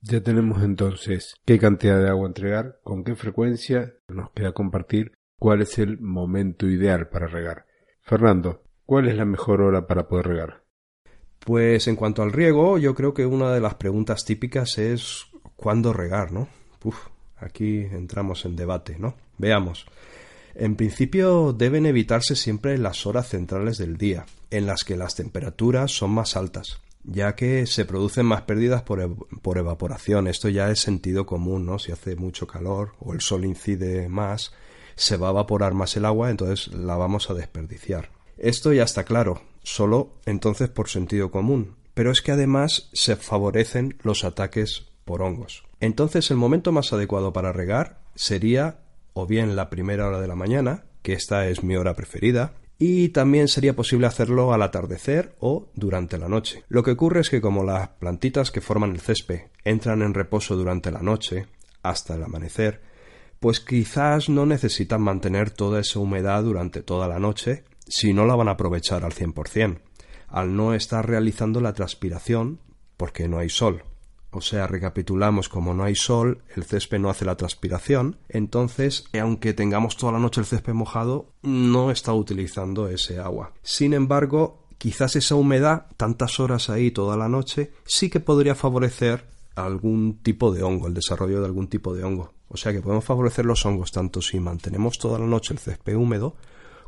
Ya 0.00 0.22
tenemos 0.22 0.62
entonces 0.62 1.34
qué 1.44 1.58
cantidad 1.58 2.00
de 2.00 2.08
agua 2.08 2.26
entregar, 2.28 2.80
con 2.82 3.04
qué 3.04 3.14
frecuencia, 3.14 3.92
nos 4.08 4.30
queda 4.30 4.52
compartir 4.52 5.12
cuál 5.38 5.60
es 5.60 5.78
el 5.78 6.00
momento 6.00 6.66
ideal 6.66 7.10
para 7.10 7.26
regar. 7.26 7.66
Fernando, 8.00 8.62
¿cuál 8.86 9.06
es 9.06 9.16
la 9.16 9.26
mejor 9.26 9.60
hora 9.60 9.86
para 9.86 10.08
poder 10.08 10.28
regar? 10.28 10.64
Pues 11.40 11.88
en 11.88 11.96
cuanto 11.96 12.22
al 12.22 12.32
riego, 12.32 12.78
yo 12.78 12.94
creo 12.94 13.12
que 13.12 13.26
una 13.26 13.52
de 13.52 13.60
las 13.60 13.74
preguntas 13.74 14.24
típicas 14.24 14.78
es 14.78 15.26
¿cuándo 15.56 15.92
regar, 15.92 16.32
no? 16.32 16.48
Uf, 16.84 17.08
aquí 17.36 17.80
entramos 17.80 18.46
en 18.46 18.56
debate, 18.56 18.96
¿no? 18.98 19.14
Veamos. 19.40 19.86
En 20.54 20.76
principio 20.76 21.54
deben 21.54 21.86
evitarse 21.86 22.36
siempre 22.36 22.76
las 22.76 23.06
horas 23.06 23.28
centrales 23.28 23.78
del 23.78 23.96
día, 23.96 24.26
en 24.50 24.66
las 24.66 24.84
que 24.84 24.96
las 24.96 25.14
temperaturas 25.14 25.92
son 25.92 26.10
más 26.10 26.36
altas, 26.36 26.80
ya 27.04 27.34
que 27.34 27.66
se 27.66 27.86
producen 27.86 28.26
más 28.26 28.42
pérdidas 28.42 28.82
por, 28.82 29.00
evaporación. 29.56 30.28
Esto 30.28 30.50
ya 30.50 30.70
es 30.70 30.80
sentido 30.80 31.24
común, 31.24 31.64
¿no? 31.64 31.78
Si 31.78 31.90
hace 31.90 32.16
mucho 32.16 32.46
calor 32.46 32.92
o 32.98 33.14
el 33.14 33.22
sol 33.22 33.46
incide 33.46 34.08
más, 34.08 34.52
se 34.96 35.16
va 35.16 35.28
a 35.28 35.30
evaporar 35.30 35.72
más 35.72 35.96
el 35.96 36.04
agua, 36.04 36.30
entonces 36.30 36.68
la 36.74 36.96
vamos 36.96 37.30
a 37.30 37.34
desperdiciar. 37.34 38.10
Esto 38.36 38.72
ya 38.74 38.82
está 38.82 39.04
claro, 39.04 39.42
solo 39.62 40.14
entonces 40.26 40.68
por 40.68 40.88
sentido 40.90 41.30
común, 41.30 41.76
pero 41.94 42.10
es 42.10 42.20
que 42.20 42.32
además 42.32 42.90
se 42.92 43.16
favorecen 43.16 43.96
los 44.02 44.24
ataques 44.24 44.88
por 45.06 45.22
hongos. 45.22 45.64
Entonces 45.80 46.30
el 46.30 46.36
momento 46.36 46.72
más 46.72 46.92
adecuado 46.92 47.32
para 47.32 47.52
regar 47.52 48.00
sería 48.14 48.80
o 49.12 49.26
bien 49.26 49.56
la 49.56 49.70
primera 49.70 50.06
hora 50.06 50.20
de 50.20 50.28
la 50.28 50.36
mañana, 50.36 50.84
que 51.02 51.12
esta 51.12 51.48
es 51.48 51.62
mi 51.62 51.76
hora 51.76 51.94
preferida, 51.94 52.54
y 52.78 53.10
también 53.10 53.48
sería 53.48 53.76
posible 53.76 54.06
hacerlo 54.06 54.54
al 54.54 54.62
atardecer 54.62 55.34
o 55.38 55.68
durante 55.74 56.16
la 56.16 56.28
noche. 56.28 56.64
Lo 56.68 56.82
que 56.82 56.92
ocurre 56.92 57.20
es 57.20 57.28
que 57.28 57.42
como 57.42 57.62
las 57.62 57.88
plantitas 57.88 58.50
que 58.50 58.62
forman 58.62 58.92
el 58.92 59.00
césped 59.00 59.42
entran 59.64 60.00
en 60.00 60.14
reposo 60.14 60.56
durante 60.56 60.90
la 60.90 61.00
noche, 61.00 61.46
hasta 61.82 62.14
el 62.14 62.22
amanecer, 62.22 62.80
pues 63.38 63.60
quizás 63.60 64.28
no 64.28 64.46
necesitan 64.46 65.02
mantener 65.02 65.50
toda 65.50 65.80
esa 65.80 65.98
humedad 65.98 66.42
durante 66.42 66.82
toda 66.82 67.08
la 67.08 67.18
noche 67.18 67.64
si 67.86 68.12
no 68.12 68.24
la 68.24 68.34
van 68.34 68.48
a 68.48 68.52
aprovechar 68.52 69.04
al 69.04 69.12
100%, 69.12 69.80
al 70.28 70.56
no 70.56 70.74
estar 70.74 71.06
realizando 71.06 71.60
la 71.60 71.72
transpiración 71.72 72.60
porque 72.96 73.28
no 73.28 73.38
hay 73.38 73.48
sol. 73.48 73.82
O 74.32 74.40
sea, 74.40 74.66
recapitulamos, 74.66 75.48
como 75.48 75.74
no 75.74 75.84
hay 75.84 75.96
sol, 75.96 76.42
el 76.54 76.64
césped 76.64 77.00
no 77.00 77.10
hace 77.10 77.24
la 77.24 77.36
transpiración, 77.36 78.16
entonces, 78.28 79.04
aunque 79.18 79.54
tengamos 79.54 79.96
toda 79.96 80.12
la 80.12 80.20
noche 80.20 80.40
el 80.40 80.46
césped 80.46 80.72
mojado, 80.72 81.32
no 81.42 81.90
está 81.90 82.12
utilizando 82.12 82.88
ese 82.88 83.18
agua. 83.18 83.52
Sin 83.62 83.92
embargo, 83.92 84.66
quizás 84.78 85.16
esa 85.16 85.34
humedad, 85.34 85.86
tantas 85.96 86.38
horas 86.38 86.70
ahí 86.70 86.90
toda 86.92 87.16
la 87.16 87.28
noche, 87.28 87.72
sí 87.84 88.08
que 88.08 88.20
podría 88.20 88.54
favorecer 88.54 89.24
algún 89.56 90.18
tipo 90.22 90.52
de 90.52 90.62
hongo, 90.62 90.86
el 90.86 90.94
desarrollo 90.94 91.40
de 91.40 91.46
algún 91.46 91.68
tipo 91.68 91.92
de 91.94 92.04
hongo. 92.04 92.32
O 92.48 92.56
sea 92.56 92.72
que 92.72 92.80
podemos 92.80 93.04
favorecer 93.04 93.46
los 93.46 93.64
hongos 93.66 93.92
tanto 93.92 94.22
si 94.22 94.40
mantenemos 94.40 94.98
toda 94.98 95.18
la 95.18 95.26
noche 95.26 95.54
el 95.54 95.60
césped 95.60 95.94
húmedo 95.94 96.34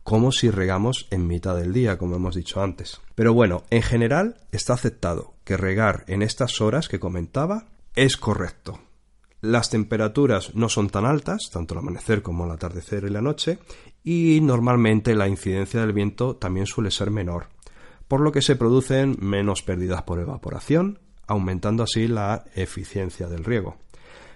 como 0.02 0.32
si 0.32 0.50
regamos 0.50 1.06
en 1.10 1.26
mitad 1.26 1.56
del 1.56 1.72
día, 1.72 1.98
como 1.98 2.16
hemos 2.16 2.34
dicho 2.34 2.62
antes. 2.62 3.00
Pero 3.14 3.34
bueno, 3.34 3.64
en 3.70 3.82
general 3.82 4.36
está 4.50 4.74
aceptado 4.74 5.34
que 5.44 5.56
regar 5.56 6.04
en 6.08 6.22
estas 6.22 6.60
horas 6.60 6.88
que 6.88 7.00
comentaba 7.00 7.66
es 7.94 8.16
correcto. 8.16 8.80
Las 9.40 9.70
temperaturas 9.70 10.54
no 10.54 10.68
son 10.68 10.88
tan 10.88 11.04
altas, 11.04 11.50
tanto 11.52 11.74
el 11.74 11.80
amanecer 11.80 12.22
como 12.22 12.44
el 12.44 12.52
atardecer 12.52 13.04
y 13.04 13.10
la 13.10 13.22
noche, 13.22 13.58
y 14.04 14.40
normalmente 14.40 15.14
la 15.14 15.28
incidencia 15.28 15.80
del 15.80 15.92
viento 15.92 16.36
también 16.36 16.66
suele 16.66 16.90
ser 16.90 17.10
menor 17.10 17.46
por 18.12 18.20
lo 18.20 18.30
que 18.30 18.42
se 18.42 18.56
producen 18.56 19.16
menos 19.20 19.62
pérdidas 19.62 20.02
por 20.02 20.20
evaporación, 20.20 20.98
aumentando 21.26 21.82
así 21.82 22.08
la 22.08 22.44
eficiencia 22.54 23.26
del 23.26 23.42
riego. 23.42 23.78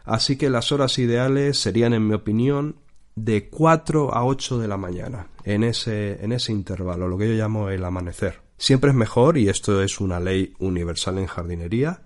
Así 0.06 0.38
que 0.38 0.48
las 0.48 0.72
horas 0.72 0.98
ideales 0.98 1.58
serían, 1.58 1.92
en 1.92 2.08
mi 2.08 2.14
opinión, 2.14 2.76
de 3.16 3.48
4 3.48 4.14
a 4.14 4.24
8 4.24 4.58
de 4.58 4.68
la 4.68 4.76
mañana, 4.76 5.28
en 5.44 5.64
ese, 5.64 6.24
en 6.24 6.32
ese 6.32 6.52
intervalo, 6.52 7.08
lo 7.08 7.18
que 7.18 7.28
yo 7.28 7.34
llamo 7.34 7.70
el 7.70 7.84
amanecer. 7.84 8.42
Siempre 8.58 8.90
es 8.90 8.96
mejor, 8.96 9.36
y 9.36 9.48
esto 9.48 9.82
es 9.82 10.00
una 10.00 10.20
ley 10.20 10.54
universal 10.58 11.18
en 11.18 11.26
jardinería, 11.26 12.02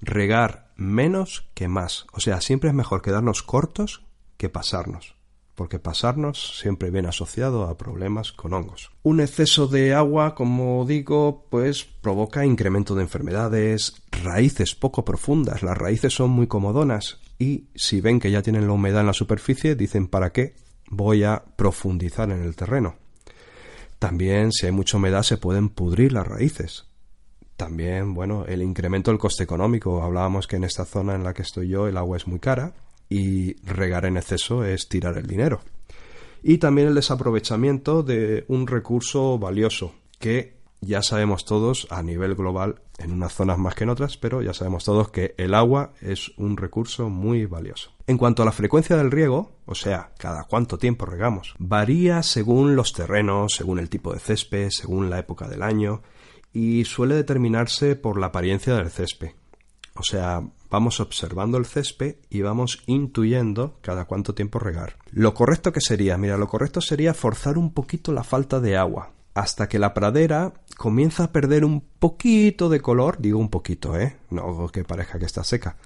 regar 0.00 0.72
menos 0.76 1.48
que 1.54 1.68
más. 1.68 2.06
O 2.12 2.20
sea, 2.20 2.40
siempre 2.40 2.70
es 2.70 2.74
mejor 2.74 3.00
quedarnos 3.00 3.42
cortos 3.42 4.02
que 4.36 4.48
pasarnos 4.48 5.16
porque 5.56 5.78
pasarnos 5.78 6.58
siempre 6.60 6.90
viene 6.90 7.08
asociado 7.08 7.64
a 7.64 7.76
problemas 7.76 8.30
con 8.30 8.52
hongos. 8.52 8.92
Un 9.02 9.20
exceso 9.20 9.66
de 9.66 9.94
agua, 9.94 10.34
como 10.34 10.84
digo, 10.84 11.46
pues 11.50 11.84
provoca 11.84 12.44
incremento 12.44 12.94
de 12.94 13.02
enfermedades, 13.02 13.94
raíces 14.12 14.74
poco 14.74 15.04
profundas, 15.04 15.62
las 15.62 15.76
raíces 15.76 16.14
son 16.14 16.30
muy 16.30 16.46
comodonas 16.46 17.18
y 17.38 17.68
si 17.74 18.00
ven 18.00 18.20
que 18.20 18.30
ya 18.30 18.42
tienen 18.42 18.66
la 18.66 18.72
humedad 18.72 19.00
en 19.00 19.06
la 19.06 19.12
superficie, 19.12 19.74
dicen 19.74 20.08
¿para 20.08 20.32
qué? 20.32 20.54
Voy 20.88 21.24
a 21.24 21.42
profundizar 21.56 22.30
en 22.30 22.42
el 22.42 22.56
terreno. 22.56 22.96
También 23.98 24.52
si 24.52 24.66
hay 24.66 24.72
mucha 24.72 24.96
humedad 24.96 25.22
se 25.22 25.38
pueden 25.38 25.68
pudrir 25.68 26.12
las 26.12 26.26
raíces. 26.26 26.86
También, 27.56 28.12
bueno, 28.14 28.44
el 28.46 28.62
incremento 28.62 29.10
del 29.10 29.18
coste 29.18 29.42
económico. 29.42 30.02
Hablábamos 30.02 30.46
que 30.46 30.56
en 30.56 30.64
esta 30.64 30.84
zona 30.84 31.14
en 31.14 31.24
la 31.24 31.32
que 31.32 31.42
estoy 31.42 31.68
yo 31.68 31.88
el 31.88 31.96
agua 31.96 32.18
es 32.18 32.26
muy 32.26 32.38
cara 32.38 32.74
y 33.08 33.54
regar 33.66 34.04
en 34.04 34.16
exceso 34.16 34.64
es 34.64 34.88
tirar 34.88 35.16
el 35.16 35.26
dinero. 35.26 35.60
Y 36.42 36.58
también 36.58 36.88
el 36.88 36.94
desaprovechamiento 36.94 38.02
de 38.02 38.44
un 38.48 38.66
recurso 38.66 39.38
valioso 39.38 39.94
que 40.18 40.56
ya 40.80 41.02
sabemos 41.02 41.44
todos 41.44 41.86
a 41.90 42.02
nivel 42.02 42.34
global, 42.34 42.82
en 42.98 43.12
unas 43.12 43.34
zonas 43.34 43.58
más 43.58 43.74
que 43.74 43.84
en 43.84 43.90
otras, 43.90 44.16
pero 44.16 44.42
ya 44.42 44.54
sabemos 44.54 44.84
todos 44.84 45.10
que 45.10 45.34
el 45.38 45.54
agua 45.54 45.92
es 46.00 46.32
un 46.36 46.56
recurso 46.56 47.08
muy 47.08 47.46
valioso. 47.46 47.92
En 48.06 48.18
cuanto 48.18 48.42
a 48.42 48.46
la 48.46 48.52
frecuencia 48.52 48.96
del 48.96 49.10
riego, 49.10 49.52
o 49.66 49.74
sea, 49.74 50.12
cada 50.18 50.44
cuánto 50.44 50.78
tiempo 50.78 51.06
regamos, 51.06 51.54
varía 51.58 52.22
según 52.22 52.76
los 52.76 52.92
terrenos, 52.92 53.54
según 53.54 53.78
el 53.78 53.90
tipo 53.90 54.12
de 54.12 54.20
césped, 54.20 54.70
según 54.70 55.10
la 55.10 55.18
época 55.18 55.48
del 55.48 55.62
año, 55.62 56.02
y 56.52 56.84
suele 56.84 57.14
determinarse 57.14 57.96
por 57.96 58.18
la 58.18 58.28
apariencia 58.28 58.74
del 58.74 58.90
césped. 58.90 59.32
O 59.94 60.02
sea, 60.02 60.42
vamos 60.70 61.00
observando 61.00 61.58
el 61.58 61.66
césped 61.66 62.16
y 62.30 62.42
vamos 62.42 62.82
intuyendo 62.86 63.78
cada 63.80 64.04
cuánto 64.04 64.34
tiempo 64.34 64.58
regar. 64.58 64.96
Lo 65.10 65.34
correcto 65.34 65.72
que 65.72 65.80
sería, 65.80 66.18
mira, 66.18 66.36
lo 66.36 66.48
correcto 66.48 66.80
sería 66.80 67.14
forzar 67.14 67.58
un 67.58 67.72
poquito 67.72 68.12
la 68.12 68.24
falta 68.24 68.60
de 68.60 68.76
agua 68.76 69.12
hasta 69.36 69.68
que 69.68 69.78
la 69.78 69.92
pradera 69.92 70.54
comienza 70.78 71.24
a 71.24 71.32
perder 71.32 71.66
un 71.66 71.82
poquito 71.82 72.70
de 72.70 72.80
color, 72.80 73.18
digo 73.20 73.38
un 73.38 73.50
poquito, 73.50 73.94
¿eh? 74.00 74.16
No 74.30 74.66
que 74.68 74.82
parezca 74.82 75.18
que 75.18 75.26
está 75.26 75.44
seca, 75.44 75.76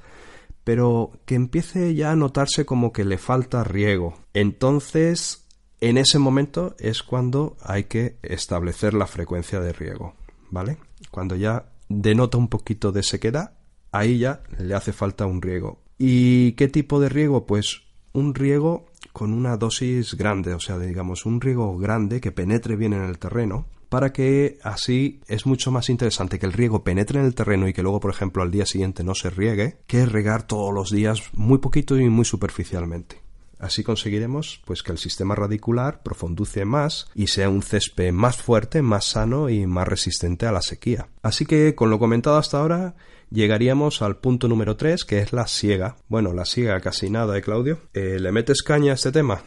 pero 0.63 1.11
que 1.27 1.35
empiece 1.35 1.97
ya 1.97 2.13
a 2.13 2.17
notarse 2.17 2.65
como 2.65 2.93
que 2.93 3.05
le 3.05 3.19
falta 3.19 3.65
riego. 3.65 4.17
Entonces, 4.35 5.49
en 5.81 5.99
ese 5.99 6.21
momento 6.21 6.77
es 6.79 7.03
cuando 7.03 7.57
hay 7.61 7.85
que 7.85 8.19
establecer 8.23 8.95
la 8.95 9.09
frecuencia 9.09 9.59
de 9.59 9.73
riego, 9.73 10.15
¿vale? 10.51 10.79
Cuando 11.11 11.35
ya 11.35 11.73
denota 11.89 12.39
un 12.39 12.47
poquito 12.47 12.93
de 12.93 13.03
sequedad, 13.03 13.55
ahí 13.91 14.19
ya 14.19 14.45
le 14.59 14.77
hace 14.77 14.93
falta 14.93 15.27
un 15.27 15.43
riego. 15.43 15.83
¿Y 15.99 16.53
qué 16.53 16.69
tipo 16.69 17.01
de 17.01 17.09
riego? 17.09 17.47
Pues 17.47 17.83
un 18.13 18.33
riego 18.33 18.87
con 19.21 19.35
una 19.35 19.59
dosis 19.59 20.15
grande, 20.15 20.55
o 20.55 20.61
sea, 20.61 20.79
digamos, 20.79 21.27
un 21.27 21.43
riego 21.43 21.77
grande 21.77 22.23
que 22.23 22.33
penetre 22.33 22.75
bien 22.75 22.95
en 22.95 23.03
el 23.03 23.19
terreno, 23.19 23.67
para 23.91 24.15
que 24.15 24.59
así 24.63 25.21
es 25.29 25.45
mucho 25.45 25.71
más 25.71 25.91
interesante 25.91 26.39
que 26.39 26.47
el 26.47 26.55
riego 26.55 26.85
penetre 26.85 27.21
en 27.21 27.27
el 27.27 27.35
terreno 27.35 27.69
y 27.69 27.75
que 27.75 27.83
luego, 27.83 28.01
por 28.01 28.13
ejemplo, 28.13 28.43
al 28.43 28.51
día 28.51 28.65
siguiente 28.65 29.05
no 29.05 29.15
se 29.15 29.29
riegue, 29.29 29.77
que 29.87 30.07
regar 30.07 30.47
todos 30.47 30.73
los 30.73 30.91
días 30.91 31.21
muy 31.35 31.59
poquito 31.59 31.99
y 31.99 32.09
muy 32.09 32.25
superficialmente. 32.25 33.21
Así 33.59 33.85
conseguiremos 33.85 34.63
pues 34.65 34.83
que 34.83 34.93
el 34.93 34.97
sistema 34.97 35.35
radicular 35.35 36.03
profundice 36.03 36.65
más 36.65 37.11
y 37.15 37.27
sea 37.27 37.51
un 37.51 37.61
césped 37.61 38.13
más 38.13 38.41
fuerte, 38.41 38.81
más 38.81 39.05
sano 39.05 39.51
y 39.51 39.67
más 39.67 39.87
resistente 39.87 40.47
a 40.47 40.53
la 40.53 40.63
sequía. 40.63 41.09
Así 41.21 41.45
que 41.45 41.75
con 41.75 41.91
lo 41.91 41.99
comentado 41.99 42.39
hasta 42.39 42.59
ahora 42.59 42.95
llegaríamos 43.31 44.03
al 44.03 44.19
punto 44.19 44.49
número 44.49 44.77
3, 44.77 45.05
que 45.05 45.19
es 45.21 45.33
la 45.33 45.47
siega. 45.47 45.97
Bueno, 46.09 46.33
la 46.33 46.45
siega 46.45 46.81
casi 46.81 47.11
nada, 47.11 47.37
¿eh, 47.39 47.43
Claudio? 47.43 47.81
Eh, 47.95 48.19
¿Le 48.21 48.33
metes 48.33 48.63
caña 48.63 48.93
a 48.93 48.95
este 48.95 49.13
tema? 49.13 49.43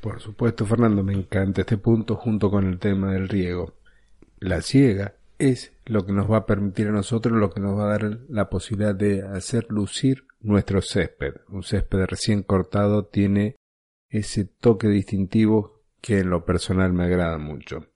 Por 0.00 0.20
supuesto, 0.20 0.66
Fernando, 0.66 1.04
me 1.04 1.12
encanta 1.12 1.60
este 1.60 1.76
punto 1.76 2.16
junto 2.16 2.50
con 2.50 2.66
el 2.66 2.78
tema 2.78 3.12
del 3.12 3.28
riego. 3.28 3.74
La 4.40 4.60
siega 4.60 5.14
es 5.38 5.72
lo 5.86 6.04
que 6.04 6.12
nos 6.12 6.30
va 6.30 6.38
a 6.38 6.46
permitir 6.46 6.88
a 6.88 6.92
nosotros, 6.92 7.38
lo 7.38 7.50
que 7.50 7.60
nos 7.60 7.78
va 7.78 7.84
a 7.84 7.98
dar 7.98 8.18
la 8.28 8.48
posibilidad 8.48 8.94
de 8.94 9.22
hacer 9.22 9.66
lucir 9.68 10.26
nuestro 10.40 10.82
césped. 10.82 11.34
Un 11.48 11.62
césped 11.62 12.04
recién 12.06 12.42
cortado 12.42 13.04
tiene 13.04 13.56
ese 14.08 14.44
toque 14.44 14.88
distintivo 14.88 15.82
que 16.00 16.18
en 16.18 16.30
lo 16.30 16.44
personal 16.44 16.92
me 16.92 17.04
agrada 17.04 17.38
mucho. 17.38 17.86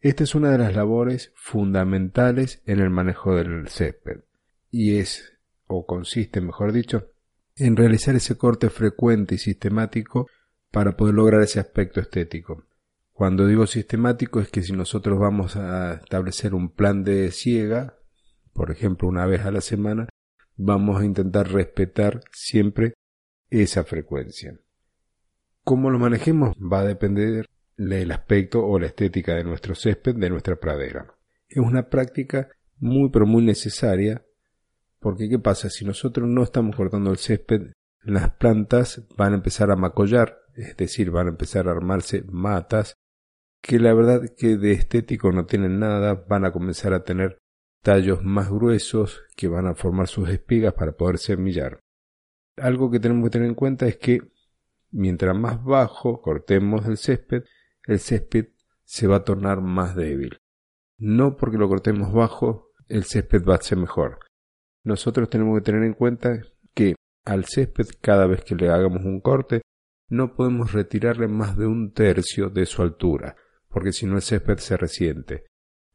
Esta 0.00 0.24
es 0.24 0.34
una 0.34 0.50
de 0.50 0.58
las 0.58 0.74
labores 0.74 1.30
fundamentales 1.36 2.62
en 2.64 2.80
el 2.80 2.88
manejo 2.88 3.36
del 3.36 3.68
césped 3.68 4.20
y 4.70 4.98
es, 4.98 5.38
o 5.66 5.86
consiste, 5.86 6.40
mejor 6.40 6.72
dicho, 6.72 7.10
en 7.56 7.76
realizar 7.76 8.14
ese 8.16 8.36
corte 8.36 8.70
frecuente 8.70 9.34
y 9.34 9.38
sistemático 9.38 10.26
para 10.70 10.96
poder 10.96 11.14
lograr 11.14 11.42
ese 11.42 11.60
aspecto 11.60 12.00
estético. 12.00 12.64
Cuando 13.12 13.46
digo 13.46 13.66
sistemático 13.66 14.40
es 14.40 14.48
que 14.48 14.62
si 14.62 14.72
nosotros 14.72 15.18
vamos 15.18 15.56
a 15.56 15.94
establecer 15.94 16.54
un 16.54 16.70
plan 16.70 17.04
de 17.04 17.30
ciega, 17.32 17.98
por 18.52 18.70
ejemplo 18.70 19.08
una 19.08 19.26
vez 19.26 19.42
a 19.44 19.50
la 19.50 19.60
semana, 19.60 20.08
vamos 20.56 21.00
a 21.00 21.04
intentar 21.04 21.52
respetar 21.52 22.22
siempre 22.32 22.94
esa 23.50 23.84
frecuencia. 23.84 24.58
Cómo 25.64 25.90
lo 25.90 25.98
manejemos 25.98 26.56
va 26.56 26.80
a 26.80 26.84
depender 26.86 27.46
del 27.76 28.12
aspecto 28.12 28.64
o 28.64 28.78
la 28.78 28.86
estética 28.86 29.34
de 29.34 29.44
nuestro 29.44 29.74
césped, 29.74 30.14
de 30.14 30.30
nuestra 30.30 30.56
pradera. 30.56 31.14
Es 31.48 31.58
una 31.58 31.88
práctica 31.88 32.48
muy 32.78 33.10
pero 33.10 33.26
muy 33.26 33.44
necesaria 33.44 34.24
porque 35.00 35.28
¿qué 35.28 35.38
pasa? 35.38 35.70
Si 35.70 35.84
nosotros 35.84 36.28
no 36.28 36.42
estamos 36.42 36.76
cortando 36.76 37.10
el 37.10 37.18
césped, 37.18 37.72
las 38.02 38.30
plantas 38.30 39.06
van 39.16 39.32
a 39.32 39.36
empezar 39.36 39.70
a 39.70 39.76
macollar, 39.76 40.38
es 40.54 40.76
decir, 40.76 41.10
van 41.10 41.26
a 41.26 41.30
empezar 41.30 41.68
a 41.68 41.72
armarse 41.72 42.22
matas, 42.28 42.94
que 43.62 43.78
la 43.78 43.92
verdad 43.94 44.22
que 44.36 44.56
de 44.56 44.72
estético 44.72 45.32
no 45.32 45.46
tienen 45.46 45.78
nada, 45.78 46.14
van 46.28 46.44
a 46.44 46.52
comenzar 46.52 46.92
a 46.94 47.04
tener 47.04 47.38
tallos 47.82 48.22
más 48.22 48.50
gruesos 48.50 49.22
que 49.36 49.48
van 49.48 49.66
a 49.66 49.74
formar 49.74 50.08
sus 50.08 50.28
espigas 50.28 50.74
para 50.74 50.92
poder 50.92 51.18
semillar. 51.18 51.80
Algo 52.56 52.90
que 52.90 53.00
tenemos 53.00 53.24
que 53.24 53.30
tener 53.30 53.48
en 53.48 53.54
cuenta 53.54 53.86
es 53.86 53.96
que 53.96 54.20
mientras 54.90 55.36
más 55.36 55.62
bajo 55.62 56.20
cortemos 56.20 56.86
el 56.86 56.96
césped, 56.96 57.44
el 57.86 57.98
césped 57.98 58.48
se 58.84 59.06
va 59.06 59.16
a 59.16 59.24
tornar 59.24 59.60
más 59.60 59.94
débil. 59.94 60.38
No 60.98 61.36
porque 61.36 61.56
lo 61.56 61.68
cortemos 61.68 62.12
bajo, 62.12 62.72
el 62.88 63.04
césped 63.04 63.44
va 63.44 63.54
a 63.54 63.62
ser 63.62 63.78
mejor, 63.78 64.18
nosotros 64.84 65.28
tenemos 65.28 65.58
que 65.58 65.64
tener 65.64 65.82
en 65.84 65.94
cuenta 65.94 66.42
que 66.74 66.94
al 67.24 67.44
césped 67.44 67.86
cada 68.00 68.26
vez 68.26 68.42
que 68.42 68.54
le 68.54 68.68
hagamos 68.68 69.04
un 69.04 69.20
corte 69.20 69.62
no 70.08 70.34
podemos 70.34 70.72
retirarle 70.72 71.28
más 71.28 71.56
de 71.56 71.66
un 71.66 71.92
tercio 71.92 72.50
de 72.50 72.66
su 72.66 72.82
altura, 72.82 73.36
porque 73.68 73.92
si 73.92 74.06
no 74.06 74.16
el 74.16 74.22
césped 74.22 74.58
se 74.58 74.76
resiente. 74.76 75.44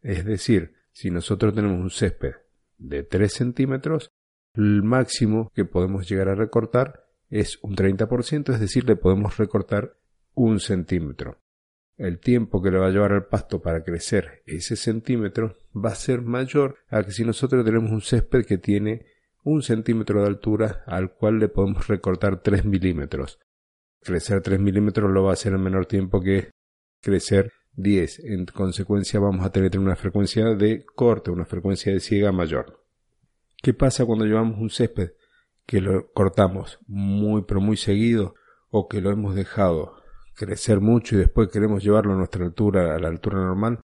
Es 0.02 0.24
decir, 0.24 0.76
si 0.91 1.10
nosotros 1.10 1.54
tenemos 1.54 1.80
un 1.80 1.89
césped 1.89 2.36
de 2.78 3.04
3 3.04 3.34
centímetros, 3.34 4.10
el 4.54 4.84
máximo 4.84 5.52
que 5.54 5.65
podemos 5.65 6.08
llegar 6.08 6.30
a 6.30 6.36
recortar 6.36 7.06
es 7.30 7.60
un 7.62 7.76
30%, 7.76 8.54
es 8.54 8.60
decir, 8.60 8.86
le 8.86 8.95
podemos 8.95 9.38
recortar 9.38 9.98
un 10.34 10.60
centímetro 10.60 11.39
el 11.97 12.19
tiempo 12.19 12.62
que 12.62 12.71
le 12.71 12.77
va 12.77 12.88
a 12.88 12.91
llevar 12.91 13.13
al 13.13 13.27
pasto 13.27 13.62
para 13.62 13.84
crecer 13.84 14.43
ese 14.45 14.75
centímetro 14.75 15.55
va 15.73 15.91
a 15.91 15.95
ser 15.95 16.21
mayor 16.21 16.77
a 16.89 17.03
que 17.03 17.12
si 17.12 17.23
nosotros 17.23 17.63
tenemos 17.63 17.91
un 17.91 18.01
césped 18.01 18.45
que 18.45 18.58
tiene 18.58 19.05
un 19.43 19.62
centímetro 19.62 20.21
de 20.21 20.27
altura 20.27 20.84
al 20.88 21.13
cual 21.13 21.39
le 21.39 21.47
podemos 21.47 21.88
recortar 21.88 22.41
3 22.41 22.65
milímetros. 22.65 23.39
Crecer 24.01 24.41
3 24.41 24.60
milímetros 24.60 25.10
lo 25.12 25.23
va 25.23 25.29
a 25.31 25.34
hacer 25.34 25.53
en 25.53 25.62
menor 25.62 25.86
tiempo 25.86 26.19
que 26.19 26.49
crecer 26.99 27.53
10. 27.73 28.19
En 28.25 28.45
consecuencia 28.47 29.19
vamos 29.19 29.45
a 29.45 29.51
tener 29.51 29.77
una 29.77 29.95
frecuencia 29.95 30.45
de 30.55 30.84
corte, 30.84 31.29
una 31.29 31.45
frecuencia 31.45 31.93
de 31.93 31.99
siega 31.99 32.31
mayor. 32.31 32.84
¿Qué 33.62 33.73
pasa 33.73 34.05
cuando 34.05 34.25
llevamos 34.25 34.60
un 34.60 34.71
césped 34.71 35.12
que 35.65 35.79
lo 35.79 36.12
cortamos 36.12 36.79
muy 36.88 37.43
pero 37.43 37.62
muy 37.62 37.77
seguido 37.77 38.34
o 38.69 38.88
que 38.88 39.01
lo 39.01 39.12
hemos 39.12 39.36
dejado 39.36 39.97
crecer 40.36 40.82
mucho 40.82 41.15
y 41.15 41.19
después 41.19 41.50
queremos 41.50 41.84
llevarlo 41.84 42.13
a 42.13 42.17
nuestra 42.17 42.45
altura, 42.45 42.95
a 42.95 43.00
la 43.00 43.08
altura 43.08 43.39
normal? 43.39 43.80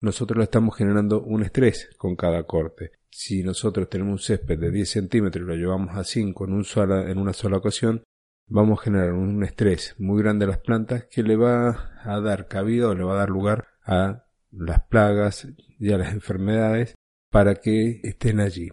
Nosotros 0.00 0.38
le 0.38 0.44
estamos 0.44 0.76
generando 0.76 1.22
un 1.22 1.42
estrés 1.42 1.90
con 1.96 2.14
cada 2.14 2.44
corte. 2.44 2.92
Si 3.10 3.42
nosotros 3.42 3.88
tenemos 3.88 4.12
un 4.12 4.18
césped 4.18 4.58
de 4.58 4.70
10 4.70 4.90
centímetros 4.90 5.44
y 5.44 5.48
lo 5.48 5.54
llevamos 5.54 5.96
a 5.96 6.04
5 6.04 6.44
en, 6.44 6.52
un 6.52 6.64
en 7.08 7.18
una 7.18 7.32
sola 7.32 7.56
ocasión, 7.56 8.04
vamos 8.46 8.80
a 8.80 8.82
generar 8.82 9.12
un 9.12 9.42
estrés 9.44 9.94
muy 9.98 10.22
grande 10.22 10.44
a 10.44 10.48
las 10.48 10.58
plantas 10.58 11.06
que 11.10 11.22
le 11.22 11.36
va 11.36 11.92
a 12.02 12.20
dar 12.20 12.48
cabida 12.48 12.88
o 12.88 12.94
le 12.94 13.04
va 13.04 13.14
a 13.14 13.18
dar 13.18 13.30
lugar 13.30 13.68
a 13.84 14.26
las 14.50 14.82
plagas 14.88 15.48
y 15.78 15.92
a 15.92 15.98
las 15.98 16.12
enfermedades 16.12 16.94
para 17.30 17.56
que 17.56 18.00
estén 18.02 18.40
allí. 18.40 18.68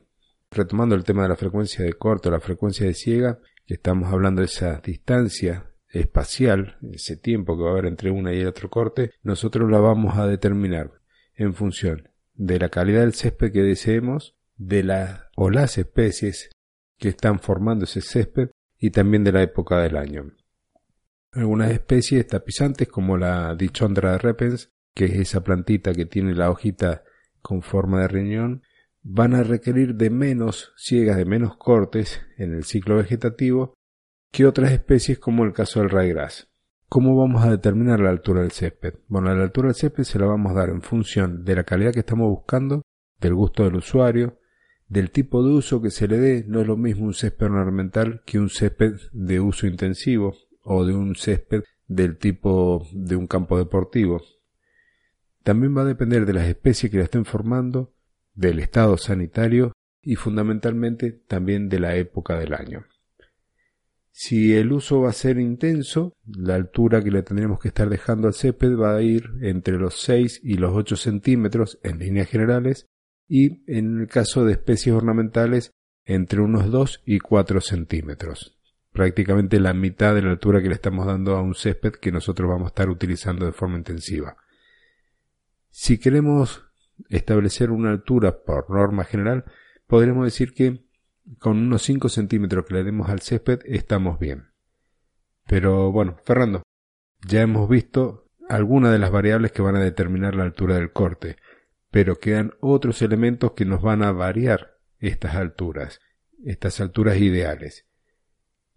Retomando 0.49 0.95
el 0.95 1.03
tema 1.03 1.23
de 1.23 1.29
la 1.29 1.37
frecuencia 1.37 1.85
de 1.85 1.93
corto, 1.93 2.29
la 2.29 2.41
frecuencia 2.41 2.85
de 2.85 2.93
ciega, 2.93 3.39
que 3.65 3.75
estamos 3.75 4.11
hablando 4.11 4.41
de 4.41 4.47
esa 4.47 4.81
distancia 4.83 5.70
espacial, 5.93 6.77
ese 6.91 7.17
tiempo 7.17 7.57
que 7.57 7.63
va 7.63 7.69
a 7.69 7.73
haber 7.73 7.85
entre 7.85 8.11
una 8.11 8.33
y 8.33 8.41
el 8.41 8.47
otro 8.47 8.69
corte, 8.69 9.11
nosotros 9.23 9.69
la 9.69 9.79
vamos 9.79 10.17
a 10.17 10.27
determinar 10.27 10.91
en 11.35 11.53
función 11.53 12.09
de 12.33 12.59
la 12.59 12.69
calidad 12.69 13.01
del 13.01 13.13
césped 13.13 13.51
que 13.51 13.61
deseemos, 13.61 14.35
de 14.57 14.83
las 14.83 15.21
o 15.35 15.49
las 15.49 15.77
especies 15.77 16.51
que 16.97 17.09
están 17.09 17.39
formando 17.39 17.85
ese 17.85 18.01
césped 18.01 18.49
y 18.77 18.91
también 18.91 19.23
de 19.23 19.31
la 19.31 19.41
época 19.41 19.79
del 19.81 19.97
año. 19.97 20.31
Algunas 21.33 21.71
especies 21.71 22.27
tapizantes 22.27 22.87
como 22.87 23.17
la 23.17 23.55
Dichondra 23.55 24.17
repens, 24.17 24.69
que 24.93 25.05
es 25.05 25.15
esa 25.15 25.43
plantita 25.43 25.93
que 25.93 26.05
tiene 26.05 26.35
la 26.35 26.49
hojita 26.49 27.03
con 27.41 27.61
forma 27.61 28.01
de 28.01 28.07
riñón, 28.07 28.63
van 29.01 29.33
a 29.33 29.43
requerir 29.43 29.95
de 29.95 30.09
menos 30.09 30.73
ciegas, 30.77 31.17
de 31.17 31.25
menos 31.25 31.57
cortes 31.57 32.21
en 32.37 32.53
el 32.53 32.65
ciclo 32.65 32.97
vegetativo 32.97 33.73
que 34.31 34.45
otras 34.45 34.71
especies 34.71 35.19
como 35.19 35.43
el 35.43 35.53
caso 35.53 35.81
del 35.81 35.89
ryegrass. 35.89 36.47
¿Cómo 36.87 37.15
vamos 37.15 37.43
a 37.43 37.51
determinar 37.51 37.99
la 37.99 38.09
altura 38.09 38.41
del 38.41 38.51
césped? 38.51 38.95
Bueno, 39.07 39.33
la 39.33 39.43
altura 39.43 39.67
del 39.67 39.75
césped 39.75 40.03
se 40.03 40.19
la 40.19 40.25
vamos 40.25 40.51
a 40.51 40.55
dar 40.55 40.69
en 40.69 40.81
función 40.81 41.43
de 41.43 41.55
la 41.55 41.63
calidad 41.63 41.93
que 41.93 41.99
estamos 41.99 42.29
buscando, 42.29 42.81
del 43.19 43.33
gusto 43.33 43.63
del 43.63 43.75
usuario, 43.75 44.39
del 44.87 45.11
tipo 45.11 45.43
de 45.43 45.51
uso 45.51 45.81
que 45.81 45.89
se 45.89 46.07
le 46.07 46.17
dé, 46.17 46.45
no 46.47 46.61
es 46.61 46.67
lo 46.67 46.75
mismo 46.75 47.05
un 47.05 47.13
césped 47.13 47.45
ornamental 47.45 48.23
que 48.25 48.39
un 48.39 48.49
césped 48.49 48.95
de 49.13 49.39
uso 49.39 49.67
intensivo 49.67 50.35
o 50.63 50.85
de 50.85 50.93
un 50.93 51.15
césped 51.15 51.63
del 51.87 52.17
tipo 52.17 52.87
de 52.93 53.15
un 53.15 53.27
campo 53.27 53.57
deportivo. 53.57 54.21
También 55.43 55.75
va 55.75 55.81
a 55.81 55.85
depender 55.85 56.25
de 56.25 56.33
las 56.33 56.47
especies 56.47 56.91
que 56.91 56.97
la 56.97 57.05
estén 57.05 57.25
formando, 57.25 57.93
del 58.33 58.59
estado 58.59 58.97
sanitario 58.97 59.73
y 60.01 60.15
fundamentalmente 60.15 61.11
también 61.11 61.69
de 61.69 61.79
la 61.79 61.95
época 61.95 62.37
del 62.37 62.53
año. 62.53 62.85
Si 64.11 64.53
el 64.53 64.73
uso 64.73 65.01
va 65.01 65.09
a 65.09 65.13
ser 65.13 65.39
intenso, 65.39 66.13
la 66.25 66.55
altura 66.55 67.01
que 67.01 67.11
le 67.11 67.23
tendremos 67.23 67.59
que 67.59 67.69
estar 67.69 67.89
dejando 67.89 68.27
al 68.27 68.33
césped 68.33 68.77
va 68.77 68.95
a 68.95 69.01
ir 69.01 69.31
entre 69.41 69.77
los 69.77 70.01
6 70.01 70.41
y 70.43 70.55
los 70.55 70.73
8 70.73 70.97
centímetros 70.97 71.79
en 71.81 71.99
líneas 71.99 72.27
generales 72.27 72.87
y 73.27 73.63
en 73.71 74.01
el 74.01 74.07
caso 74.07 74.43
de 74.43 74.51
especies 74.51 74.93
ornamentales 74.93 75.71
entre 76.03 76.41
unos 76.41 76.69
2 76.69 77.03
y 77.05 77.19
4 77.19 77.61
centímetros. 77.61 78.59
Prácticamente 78.91 79.61
la 79.61 79.73
mitad 79.73 80.13
de 80.13 80.21
la 80.21 80.31
altura 80.31 80.61
que 80.61 80.67
le 80.67 80.75
estamos 80.75 81.05
dando 81.05 81.37
a 81.37 81.41
un 81.41 81.55
césped 81.55 81.93
que 81.93 82.11
nosotros 82.11 82.49
vamos 82.49 82.65
a 82.65 82.67
estar 82.69 82.89
utilizando 82.89 83.45
de 83.45 83.53
forma 83.53 83.77
intensiva. 83.77 84.35
Si 85.69 85.97
queremos 85.97 86.65
establecer 87.07 87.71
una 87.71 87.91
altura 87.91 88.43
por 88.43 88.69
norma 88.69 89.05
general, 89.05 89.45
podremos 89.87 90.25
decir 90.25 90.53
que 90.53 90.83
con 91.39 91.57
unos 91.57 91.81
5 91.83 92.09
centímetros 92.09 92.65
que 92.65 92.75
le 92.75 92.83
demos 92.83 93.09
al 93.09 93.21
césped 93.21 93.59
estamos 93.65 94.19
bien. 94.19 94.51
Pero 95.47 95.91
bueno, 95.91 96.17
Fernando, 96.25 96.63
ya 97.27 97.41
hemos 97.41 97.69
visto 97.69 98.29
algunas 98.49 98.91
de 98.91 98.99
las 98.99 99.11
variables 99.11 99.51
que 99.51 99.61
van 99.61 99.75
a 99.75 99.81
determinar 99.81 100.35
la 100.35 100.43
altura 100.43 100.75
del 100.75 100.91
corte 100.91 101.37
pero 101.91 102.19
quedan 102.19 102.53
otros 102.61 103.01
elementos 103.01 103.51
que 103.51 103.65
nos 103.65 103.81
van 103.81 104.01
a 104.01 104.13
variar 104.13 104.77
estas 104.99 105.35
alturas, 105.35 105.99
estas 106.43 106.79
alturas 106.79 107.17
ideales. 107.17 107.85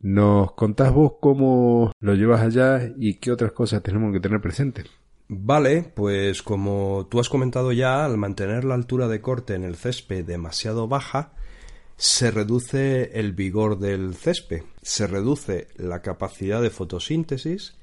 ¿Nos 0.01 0.53
contás 0.53 0.93
vos 0.93 1.15
cómo 1.21 1.93
lo 2.01 2.15
llevas 2.15 2.43
allá 2.43 2.93
y 2.99 3.21
qué 3.21 3.33
otras 3.33 3.53
cosas 3.53 3.83
tenemos 3.83 4.13
que 4.13 4.21
tener 4.21 4.41
presentes? 4.41 4.87
Vale, 5.29 5.91
pues 5.95 6.43
como 6.43 7.07
tú 7.11 7.21
has 7.21 7.31
comentado 7.31 7.73
ya, 7.73 8.05
al 8.05 8.19
mantener 8.19 8.65
la 8.65 8.75
altura 8.75 9.09
de 9.09 9.23
corte 9.23 9.55
en 9.55 9.65
el 9.65 9.77
césped 9.77 10.25
demasiado 10.27 10.89
baja, 10.89 11.33
se 11.97 12.31
reduce 12.31 13.19
el 13.19 13.33
vigor 13.33 13.79
del 13.79 14.15
césped, 14.15 14.63
se 14.83 15.07
reduce 15.07 15.69
la 15.77 16.03
capacidad 16.03 16.61
de 16.61 16.71
fotosíntesis 16.71 17.77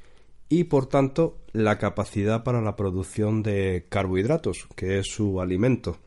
y 0.50 0.66
por 0.66 0.88
tanto 0.88 1.38
la 1.54 1.78
capacidad 1.78 2.44
para 2.44 2.62
la 2.62 2.76
producción 2.76 3.42
de 3.42 3.86
carbohidratos, 3.90 4.68
que 4.76 5.00
es 5.00 5.08
su 5.08 5.40
alimento. 5.40 5.98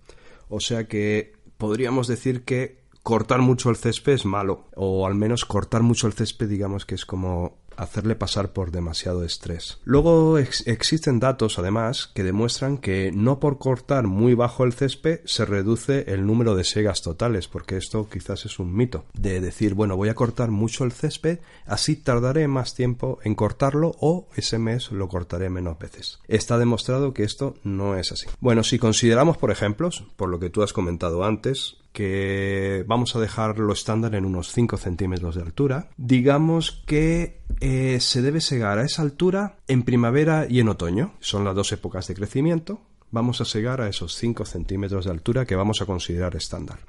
O 0.49 0.61
sea 0.61 0.87
que 0.87 1.33
podríamos 1.57 2.07
decir 2.07 2.45
que 2.45 2.85
cortar 3.03 3.41
mucho 3.41 3.71
el 3.71 3.77
césped 3.77 4.13
es 4.13 4.25
malo, 4.27 4.67
o 4.77 5.07
al 5.07 5.15
menos 5.15 5.45
cortar 5.45 5.83
mucho 5.83 6.07
el 6.07 6.13
césped 6.13 6.49
digamos 6.49 6.85
que 6.85 6.95
es 6.95 7.07
como 7.07 7.59
hacerle 7.77 8.15
pasar 8.15 8.53
por 8.53 8.71
demasiado 8.71 9.25
estrés. 9.25 9.79
Luego 9.85 10.39
existen 10.39 11.21
datos, 11.21 11.59
además, 11.59 12.11
que 12.15 12.25
demuestran 12.25 12.79
que 12.79 13.13
no 13.13 13.41
por 13.41 13.59
cortar 13.59 14.07
muy 14.07 14.35
bajo 14.35 14.65
el 14.65 14.73
césped 14.73 15.21
se 15.25 15.45
reduce 15.45 16.13
el 16.13 16.27
número 16.27 16.55
de 16.55 16.65
segas 16.65 17.03
totales, 17.03 17.49
porque 17.49 17.77
esto 17.77 18.09
quizás 18.11 18.45
es 18.45 18.59
un 18.59 18.75
mito, 18.75 19.05
de 19.15 19.41
decir, 19.41 19.75
bueno, 19.75 19.97
voy 19.97 20.09
a 20.09 20.15
cortar 20.15 20.51
mucho 20.51 20.85
el 20.85 20.93
césped, 20.93 21.39
así 21.67 21.97
tardaré 21.97 22.49
más 22.49 22.75
tiempo 22.75 23.19
en 23.25 23.35
cortarlo 23.35 23.95
o 24.01 24.29
ese 24.37 24.59
mes 24.59 24.91
lo 24.91 25.09
cortaré 25.09 25.51
menos 25.51 25.79
veces. 25.79 26.21
Está 26.29 26.59
demostrado 26.59 27.15
que 27.15 27.25
esto 27.25 27.55
no 27.63 27.97
es 27.97 28.13
así. 28.13 28.27
Bueno, 28.41 28.63
si 28.63 28.79
consideramos, 28.79 29.37
por 29.37 29.51
ejemplos, 29.51 30.05
por 30.17 30.29
lo 30.29 30.39
que 30.39 30.51
tú 30.51 30.63
has 30.63 30.73
comentado 30.73 31.25
antes, 31.25 31.77
que 31.93 32.85
vamos 32.89 33.15
a 33.15 33.21
dejarlo 33.21 33.73
estándar 33.73 34.17
en 34.17 34.25
unos 34.25 34.51
5 34.53 34.77
centímetros 34.79 35.37
de 35.37 35.43
altura, 35.43 35.91
digamos 35.97 36.83
que 36.87 37.44
eh, 37.61 37.99
se 38.01 38.23
debe 38.23 38.41
segar 38.41 38.79
a 38.79 38.85
esa 38.85 39.03
altura 39.03 39.57
en 39.69 39.83
primavera 39.83 40.47
y 40.49 40.61
en 40.61 40.69
otoño. 40.69 41.15
Son 41.21 41.45
las 41.45 41.55
dos 41.55 41.73
épocas 41.73 42.07
de 42.09 42.15
crecimiento. 42.15 42.83
Vamos 43.11 43.41
a 43.41 43.45
segar 43.45 43.81
a 43.81 43.89
esos 43.89 44.15
5 44.17 44.45
centímetros 44.45 45.05
de 45.05 45.11
altura 45.11 45.47
que 45.47 45.57
vamos 45.57 45.81
a 45.81 45.87
considerar 45.87 46.37
estándar. 46.37 46.81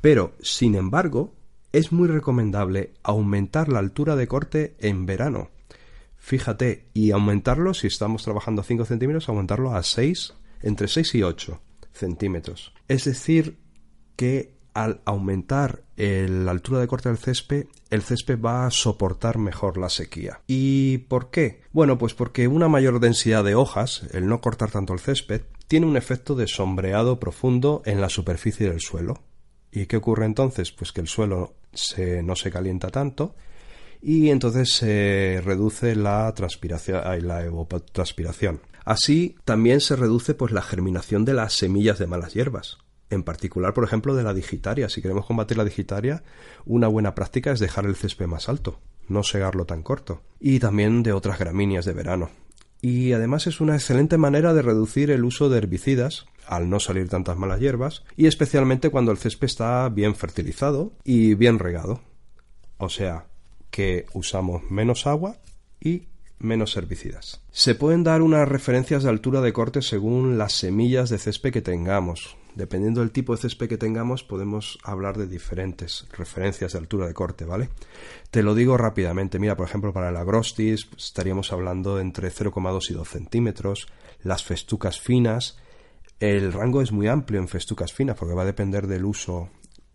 Pero, 0.00 0.34
sin 0.40 0.74
embargo, 0.74 1.34
es 1.72 1.92
muy 1.92 2.08
recomendable 2.08 2.94
aumentar 3.02 3.68
la 3.68 3.78
altura 3.78 4.16
de 4.16 4.28
corte 4.28 4.76
en 4.78 5.06
verano. 5.06 5.50
Fíjate, 6.16 6.88
y 6.94 7.10
aumentarlo, 7.10 7.74
si 7.74 7.86
estamos 7.86 8.24
trabajando 8.24 8.62
a 8.62 8.64
5 8.64 8.84
centímetros, 8.84 9.28
aumentarlo 9.28 9.74
a 9.74 9.82
6, 9.82 10.34
entre 10.62 10.88
6 10.88 11.14
y 11.16 11.22
8 11.22 11.60
centímetros. 11.92 12.72
Es 12.88 13.04
decir, 13.04 13.58
que 14.16 14.57
al 14.74 15.00
aumentar 15.04 15.82
la 15.96 16.50
altura 16.50 16.80
de 16.80 16.86
corte 16.86 17.08
del 17.08 17.18
césped, 17.18 17.66
el 17.90 18.02
césped 18.02 18.40
va 18.40 18.66
a 18.66 18.70
soportar 18.70 19.38
mejor 19.38 19.78
la 19.78 19.88
sequía. 19.88 20.40
¿Y 20.46 20.98
por 20.98 21.30
qué? 21.30 21.62
Bueno, 21.72 21.98
pues 21.98 22.14
porque 22.14 22.46
una 22.46 22.68
mayor 22.68 23.00
densidad 23.00 23.42
de 23.42 23.56
hojas, 23.56 24.02
el 24.12 24.28
no 24.28 24.40
cortar 24.40 24.70
tanto 24.70 24.92
el 24.92 25.00
césped, 25.00 25.42
tiene 25.66 25.86
un 25.86 25.96
efecto 25.96 26.34
de 26.34 26.46
sombreado 26.46 27.18
profundo 27.18 27.82
en 27.84 28.00
la 28.00 28.08
superficie 28.08 28.68
del 28.68 28.80
suelo. 28.80 29.22
¿Y 29.72 29.86
qué 29.86 29.96
ocurre 29.96 30.26
entonces? 30.26 30.70
Pues 30.72 30.92
que 30.92 31.00
el 31.00 31.08
suelo 31.08 31.54
no 32.22 32.36
se 32.36 32.50
calienta 32.50 32.88
tanto 32.88 33.34
y 34.00 34.30
entonces 34.30 34.72
se 34.72 35.42
reduce 35.44 35.96
la 35.96 36.32
transpiración, 36.34 37.02
evapotranspiración. 37.04 38.60
Así 38.84 39.36
también 39.44 39.80
se 39.80 39.96
reduce 39.96 40.34
pues 40.34 40.52
la 40.52 40.62
germinación 40.62 41.24
de 41.24 41.34
las 41.34 41.52
semillas 41.54 41.98
de 41.98 42.06
malas 42.06 42.32
hierbas 42.32 42.78
en 43.10 43.22
particular, 43.22 43.74
por 43.74 43.84
ejemplo, 43.84 44.14
de 44.14 44.22
la 44.22 44.34
digitaria. 44.34 44.88
Si 44.88 45.02
queremos 45.02 45.26
combatir 45.26 45.56
la 45.56 45.64
digitaria, 45.64 46.22
una 46.66 46.88
buena 46.88 47.14
práctica 47.14 47.52
es 47.52 47.60
dejar 47.60 47.86
el 47.86 47.96
césped 47.96 48.26
más 48.26 48.48
alto, 48.48 48.80
no 49.08 49.22
segarlo 49.22 49.64
tan 49.64 49.82
corto. 49.82 50.22
Y 50.40 50.58
también 50.58 51.02
de 51.02 51.12
otras 51.12 51.38
gramíneas 51.38 51.84
de 51.84 51.92
verano. 51.92 52.30
Y 52.80 53.12
además 53.12 53.46
es 53.46 53.60
una 53.60 53.74
excelente 53.74 54.18
manera 54.18 54.54
de 54.54 54.62
reducir 54.62 55.10
el 55.10 55.24
uso 55.24 55.48
de 55.48 55.58
herbicidas 55.58 56.26
al 56.46 56.70
no 56.70 56.80
salir 56.80 57.08
tantas 57.08 57.36
malas 57.36 57.60
hierbas 57.60 58.04
y 58.16 58.26
especialmente 58.26 58.90
cuando 58.90 59.12
el 59.12 59.18
césped 59.18 59.46
está 59.46 59.88
bien 59.88 60.14
fertilizado 60.14 60.92
y 61.04 61.34
bien 61.34 61.58
regado. 61.58 62.00
O 62.78 62.88
sea, 62.88 63.26
que 63.70 64.06
usamos 64.14 64.62
menos 64.70 65.06
agua 65.06 65.36
y 65.80 66.04
menos 66.38 66.76
herbicidas. 66.76 67.42
Se 67.50 67.74
pueden 67.74 68.04
dar 68.04 68.22
unas 68.22 68.48
referencias 68.48 69.02
de 69.02 69.10
altura 69.10 69.40
de 69.40 69.52
corte 69.52 69.82
según 69.82 70.38
las 70.38 70.52
semillas 70.52 71.10
de 71.10 71.18
césped 71.18 71.52
que 71.52 71.62
tengamos. 71.62 72.37
Dependiendo 72.58 73.02
del 73.02 73.12
tipo 73.12 73.36
de 73.36 73.40
césped 73.40 73.68
que 73.68 73.78
tengamos, 73.78 74.24
podemos 74.24 74.80
hablar 74.82 75.16
de 75.16 75.28
diferentes 75.28 76.08
referencias 76.10 76.72
de 76.72 76.78
altura 76.78 77.06
de 77.06 77.14
corte, 77.14 77.44
¿vale? 77.44 77.68
Te 78.32 78.42
lo 78.42 78.56
digo 78.56 78.76
rápidamente. 78.76 79.38
Mira, 79.38 79.56
por 79.56 79.68
ejemplo, 79.68 79.92
para 79.92 80.08
el 80.08 80.16
agrostis 80.16 80.86
pues, 80.86 81.04
estaríamos 81.04 81.52
hablando 81.52 82.00
entre 82.00 82.32
0,2 82.32 82.90
y 82.90 82.94
2 82.94 83.08
centímetros. 83.08 83.86
Las 84.24 84.42
festucas 84.42 84.98
finas, 84.98 85.56
el 86.18 86.52
rango 86.52 86.82
es 86.82 86.90
muy 86.90 87.06
amplio 87.06 87.38
en 87.38 87.46
festucas 87.46 87.92
finas 87.92 88.16
porque 88.16 88.34
va 88.34 88.42
a 88.42 88.46
depender 88.46 88.88
del 88.88 89.04
uso 89.04 89.50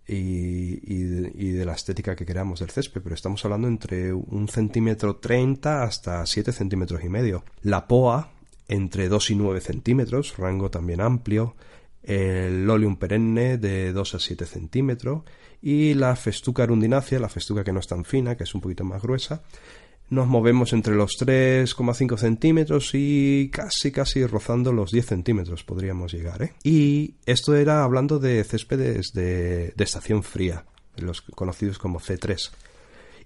y, 0.08 1.04
de 1.52 1.66
la 1.66 1.74
estética 1.74 2.16
que 2.16 2.26
queramos 2.26 2.62
del 2.62 2.70
césped, 2.70 3.02
pero 3.02 3.14
estamos 3.14 3.44
hablando 3.44 3.68
entre 3.68 4.14
un 4.14 4.48
centímetro 4.48 5.18
30 5.18 5.84
hasta 5.84 6.26
7 6.26 6.54
centímetros 6.54 7.04
y 7.04 7.10
medio. 7.10 7.44
La 7.62 7.90
poa 7.90 8.32
entre 8.70 9.10
2 9.10 9.32
y 9.32 9.36
9 9.36 9.60
centímetros, 9.60 10.38
rango 10.38 10.72
también 10.72 11.02
amplio. 11.02 11.58
El 12.04 12.66
lolium 12.66 12.98
perenne 12.98 13.58
de 13.58 13.94
2 13.94 14.16
a 14.16 14.20
7 14.20 14.46
centímetros 14.46 15.24
y 15.62 15.94
la 15.94 16.16
festuca 16.16 16.64
arundinacea, 16.64 17.20
la 17.20 17.30
festuca 17.30 17.64
que 17.64 17.72
no 17.72 17.80
es 17.80 17.88
tan 17.88 18.04
fina, 18.04 18.36
que 18.36 18.44
es 18.44 18.54
un 18.54 18.62
poquito 18.62 18.84
más 18.84 19.02
gruesa, 19.02 19.42
nos 20.10 20.28
movemos 20.28 20.74
entre 20.74 20.96
los 20.96 21.12
3,5 21.18 22.18
centímetros 22.18 22.92
y 22.94 23.50
casi 23.52 23.92
casi 23.92 24.26
rozando 24.26 24.72
los 24.72 24.92
10 24.92 25.06
centímetros 25.06 25.64
podríamos 25.64 26.14
llegar. 26.14 26.44
¿eh? 26.44 26.54
Y 26.64 27.16
esto 27.26 27.56
era 27.56 27.84
hablando 27.84 28.20
de 28.20 28.44
céspedes 28.44 29.14
de, 29.14 29.74
de 29.76 29.84
estación 29.84 30.24
fría, 30.24 30.66
los 30.98 31.22
conocidos 31.22 31.80
como 31.80 32.00
C3. 32.00 32.52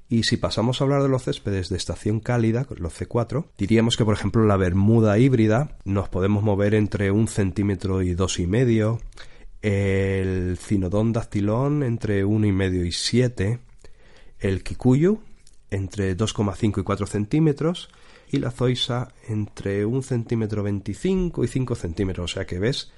Y 0.10 0.24
si 0.24 0.38
pasamos 0.38 0.80
a 0.80 0.86
hablar 0.86 1.04
de 1.04 1.10
los 1.10 1.24
céspedes 1.24 1.68
de 1.70 1.76
estación 1.76 2.22
cálida, 2.22 2.66
los 2.78 2.98
C4, 2.98 3.46
diríamos 3.58 3.98
que 3.98 4.06
por 4.06 4.14
ejemplo 4.14 4.46
la 4.46 4.56
bermuda 4.56 5.18
híbrida 5.20 5.78
nos 5.84 6.08
podemos 6.08 6.44
mover 6.44 6.76
entre 6.76 7.12
un 7.12 7.28
centímetro 7.28 8.02
y 8.02 8.14
dos 8.14 8.40
y 8.40 8.48
medio, 8.48 9.00
el 9.62 10.58
cinodón 10.58 11.12
dactilón 11.12 11.84
entre 11.84 12.24
uno 12.24 12.48
y 12.48 12.54
medio 12.54 12.86
y 12.86 12.94
7, 12.94 13.60
el 14.40 14.64
kikuyu 14.64 15.20
entre 15.72 16.16
2,5 16.16 16.80
y 16.80 16.84
4 16.84 17.08
centímetros 17.08 17.90
y 18.32 18.38
la 18.38 18.52
zoisa 18.52 19.10
entre 19.28 19.86
1 19.86 20.02
centímetro 20.04 20.64
25 20.64 21.44
y 21.44 21.48
5 21.50 21.76
centímetros. 21.76 22.32
O 22.32 22.34
sea 22.34 22.46
que 22.46 22.60
ves 22.60 22.92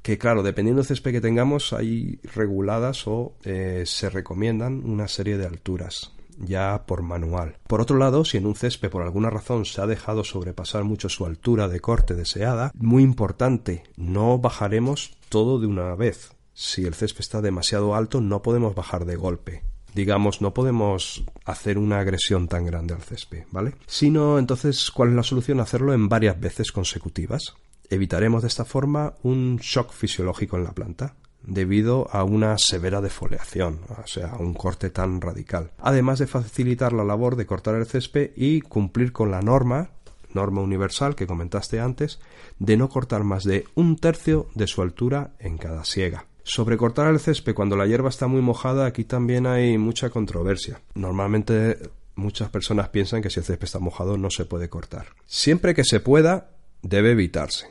que, 0.00 0.16
claro, 0.16 0.42
dependiendo 0.42 0.80
del 0.80 0.88
césped 0.88 1.12
que 1.12 1.20
tengamos, 1.20 1.74
hay 1.74 2.18
reguladas 2.34 3.06
o 3.06 3.34
eh, 3.44 3.82
se 3.84 4.08
recomiendan 4.08 4.82
una 4.84 5.08
serie 5.08 5.36
de 5.36 5.46
alturas 5.46 6.15
ya 6.38 6.84
por 6.86 7.02
manual. 7.02 7.56
Por 7.66 7.80
otro 7.80 7.96
lado, 7.96 8.24
si 8.24 8.36
en 8.36 8.46
un 8.46 8.54
césped 8.54 8.90
por 8.90 9.02
alguna 9.02 9.30
razón 9.30 9.64
se 9.64 9.80
ha 9.80 9.86
dejado 9.86 10.24
sobrepasar 10.24 10.84
mucho 10.84 11.08
su 11.08 11.26
altura 11.26 11.68
de 11.68 11.80
corte 11.80 12.14
deseada, 12.14 12.72
muy 12.74 13.02
importante, 13.02 13.84
no 13.96 14.38
bajaremos 14.38 15.16
todo 15.28 15.58
de 15.58 15.66
una 15.66 15.94
vez. 15.94 16.32
Si 16.54 16.84
el 16.84 16.94
césped 16.94 17.20
está 17.20 17.42
demasiado 17.42 17.94
alto, 17.94 18.20
no 18.20 18.42
podemos 18.42 18.74
bajar 18.74 19.04
de 19.04 19.16
golpe 19.16 19.62
digamos, 19.94 20.42
no 20.42 20.52
podemos 20.52 21.24
hacer 21.46 21.78
una 21.78 22.00
agresión 22.00 22.48
tan 22.48 22.66
grande 22.66 22.92
al 22.92 23.00
césped, 23.00 23.44
¿vale? 23.50 23.76
Sino, 23.86 24.38
entonces, 24.38 24.90
¿cuál 24.90 25.08
es 25.08 25.14
la 25.14 25.22
solución? 25.22 25.58
Hacerlo 25.58 25.94
en 25.94 26.10
varias 26.10 26.38
veces 26.38 26.70
consecutivas. 26.70 27.54
Evitaremos 27.88 28.42
de 28.42 28.48
esta 28.48 28.66
forma 28.66 29.14
un 29.22 29.56
shock 29.56 29.92
fisiológico 29.92 30.58
en 30.58 30.64
la 30.64 30.72
planta 30.72 31.16
debido 31.46 32.08
a 32.12 32.24
una 32.24 32.58
severa 32.58 33.00
defoliación, 33.00 33.80
o 34.02 34.06
sea, 34.06 34.34
un 34.38 34.52
corte 34.52 34.90
tan 34.90 35.20
radical. 35.20 35.70
Además 35.78 36.18
de 36.18 36.26
facilitar 36.26 36.92
la 36.92 37.04
labor 37.04 37.36
de 37.36 37.46
cortar 37.46 37.76
el 37.76 37.86
césped 37.86 38.32
y 38.36 38.60
cumplir 38.60 39.12
con 39.12 39.30
la 39.30 39.40
norma, 39.40 39.90
norma 40.34 40.60
universal 40.60 41.14
que 41.14 41.26
comentaste 41.26 41.80
antes, 41.80 42.18
de 42.58 42.76
no 42.76 42.88
cortar 42.88 43.24
más 43.24 43.44
de 43.44 43.64
un 43.74 43.96
tercio 43.96 44.48
de 44.54 44.66
su 44.66 44.82
altura 44.82 45.32
en 45.38 45.56
cada 45.56 45.84
siega. 45.84 46.26
Sobre 46.42 46.76
cortar 46.76 47.08
el 47.12 47.18
césped 47.18 47.54
cuando 47.54 47.76
la 47.76 47.86
hierba 47.86 48.08
está 48.08 48.26
muy 48.26 48.40
mojada, 48.40 48.86
aquí 48.86 49.04
también 49.04 49.46
hay 49.46 49.78
mucha 49.78 50.10
controversia. 50.10 50.80
Normalmente 50.94 51.78
muchas 52.14 52.50
personas 52.50 52.88
piensan 52.88 53.22
que 53.22 53.30
si 53.30 53.40
el 53.40 53.46
césped 53.46 53.64
está 53.64 53.78
mojado 53.78 54.16
no 54.16 54.30
se 54.30 54.44
puede 54.44 54.68
cortar. 54.68 55.06
Siempre 55.26 55.74
que 55.74 55.84
se 55.84 56.00
pueda, 56.00 56.50
debe 56.82 57.12
evitarse. 57.12 57.66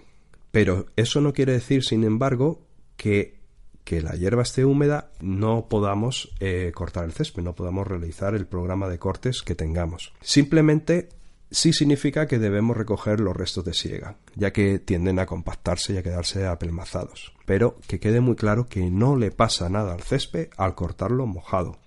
Pero 0.52 0.88
eso 0.96 1.22
no 1.22 1.34
quiere 1.34 1.54
decir, 1.54 1.84
sin 1.84 2.04
embargo, 2.04 2.66
que, 2.98 3.40
que 3.86 4.02
la 4.02 4.16
hierba 4.16 4.42
esté 4.42 4.66
húmeda 4.66 5.12
no 5.22 5.70
podamos 5.70 6.34
eh, 6.40 6.72
cortar 6.76 7.06
el 7.06 7.14
césped, 7.14 7.44
no 7.44 7.56
podamos 7.56 7.88
realizar 7.88 8.36
el 8.36 8.48
programa 8.48 8.90
de 8.90 9.00
cortes 9.00 9.44
que 9.44 9.56
tengamos. 9.56 10.12
Simplemente 10.22 11.10
sí 11.52 11.72
significa 11.72 12.28
que 12.28 12.40
debemos 12.40 12.76
recoger 12.76 13.20
los 13.20 13.38
restos 13.38 13.64
de 13.64 13.74
siega, 13.74 14.18
ya 14.36 14.52
que 14.52 14.80
tienden 14.80 15.20
a 15.20 15.28
compactarse 15.28 15.94
y 15.94 15.98
a 15.98 16.04
quedarse 16.04 16.48
apelmazados. 16.48 17.34
Pero 17.46 17.78
que 17.88 18.00
quede 18.00 18.20
muy 18.20 18.36
claro 18.36 18.66
que 18.66 18.90
no 18.90 19.16
le 19.16 19.32
pasa 19.32 19.70
nada 19.70 19.94
al 19.94 20.02
césped 20.02 20.50
al 20.58 20.74
cortarlo 20.74 21.28
mojado, 21.28 21.78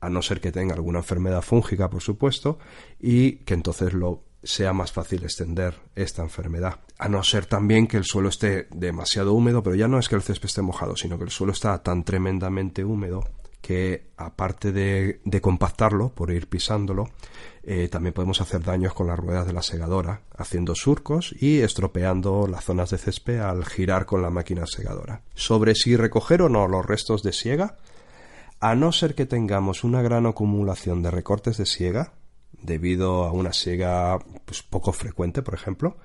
a 0.00 0.08
no 0.08 0.22
ser 0.22 0.40
que 0.40 0.52
tenga 0.52 0.74
alguna 0.74 1.00
enfermedad 1.00 1.42
fúngica, 1.42 1.90
por 1.90 2.00
supuesto, 2.00 2.58
y 3.00 3.38
que 3.38 3.54
entonces 3.54 3.92
lo 3.92 4.22
sea 4.42 4.72
más 4.72 4.92
fácil 4.92 5.24
extender 5.24 5.74
esta 5.96 6.22
enfermedad. 6.22 6.78
A 7.02 7.08
no 7.08 7.22
ser 7.22 7.46
también 7.46 7.86
que 7.86 7.96
el 7.96 8.04
suelo 8.04 8.28
esté 8.28 8.68
demasiado 8.70 9.32
húmedo, 9.32 9.62
pero 9.62 9.74
ya 9.74 9.88
no 9.88 9.98
es 9.98 10.06
que 10.10 10.16
el 10.16 10.22
césped 10.22 10.48
esté 10.48 10.60
mojado, 10.60 10.96
sino 10.96 11.16
que 11.16 11.24
el 11.24 11.30
suelo 11.30 11.54
está 11.54 11.82
tan 11.82 12.04
tremendamente 12.04 12.84
húmedo 12.84 13.24
que 13.62 14.10
aparte 14.18 14.70
de, 14.70 15.40
compactarlo 15.40 16.10
por 16.10 16.30
ir 16.30 16.46
pisándolo, 16.46 17.08
eh, 17.62 17.88
también 17.88 18.12
podemos 18.12 18.42
hacer 18.42 18.62
daños 18.62 18.92
con 18.92 19.06
las 19.06 19.18
ruedas 19.18 19.46
de 19.46 19.54
la 19.54 19.62
segadora, 19.62 20.20
haciendo 20.36 20.74
surcos 20.74 21.34
y 21.40 21.60
estropeando 21.60 22.46
las 22.46 22.64
zonas 22.64 22.90
de 22.90 22.98
césped 22.98 23.38
al 23.38 23.64
girar 23.64 24.04
con 24.04 24.20
la 24.20 24.28
máquina 24.28 24.66
segadora. 24.66 25.22
Sobre 25.34 25.76
si 25.76 25.96
recoger 25.96 26.42
o 26.42 26.50
no 26.50 26.68
los 26.68 26.84
restos 26.84 27.22
de 27.22 27.32
siega, 27.32 27.78
a 28.60 28.74
no 28.74 28.92
ser 28.92 29.14
que 29.14 29.24
tengamos 29.24 29.84
una 29.84 30.02
gran 30.02 30.26
acumulación 30.26 31.02
de 31.02 31.10
recortes 31.10 31.56
de 31.56 31.64
siega, 31.64 32.12
debido 32.52 33.24
a 33.24 33.32
una 33.32 33.54
siega 33.54 34.18
pues, 34.44 34.62
poco 34.62 34.92
frecuente, 34.92 35.40
por 35.40 35.54
ejemplo, 35.54 35.96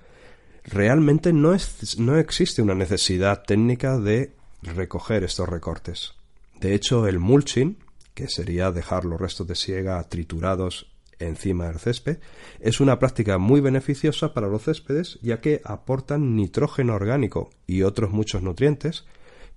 realmente 0.65 1.33
no, 1.33 1.53
es, 1.53 1.99
no 1.99 2.17
existe 2.17 2.61
una 2.61 2.75
necesidad 2.75 3.43
técnica 3.43 3.97
de 3.97 4.33
recoger 4.61 5.23
estos 5.23 5.47
recortes. 5.47 6.13
De 6.59 6.73
hecho, 6.73 7.07
el 7.07 7.19
mulching, 7.19 7.77
que 8.13 8.27
sería 8.27 8.71
dejar 8.71 9.05
los 9.05 9.19
restos 9.19 9.47
de 9.47 9.55
siega 9.55 10.01
triturados 10.03 10.91
encima 11.19 11.67
del 11.67 11.79
césped, 11.79 12.17
es 12.59 12.79
una 12.79 12.99
práctica 12.99 13.37
muy 13.37 13.61
beneficiosa 13.61 14.33
para 14.33 14.47
los 14.47 14.63
céspedes 14.63 15.19
ya 15.21 15.39
que 15.39 15.61
aportan 15.63 16.35
nitrógeno 16.35 16.95
orgánico 16.95 17.49
y 17.67 17.83
otros 17.83 18.11
muchos 18.11 18.41
nutrientes 18.41 19.05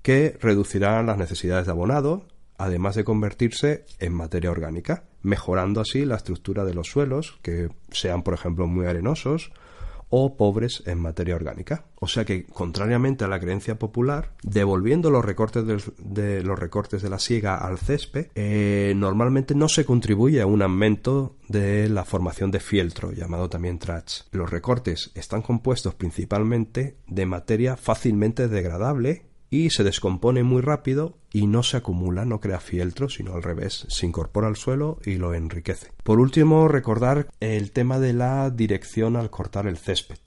que 0.02 0.36
reducirán 0.40 1.06
las 1.06 1.18
necesidades 1.18 1.66
de 1.66 1.72
abonado, 1.72 2.26
además 2.56 2.94
de 2.94 3.04
convertirse 3.04 3.86
en 3.98 4.12
materia 4.12 4.50
orgánica, 4.50 5.04
mejorando 5.22 5.80
así 5.80 6.04
la 6.04 6.16
estructura 6.16 6.64
de 6.64 6.74
los 6.74 6.88
suelos, 6.88 7.38
que 7.42 7.70
sean 7.90 8.22
por 8.22 8.34
ejemplo 8.34 8.66
muy 8.66 8.86
arenosos 8.86 9.52
o 10.10 10.36
pobres 10.36 10.82
en 10.86 10.98
materia 10.98 11.34
orgánica. 11.34 11.84
O 12.00 12.06
sea 12.06 12.24
que, 12.24 12.44
contrariamente 12.44 13.24
a 13.24 13.28
la 13.28 13.40
creencia 13.40 13.78
popular, 13.78 14.32
devolviendo 14.42 15.10
los 15.10 15.24
recortes 15.24 15.64
de, 15.98 16.42
los 16.42 16.58
recortes 16.58 17.02
de 17.02 17.10
la 17.10 17.18
siega 17.18 17.56
al 17.56 17.78
césped, 17.78 18.28
eh, 18.34 18.92
normalmente 18.96 19.54
no 19.54 19.68
se 19.68 19.84
contribuye 19.84 20.40
a 20.40 20.46
un 20.46 20.62
aumento 20.62 21.36
de 21.48 21.88
la 21.88 22.04
formación 22.04 22.50
de 22.50 22.60
fieltro, 22.60 23.12
llamado 23.12 23.48
también 23.48 23.78
trach. 23.78 24.22
Los 24.30 24.50
recortes 24.50 25.10
están 25.14 25.42
compuestos 25.42 25.94
principalmente 25.94 26.98
de 27.06 27.26
materia 27.26 27.76
fácilmente 27.76 28.48
degradable 28.48 29.27
y 29.50 29.70
se 29.70 29.84
descompone 29.84 30.42
muy 30.42 30.62
rápido 30.62 31.18
y 31.32 31.46
no 31.46 31.62
se 31.62 31.78
acumula, 31.78 32.24
no 32.24 32.40
crea 32.40 32.60
fieltro, 32.60 33.08
sino 33.08 33.34
al 33.34 33.42
revés, 33.42 33.86
se 33.88 34.06
incorpora 34.06 34.48
al 34.48 34.56
suelo 34.56 34.98
y 35.04 35.16
lo 35.16 35.34
enriquece. 35.34 35.88
Por 36.02 36.20
último, 36.20 36.68
recordar 36.68 37.28
el 37.40 37.70
tema 37.72 37.98
de 37.98 38.12
la 38.12 38.50
dirección 38.50 39.16
al 39.16 39.30
cortar 39.30 39.66
el 39.66 39.78
césped, 39.78 40.18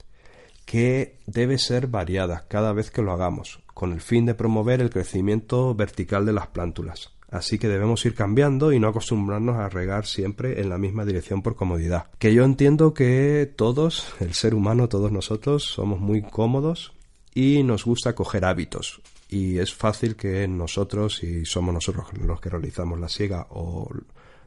que 0.64 1.18
debe 1.26 1.58
ser 1.58 1.86
variada 1.86 2.46
cada 2.48 2.72
vez 2.72 2.90
que 2.90 3.02
lo 3.02 3.12
hagamos, 3.12 3.60
con 3.74 3.92
el 3.92 4.00
fin 4.00 4.26
de 4.26 4.34
promover 4.34 4.80
el 4.80 4.90
crecimiento 4.90 5.74
vertical 5.74 6.26
de 6.26 6.32
las 6.32 6.48
plántulas. 6.48 7.12
Así 7.30 7.58
que 7.58 7.66
debemos 7.66 8.04
ir 8.04 8.14
cambiando 8.14 8.72
y 8.72 8.78
no 8.78 8.88
acostumbrarnos 8.88 9.56
a 9.56 9.70
regar 9.70 10.04
siempre 10.04 10.60
en 10.60 10.68
la 10.68 10.76
misma 10.76 11.06
dirección 11.06 11.40
por 11.40 11.56
comodidad. 11.56 12.10
Que 12.18 12.34
yo 12.34 12.44
entiendo 12.44 12.92
que 12.92 13.50
todos, 13.56 14.14
el 14.20 14.34
ser 14.34 14.54
humano, 14.54 14.90
todos 14.90 15.10
nosotros, 15.10 15.64
somos 15.64 15.98
muy 15.98 16.20
cómodos 16.20 16.92
y 17.34 17.62
nos 17.62 17.86
gusta 17.86 18.14
coger 18.14 18.44
hábitos 18.44 19.00
y 19.32 19.58
es 19.58 19.74
fácil 19.74 20.16
que 20.16 20.46
nosotros, 20.46 21.16
si 21.16 21.44
somos 21.44 21.74
nosotros 21.74 22.06
los 22.18 22.40
que 22.40 22.50
realizamos 22.50 23.00
la 23.00 23.08
siega 23.08 23.46
o 23.50 23.88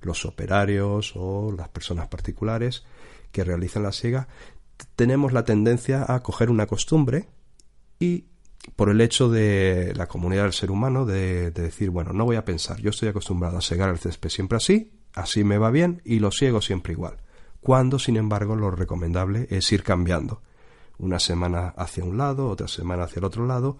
los 0.01 0.25
operarios 0.25 1.13
o 1.15 1.51
las 1.51 1.69
personas 1.69 2.07
particulares 2.07 2.83
que 3.31 3.43
realizan 3.43 3.83
la 3.83 3.91
siega, 3.91 4.27
tenemos 4.95 5.33
la 5.33 5.43
tendencia 5.43 6.05
a 6.07 6.21
coger 6.21 6.49
una 6.49 6.67
costumbre 6.67 7.27
y 7.99 8.25
por 8.75 8.89
el 8.89 9.01
hecho 9.01 9.29
de 9.29 9.93
la 9.95 10.07
comunidad 10.07 10.43
del 10.43 10.53
ser 10.53 10.71
humano 10.71 11.05
de, 11.05 11.51
de, 11.51 11.63
decir, 11.63 11.89
bueno, 11.89 12.13
no 12.13 12.25
voy 12.25 12.35
a 12.35 12.45
pensar, 12.45 12.79
yo 12.79 12.91
estoy 12.91 13.09
acostumbrado 13.09 13.57
a 13.57 13.61
segar 13.61 13.89
el 13.89 13.97
césped 13.97 14.29
siempre 14.29 14.57
así, 14.57 14.91
así 15.13 15.43
me 15.43 15.57
va 15.57 15.71
bien 15.71 16.01
y 16.05 16.19
lo 16.19 16.31
siego 16.31 16.61
siempre 16.61 16.93
igual 16.93 17.17
cuando 17.65 17.97
sin 17.97 18.15
embargo 18.15 18.55
lo 18.55 18.69
recomendable 18.69 19.47
es 19.49 19.71
ir 19.71 19.81
cambiando. 19.81 20.43
Una 20.99 21.17
semana 21.17 21.69
hacia 21.75 22.03
un 22.03 22.15
lado, 22.15 22.47
otra 22.47 22.67
semana 22.67 23.05
hacia 23.05 23.21
el 23.21 23.25
otro 23.25 23.47
lado, 23.47 23.79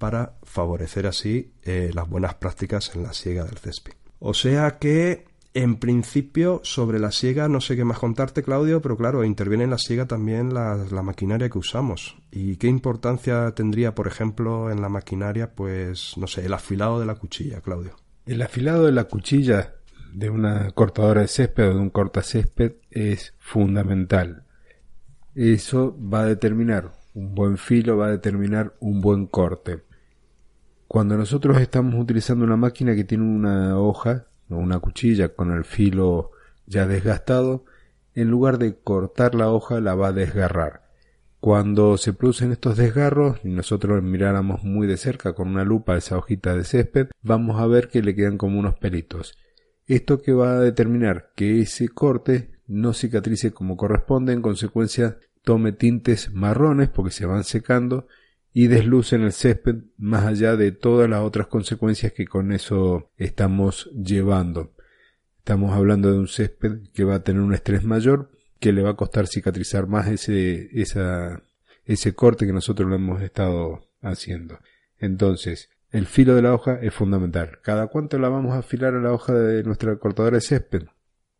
para 0.00 0.38
favorecer 0.42 1.06
así 1.06 1.52
eh, 1.62 1.90
las 1.94 2.08
buenas 2.08 2.34
prácticas 2.36 2.96
en 2.96 3.02
la 3.02 3.12
siega 3.12 3.44
del 3.44 3.58
césped. 3.58 3.92
O 4.18 4.32
sea 4.32 4.78
que, 4.78 5.26
en 5.52 5.76
principio, 5.76 6.62
sobre 6.64 6.98
la 6.98 7.12
siega 7.12 7.48
no 7.48 7.60
sé 7.60 7.76
qué 7.76 7.84
más 7.84 7.98
contarte, 7.98 8.42
Claudio, 8.42 8.80
pero 8.80 8.96
claro, 8.96 9.24
interviene 9.24 9.64
en 9.64 9.70
la 9.70 9.76
siega 9.78 10.06
también 10.06 10.54
la, 10.54 10.74
la 10.90 11.02
maquinaria 11.02 11.50
que 11.50 11.58
usamos. 11.58 12.16
¿Y 12.32 12.56
qué 12.56 12.66
importancia 12.66 13.52
tendría, 13.52 13.94
por 13.94 14.06
ejemplo, 14.06 14.70
en 14.70 14.80
la 14.80 14.88
maquinaria, 14.88 15.52
pues, 15.52 16.14
no 16.16 16.26
sé, 16.26 16.46
el 16.46 16.54
afilado 16.54 16.98
de 16.98 17.04
la 17.04 17.16
cuchilla, 17.16 17.60
Claudio? 17.60 17.96
El 18.24 18.40
afilado 18.40 18.86
de 18.86 18.92
la 18.92 19.04
cuchilla 19.04 19.74
de 20.14 20.30
una 20.30 20.70
cortadora 20.70 21.20
de 21.20 21.28
césped 21.28 21.68
o 21.68 21.74
de 21.74 21.80
un 21.80 21.90
cortacésped 21.90 22.72
es 22.90 23.34
fundamental. 23.38 24.44
Eso 25.34 25.94
va 26.02 26.22
a 26.22 26.26
determinar 26.26 26.92
un 27.12 27.34
buen 27.34 27.58
filo, 27.58 27.98
va 27.98 28.06
a 28.06 28.12
determinar 28.12 28.74
un 28.80 29.02
buen 29.02 29.26
corte. 29.26 29.89
Cuando 30.92 31.16
nosotros 31.16 31.60
estamos 31.60 31.94
utilizando 31.94 32.44
una 32.44 32.56
máquina 32.56 32.96
que 32.96 33.04
tiene 33.04 33.22
una 33.22 33.78
hoja 33.78 34.26
o 34.48 34.56
una 34.56 34.80
cuchilla 34.80 35.28
con 35.28 35.52
el 35.52 35.64
filo 35.64 36.32
ya 36.66 36.88
desgastado, 36.88 37.64
en 38.16 38.28
lugar 38.28 38.58
de 38.58 38.74
cortar 38.74 39.36
la 39.36 39.52
hoja 39.52 39.80
la 39.80 39.94
va 39.94 40.08
a 40.08 40.12
desgarrar. 40.12 40.90
Cuando 41.38 41.96
se 41.96 42.12
producen 42.12 42.50
estos 42.50 42.76
desgarros 42.76 43.38
y 43.44 43.50
nosotros 43.50 44.02
miráramos 44.02 44.64
muy 44.64 44.88
de 44.88 44.96
cerca 44.96 45.32
con 45.32 45.46
una 45.46 45.62
lupa 45.62 45.96
esa 45.96 46.18
hojita 46.18 46.56
de 46.56 46.64
césped, 46.64 47.06
vamos 47.22 47.60
a 47.60 47.68
ver 47.68 47.86
que 47.86 48.02
le 48.02 48.16
quedan 48.16 48.36
como 48.36 48.58
unos 48.58 48.74
pelitos. 48.74 49.38
Esto 49.86 50.20
que 50.20 50.32
va 50.32 50.54
a 50.54 50.60
determinar 50.60 51.30
que 51.36 51.60
ese 51.60 51.88
corte 51.88 52.50
no 52.66 52.94
cicatrice 52.94 53.52
como 53.52 53.76
corresponde, 53.76 54.32
en 54.32 54.42
consecuencia 54.42 55.18
tome 55.44 55.70
tintes 55.70 56.32
marrones 56.32 56.88
porque 56.88 57.12
se 57.12 57.26
van 57.26 57.44
secando 57.44 58.08
y 58.52 58.66
deslucen 58.66 59.22
el 59.22 59.32
césped 59.32 59.76
más 59.96 60.26
allá 60.26 60.56
de 60.56 60.72
todas 60.72 61.08
las 61.08 61.20
otras 61.20 61.46
consecuencias 61.46 62.12
que 62.12 62.26
con 62.26 62.52
eso 62.52 63.10
estamos 63.16 63.90
llevando. 63.92 64.74
Estamos 65.38 65.72
hablando 65.72 66.12
de 66.12 66.18
un 66.18 66.28
césped 66.28 66.90
que 66.92 67.04
va 67.04 67.16
a 67.16 67.22
tener 67.22 67.42
un 67.42 67.54
estrés 67.54 67.84
mayor, 67.84 68.30
que 68.58 68.72
le 68.72 68.82
va 68.82 68.90
a 68.90 68.96
costar 68.96 69.26
cicatrizar 69.26 69.86
más 69.86 70.08
ese, 70.08 70.68
ese 71.84 72.14
corte 72.14 72.46
que 72.46 72.52
nosotros 72.52 72.88
lo 72.88 72.96
hemos 72.96 73.22
estado 73.22 73.88
haciendo. 74.02 74.58
Entonces, 74.98 75.70
el 75.90 76.06
filo 76.06 76.34
de 76.34 76.42
la 76.42 76.54
hoja 76.54 76.78
es 76.80 76.92
fundamental. 76.94 77.58
¿Cada 77.62 77.88
cuánto 77.88 78.18
la 78.18 78.28
vamos 78.28 78.54
a 78.54 78.58
afilar 78.58 78.94
a 78.94 79.00
la 79.00 79.12
hoja 79.12 79.32
de 79.32 79.62
nuestra 79.64 79.96
cortadora 79.96 80.36
de 80.36 80.42
césped? 80.42 80.84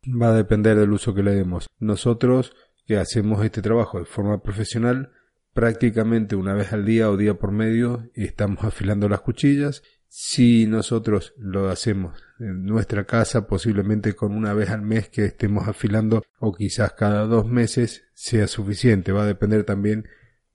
Va 0.08 0.30
a 0.30 0.34
depender 0.34 0.76
del 0.76 0.92
uso 0.92 1.14
que 1.14 1.22
le 1.22 1.34
demos. 1.34 1.68
Nosotros 1.78 2.54
que 2.86 2.96
hacemos 2.96 3.44
este 3.44 3.62
trabajo 3.62 3.98
de 3.98 4.06
forma 4.06 4.42
profesional, 4.42 5.12
prácticamente 5.52 6.36
una 6.36 6.54
vez 6.54 6.72
al 6.72 6.84
día 6.84 7.10
o 7.10 7.16
día 7.16 7.34
por 7.34 7.52
medio 7.52 8.08
estamos 8.14 8.64
afilando 8.64 9.08
las 9.08 9.20
cuchillas. 9.20 9.82
Si 10.08 10.66
nosotros 10.66 11.34
lo 11.38 11.68
hacemos 11.68 12.20
en 12.40 12.64
nuestra 12.64 13.04
casa, 13.04 13.46
posiblemente 13.46 14.14
con 14.14 14.32
una 14.32 14.52
vez 14.54 14.70
al 14.70 14.82
mes 14.82 15.08
que 15.08 15.24
estemos 15.24 15.68
afilando 15.68 16.22
o 16.40 16.52
quizás 16.52 16.94
cada 16.94 17.26
dos 17.26 17.46
meses 17.46 18.08
sea 18.14 18.48
suficiente. 18.48 19.12
Va 19.12 19.22
a 19.22 19.26
depender 19.26 19.64
también 19.64 20.08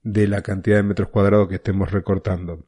de 0.04 0.28
la 0.28 0.42
cantidad 0.42 0.78
de 0.78 0.84
metros 0.84 1.10
cuadrados 1.10 1.48
que 1.48 1.56
estemos 1.56 1.92
recortando. 1.92 2.68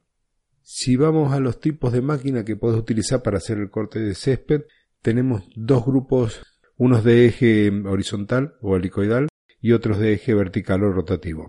Si 0.61 0.95
vamos 0.95 1.33
a 1.33 1.39
los 1.39 1.59
tipos 1.59 1.93
de 1.93 2.01
máquina 2.01 2.43
que 2.43 2.55
puedes 2.55 2.79
utilizar 2.79 3.21
para 3.21 3.37
hacer 3.37 3.57
el 3.57 3.69
corte 3.69 3.99
de 3.99 4.15
césped, 4.15 4.63
tenemos 5.01 5.43
dos 5.55 5.85
grupos, 5.85 6.41
unos 6.77 7.03
de 7.03 7.25
eje 7.25 7.71
horizontal 7.85 8.55
o 8.61 8.75
helicoidal 8.75 9.27
y 9.61 9.71
otros 9.73 9.99
de 9.99 10.13
eje 10.13 10.33
vertical 10.33 10.83
o 10.83 10.91
rotativo. 10.91 11.47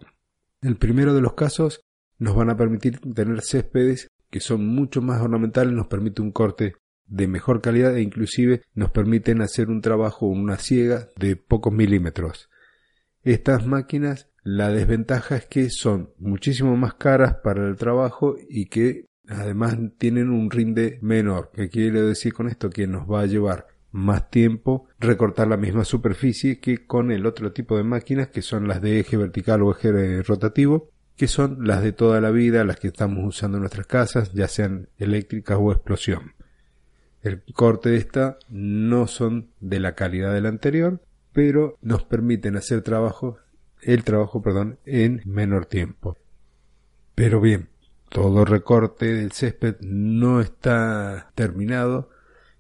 El 0.61 0.77
primero 0.77 1.15
de 1.15 1.21
los 1.21 1.35
casos 1.35 1.83
nos 2.19 2.35
van 2.35 2.51
a 2.51 2.57
permitir 2.57 2.99
tener 3.15 3.43
céspedes 3.43 4.09
que 4.31 4.41
son 4.41 4.67
mucho 4.67 5.01
más 5.01 5.23
ornamentales, 5.23 5.73
nos 5.73 5.87
permite 5.87 6.21
un 6.21 6.33
corte 6.33 6.75
de 7.07 7.27
mejor 7.27 7.61
calidad 7.63 7.97
e 7.97 8.03
inclusive 8.03 8.63
nos 8.75 8.91
permiten 8.91 9.41
hacer 9.41 9.69
un 9.71 9.81
trabajo, 9.81 10.27
una 10.27 10.59
ciega 10.59 11.09
de 11.17 11.37
pocos 11.37 11.73
milímetros. 11.73 12.51
Estas 13.23 13.67
máquinas, 13.67 14.29
la 14.43 14.71
desventaja 14.71 15.37
es 15.37 15.47
que 15.47 15.71
son 15.71 16.11
muchísimo 16.19 16.77
más 16.77 16.95
caras 16.95 17.37
para 17.43 17.67
el 17.67 17.77
trabajo 17.77 18.37
y 18.49 18.67
que 18.67 19.07
además 19.29 19.77
tienen 19.97 20.31
un 20.31 20.51
rinde 20.51 20.99
menor. 21.03 21.51
¿Qué 21.55 21.69
quiere 21.69 22.03
decir 22.03 22.33
con 22.33 22.49
esto? 22.49 22.69
Que 22.69 22.87
nos 22.87 23.11
va 23.11 23.23
a 23.23 23.27
llevar 23.27 23.67
más 23.91 24.31
tiempo 24.31 24.87
recortar 24.99 25.49
la 25.49 25.57
misma 25.57 25.85
superficie 25.85 26.61
que 26.61 26.87
con 26.87 27.11
el 27.11 27.27
otro 27.27 27.53
tipo 27.53 27.77
de 27.77 27.85
máquinas 27.85 28.29
que 28.29 28.43
son 28.43 28.69
las 28.69 28.83
de 28.83 29.01
eje 29.01 29.17
vertical 29.17 29.63
o 29.63 29.73
eje 29.73 30.23
rotativo 30.23 30.91
que 31.19 31.27
son 31.27 31.67
las 31.67 31.83
de 31.83 31.93
toda 31.93 32.21
la 32.21 32.31
vida, 32.31 32.65
las 32.65 32.79
que 32.79 32.87
estamos 32.87 33.27
usando 33.27 33.57
en 33.57 33.63
nuestras 33.63 33.89
casas, 33.89 34.33
ya 34.33 34.47
sean 34.47 34.89
eléctricas 34.99 35.59
o 35.61 35.73
explosión. 35.73 36.35
El 37.23 37.43
corte 37.53 37.91
de 37.91 37.97
esta 37.97 38.39
no 38.49 39.09
son 39.09 39.49
de 39.59 39.81
la 39.81 39.97
calidad 39.97 40.33
del 40.33 40.47
anterior, 40.47 41.03
pero 41.33 41.77
nos 41.83 42.05
permiten 42.05 42.57
hacer 42.57 42.83
trabajo, 42.83 43.37
el 43.83 44.05
trabajo, 44.05 44.41
perdón, 44.43 44.79
en 44.87 45.21
menor 45.25 45.67
tiempo. 45.67 46.17
Pero 47.17 47.41
bien, 47.41 47.69
todo 48.09 48.45
recorte 48.45 49.13
del 49.13 49.33
césped 49.33 49.75
no 49.81 50.41
está 50.41 51.33
terminado 51.35 52.11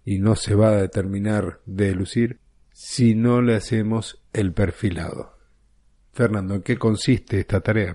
y 0.09 0.21
no 0.21 0.37
se 0.37 0.55
va 0.55 0.71
a 0.71 0.81
determinar 0.81 1.61
de 1.67 1.95
lucir 1.95 2.41
si 2.73 3.15
no 3.15 3.43
le 3.43 3.57
hacemos 3.57 4.23
el 4.33 4.55
perfilado. 4.55 5.37
Fernando, 6.15 6.55
¿en 6.55 6.63
qué 6.63 6.79
consiste 6.79 7.41
esta 7.41 7.61
tarea? 7.61 7.95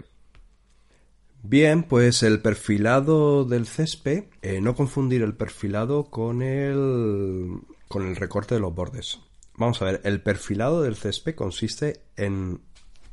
Bien, 1.41 1.81
pues 1.81 2.21
el 2.21 2.39
perfilado 2.39 3.45
del 3.45 3.65
césped, 3.65 4.25
eh, 4.43 4.61
no 4.61 4.75
confundir 4.75 5.23
el 5.23 5.33
perfilado 5.33 6.11
con 6.11 6.43
el, 6.43 7.61
con 7.87 8.07
el 8.07 8.15
recorte 8.15 8.53
de 8.53 8.61
los 8.61 8.75
bordes. 8.75 9.19
Vamos 9.57 9.81
a 9.81 9.85
ver, 9.85 10.01
el 10.03 10.21
perfilado 10.21 10.83
del 10.83 10.95
césped 10.95 11.33
consiste 11.33 12.03
en 12.15 12.61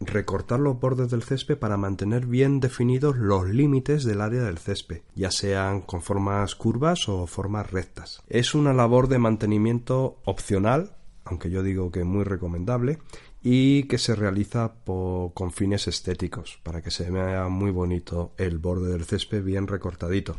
recortar 0.00 0.58
los 0.60 0.80
bordes 0.80 1.10
del 1.10 1.22
césped 1.22 1.58
para 1.58 1.76
mantener 1.76 2.26
bien 2.26 2.58
definidos 2.60 3.16
los 3.16 3.48
límites 3.48 4.04
del 4.04 4.20
área 4.20 4.42
del 4.42 4.58
césped, 4.58 5.02
ya 5.14 5.30
sean 5.30 5.82
con 5.82 6.02
formas 6.02 6.54
curvas 6.54 7.08
o 7.08 7.26
formas 7.26 7.70
rectas. 7.70 8.22
Es 8.28 8.54
una 8.54 8.72
labor 8.72 9.08
de 9.08 9.18
mantenimiento 9.18 10.18
opcional, 10.24 10.96
aunque 11.24 11.50
yo 11.50 11.62
digo 11.62 11.90
que 11.90 12.04
muy 12.04 12.24
recomendable, 12.24 12.98
y 13.42 13.84
que 13.84 13.98
se 13.98 14.14
realiza 14.14 14.72
con 14.84 15.52
fines 15.52 15.86
estéticos, 15.86 16.58
para 16.62 16.82
que 16.82 16.90
se 16.90 17.10
vea 17.10 17.48
muy 17.48 17.70
bonito 17.70 18.32
el 18.36 18.58
borde 18.58 18.92
del 18.92 19.04
césped 19.04 19.42
bien 19.42 19.66
recortadito. 19.66 20.36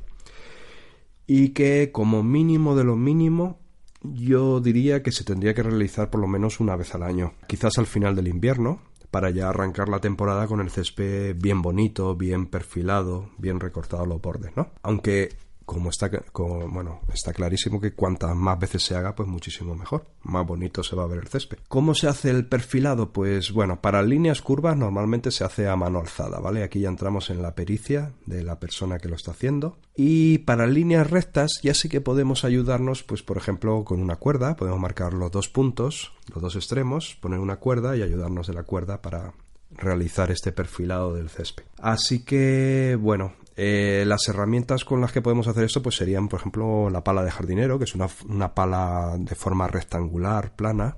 Y 1.27 1.49
que 1.49 1.91
como 1.91 2.23
mínimo 2.23 2.75
de 2.75 2.83
lo 2.83 2.95
mínimo 2.95 3.59
yo 4.03 4.59
diría 4.59 5.03
que 5.03 5.11
se 5.11 5.23
tendría 5.23 5.53
que 5.53 5.63
realizar 5.63 6.09
por 6.09 6.21
lo 6.21 6.27
menos 6.27 6.59
una 6.59 6.75
vez 6.75 6.95
al 6.95 7.03
año, 7.03 7.33
quizás 7.47 7.77
al 7.77 7.85
final 7.85 8.15
del 8.15 8.27
invierno, 8.27 8.81
para 9.11 9.29
ya 9.29 9.49
arrancar 9.49 9.89
la 9.89 9.99
temporada 9.99 10.47
con 10.47 10.61
el 10.61 10.69
césped 10.69 11.35
bien 11.37 11.61
bonito, 11.61 12.15
bien 12.15 12.47
perfilado, 12.47 13.29
bien 13.37 13.59
recortado 13.59 14.05
los 14.05 14.21
bordes, 14.21 14.55
¿no? 14.55 14.71
Aunque 14.81 15.29
como 15.71 15.89
está, 15.89 16.11
bueno, 16.33 16.99
está 17.13 17.31
clarísimo 17.31 17.79
que 17.79 17.93
cuantas 17.93 18.35
más 18.35 18.59
veces 18.59 18.83
se 18.83 18.93
haga, 18.93 19.15
pues 19.15 19.29
muchísimo 19.29 19.73
mejor, 19.73 20.05
más 20.21 20.45
bonito 20.45 20.83
se 20.83 20.97
va 20.97 21.03
a 21.03 21.07
ver 21.07 21.19
el 21.19 21.29
césped. 21.29 21.59
¿Cómo 21.69 21.95
se 21.95 22.09
hace 22.09 22.29
el 22.29 22.45
perfilado? 22.45 23.13
Pues 23.13 23.53
bueno, 23.53 23.79
para 23.79 24.03
líneas 24.03 24.41
curvas 24.41 24.75
normalmente 24.75 25.31
se 25.31 25.45
hace 25.45 25.69
a 25.69 25.77
mano 25.77 25.99
alzada, 25.99 26.41
¿vale? 26.41 26.63
Aquí 26.63 26.81
ya 26.81 26.89
entramos 26.89 27.29
en 27.29 27.41
la 27.41 27.55
pericia 27.55 28.11
de 28.25 28.43
la 28.43 28.59
persona 28.59 28.97
que 28.97 29.07
lo 29.07 29.15
está 29.15 29.31
haciendo. 29.31 29.77
Y 29.95 30.39
para 30.39 30.67
líneas 30.67 31.09
rectas 31.09 31.61
ya 31.63 31.73
sí 31.73 31.87
que 31.87 32.01
podemos 32.01 32.43
ayudarnos, 32.43 33.03
pues 33.03 33.23
por 33.23 33.37
ejemplo, 33.37 33.85
con 33.85 34.01
una 34.01 34.17
cuerda, 34.17 34.57
podemos 34.57 34.81
marcar 34.81 35.13
los 35.13 35.31
dos 35.31 35.47
puntos, 35.47 36.11
los 36.33 36.41
dos 36.41 36.57
extremos, 36.57 37.15
poner 37.21 37.39
una 37.39 37.61
cuerda 37.61 37.95
y 37.95 38.01
ayudarnos 38.01 38.47
de 38.47 38.55
la 38.55 38.63
cuerda 38.63 39.01
para 39.01 39.35
realizar 39.71 40.31
este 40.31 40.51
perfilado 40.51 41.13
del 41.13 41.29
césped. 41.29 41.63
Así 41.77 42.25
que, 42.25 42.97
bueno, 42.99 43.35
eh, 43.55 44.03
las 44.07 44.27
herramientas 44.27 44.85
con 44.85 45.01
las 45.01 45.11
que 45.11 45.21
podemos 45.21 45.47
hacer 45.47 45.63
esto 45.63 45.81
pues 45.81 45.95
serían, 45.95 46.27
por 46.27 46.39
ejemplo, 46.39 46.89
la 46.89 47.03
pala 47.03 47.23
de 47.23 47.31
jardinero, 47.31 47.77
que 47.77 47.85
es 47.85 47.95
una, 47.95 48.07
una 48.27 48.53
pala 48.53 49.15
de 49.17 49.35
forma 49.35 49.67
rectangular, 49.67 50.55
plana, 50.55 50.97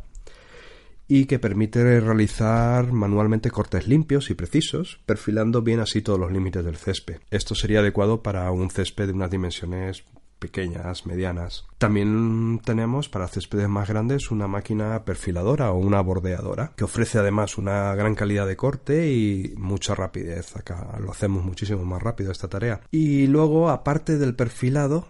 y 1.08 1.26
que 1.26 1.40
permite 1.40 2.00
realizar 2.00 2.92
manualmente 2.92 3.52
cortes 3.52 3.88
limpios 3.88 4.30
y 4.30 4.36
precisos, 4.36 5.02
perfilando 5.06 5.62
bien 5.62 5.80
así 5.80 6.02
todos 6.02 6.20
los 6.20 6.32
límites 6.32 6.64
del 6.64 6.78
césped. 6.78 7.20
Esto 7.30 7.56
sería 7.56 7.80
adecuado 7.80 8.24
para 8.24 8.50
un 8.52 8.70
césped 8.70 9.08
de 9.08 9.14
unas 9.14 9.32
dimensiones 9.32 10.06
pequeñas, 10.44 11.06
medianas. 11.06 11.66
También 11.78 12.60
tenemos 12.66 13.08
para 13.08 13.30
céspedes 13.30 13.70
más 13.70 13.88
grandes 13.88 14.30
una 14.30 14.46
máquina 14.46 15.06
perfiladora 15.06 15.72
o 15.72 15.78
una 15.78 16.02
bordeadora 16.02 16.74
que 16.76 16.84
ofrece 16.84 17.18
además 17.18 17.58
una 17.58 17.96
gran 17.96 18.14
calidad 18.14 18.46
de 18.46 18.58
corte 18.58 19.10
y 19.10 19.54
mucha 19.56 19.96
rapidez. 19.96 20.58
Acá 20.58 20.98
lo 21.00 21.12
hacemos 21.12 21.46
muchísimo 21.46 21.86
más 21.86 22.04
rápido 22.04 22.34
esta 22.34 22.50
tarea. 22.50 22.82
Y 22.92 23.28
luego, 23.28 23.70
aparte 23.70 24.18
del 24.18 24.36
perfilado, 24.36 25.08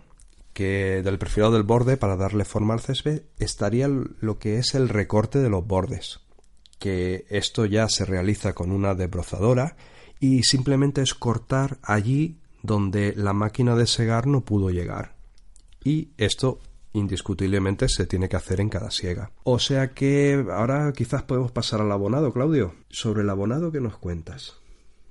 que 0.54 1.02
del 1.04 1.18
perfilado 1.18 1.54
del 1.54 1.64
borde 1.64 1.98
para 1.98 2.16
darle 2.16 2.46
forma 2.46 2.76
al 2.76 2.82
césped, 2.82 3.24
estaría 3.40 3.88
lo 3.88 4.38
que 4.38 4.60
es 4.60 4.76
el 4.76 4.88
recorte 4.88 5.40
de 5.40 5.50
los 5.50 5.66
bordes 5.66 6.20
que 6.84 7.26
esto 7.30 7.66
ya 7.66 7.88
se 7.88 8.04
realiza 8.04 8.52
con 8.52 8.70
una 8.70 8.94
desbrozadora 8.94 9.78
y 10.20 10.44
simplemente 10.44 11.02
es 11.02 11.14
cortar 11.14 11.78
allí 11.82 12.42
donde 12.64 13.14
la 13.16 13.34
máquina 13.34 13.76
de 13.76 13.88
segar 13.88 14.26
no 14.26 14.42
pudo 14.42 14.70
llegar. 14.70 15.16
Y 15.84 16.12
esto 16.18 16.60
indiscutiblemente 16.94 17.90
se 17.90 18.06
tiene 18.06 18.30
que 18.30 18.36
hacer 18.36 18.62
en 18.62 18.70
cada 18.70 18.92
siega. 18.92 19.32
O 19.44 19.60
sea 19.60 19.94
que 19.94 20.46
ahora 20.52 20.92
quizás 20.94 21.24
podemos 21.24 21.52
pasar 21.52 21.82
al 21.82 21.92
abonado, 21.92 22.32
Claudio. 22.32 22.76
Sobre 22.90 23.22
el 23.22 23.30
abonado, 23.30 23.72
¿qué 23.72 23.82
nos 23.82 23.98
cuentas? 23.98 24.56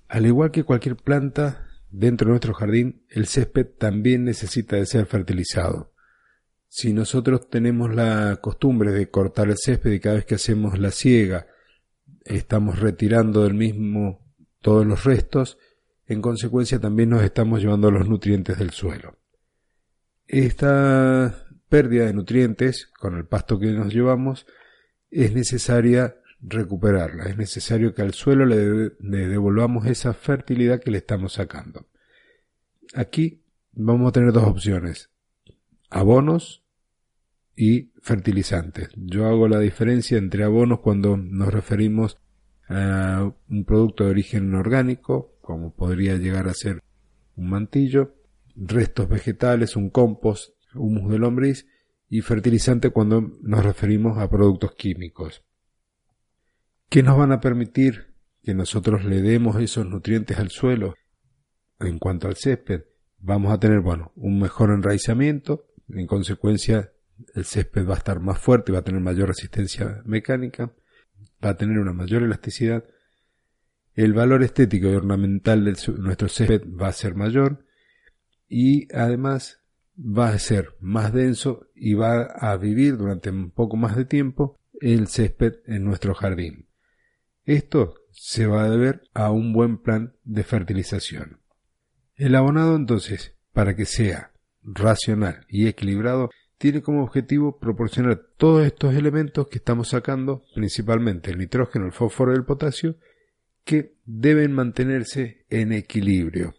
Al 0.08 0.26
igual 0.26 0.50
que 0.50 0.64
cualquier 0.64 0.96
planta, 0.96 1.66
dentro 1.90 2.26
de 2.26 2.32
nuestro 2.32 2.54
jardín, 2.54 3.04
el 3.08 3.26
césped 3.26 3.66
también 3.66 4.24
necesita 4.24 4.76
de 4.76 4.86
ser 4.86 5.06
fertilizado. 5.06 5.92
Si 6.68 6.92
nosotros 6.92 7.50
tenemos 7.50 7.94
la 7.94 8.36
costumbre 8.36 8.92
de 8.92 9.10
cortar 9.10 9.48
el 9.50 9.58
césped 9.58 9.90
y 9.92 10.00
cada 10.00 10.16
vez 10.16 10.24
que 10.24 10.36
hacemos 10.36 10.78
la 10.78 10.90
siega 10.90 11.46
estamos 12.24 12.78
retirando 12.78 13.42
del 13.42 13.54
mismo 13.54 14.24
todos 14.60 14.86
los 14.86 15.04
restos, 15.04 15.58
en 16.06 16.22
consecuencia 16.22 16.80
también 16.80 17.10
nos 17.10 17.22
estamos 17.22 17.60
llevando 17.60 17.90
los 17.90 18.08
nutrientes 18.08 18.58
del 18.58 18.70
suelo. 18.70 19.18
Esta 20.32 21.46
pérdida 21.68 22.06
de 22.06 22.14
nutrientes 22.14 22.86
con 22.86 23.18
el 23.18 23.26
pasto 23.26 23.58
que 23.58 23.66
nos 23.66 23.92
llevamos 23.92 24.46
es 25.10 25.34
necesaria 25.34 26.16
recuperarla, 26.40 27.24
es 27.24 27.36
necesario 27.36 27.94
que 27.94 28.00
al 28.00 28.14
suelo 28.14 28.46
le, 28.46 28.92
devolvamos 28.98 29.84
esa 29.84 30.14
fertilidad 30.14 30.80
que 30.80 30.90
le 30.90 30.96
estamos 30.96 31.34
sacando. 31.34 31.86
Aquí 32.94 33.42
vamos 33.72 34.08
a 34.08 34.12
tener 34.12 34.32
dos 34.32 34.44
opciones, 34.44 35.10
abonos 35.90 36.64
y 37.54 37.92
fertilizantes. 38.00 38.88
Yo 38.96 39.26
hago 39.26 39.48
la 39.48 39.58
diferencia 39.58 40.16
entre 40.16 40.44
abonos 40.44 40.80
cuando 40.80 41.18
nos 41.18 41.52
referimos 41.52 42.16
a 42.70 43.30
un 43.50 43.64
producto 43.66 44.04
de 44.04 44.10
origen 44.12 44.54
orgánico, 44.54 45.36
como 45.42 45.74
podría 45.74 46.16
llegar 46.16 46.48
a 46.48 46.54
ser 46.54 46.82
un 47.36 47.50
mantillo, 47.50 48.14
restos 48.56 49.08
vegetales, 49.08 49.76
un 49.76 49.90
compost, 49.90 50.54
humus 50.74 51.10
de 51.10 51.18
lombriz 51.18 51.66
y 52.08 52.20
fertilizante 52.20 52.90
cuando 52.90 53.20
nos 53.42 53.64
referimos 53.64 54.18
a 54.18 54.28
productos 54.28 54.74
químicos. 54.74 55.42
¿Qué 56.88 57.02
nos 57.02 57.16
van 57.16 57.32
a 57.32 57.40
permitir 57.40 58.14
que 58.42 58.54
nosotros 58.54 59.04
le 59.04 59.22
demos 59.22 59.60
esos 59.60 59.86
nutrientes 59.86 60.38
al 60.38 60.50
suelo? 60.50 60.94
En 61.80 61.98
cuanto 61.98 62.28
al 62.28 62.36
césped, 62.36 62.82
vamos 63.18 63.52
a 63.52 63.58
tener, 63.58 63.80
bueno, 63.80 64.12
un 64.14 64.38
mejor 64.38 64.70
enraizamiento, 64.70 65.68
en 65.88 66.06
consecuencia 66.06 66.92
el 67.34 67.44
césped 67.44 67.86
va 67.86 67.94
a 67.94 67.98
estar 67.98 68.20
más 68.20 68.38
fuerte, 68.38 68.72
va 68.72 68.80
a 68.80 68.84
tener 68.84 69.00
mayor 69.00 69.28
resistencia 69.28 70.02
mecánica, 70.04 70.72
va 71.44 71.50
a 71.50 71.56
tener 71.56 71.78
una 71.78 71.92
mayor 71.92 72.22
elasticidad, 72.22 72.84
el 73.94 74.12
valor 74.12 74.42
estético 74.42 74.88
y 74.88 74.94
ornamental 74.94 75.64
de 75.64 75.76
nuestro 75.98 76.28
césped 76.28 76.62
va 76.68 76.88
a 76.88 76.92
ser 76.92 77.14
mayor 77.14 77.64
y 78.54 78.86
además 78.94 79.62
va 79.96 80.28
a 80.28 80.38
ser 80.38 80.76
más 80.78 81.14
denso 81.14 81.68
y 81.74 81.94
va 81.94 82.24
a 82.24 82.54
vivir 82.58 82.98
durante 82.98 83.30
un 83.30 83.50
poco 83.50 83.78
más 83.78 83.96
de 83.96 84.04
tiempo 84.04 84.60
el 84.78 85.08
césped 85.08 85.54
en 85.64 85.84
nuestro 85.84 86.12
jardín. 86.12 86.68
Esto 87.46 87.94
se 88.10 88.46
va 88.46 88.64
a 88.64 88.68
deber 88.68 89.04
a 89.14 89.30
un 89.30 89.54
buen 89.54 89.78
plan 89.78 90.16
de 90.24 90.44
fertilización. 90.44 91.40
El 92.14 92.34
abonado 92.34 92.76
entonces, 92.76 93.34
para 93.54 93.74
que 93.74 93.86
sea 93.86 94.32
racional 94.62 95.46
y 95.48 95.66
equilibrado, 95.66 96.28
tiene 96.58 96.82
como 96.82 97.04
objetivo 97.04 97.58
proporcionar 97.58 98.20
todos 98.36 98.66
estos 98.66 98.94
elementos 98.94 99.48
que 99.48 99.56
estamos 99.56 99.88
sacando, 99.88 100.44
principalmente 100.54 101.30
el 101.30 101.38
nitrógeno, 101.38 101.86
el 101.86 101.92
fósforo 101.92 102.32
y 102.32 102.36
el 102.36 102.44
potasio, 102.44 102.96
que 103.64 103.94
deben 104.04 104.52
mantenerse 104.52 105.46
en 105.48 105.72
equilibrio. 105.72 106.54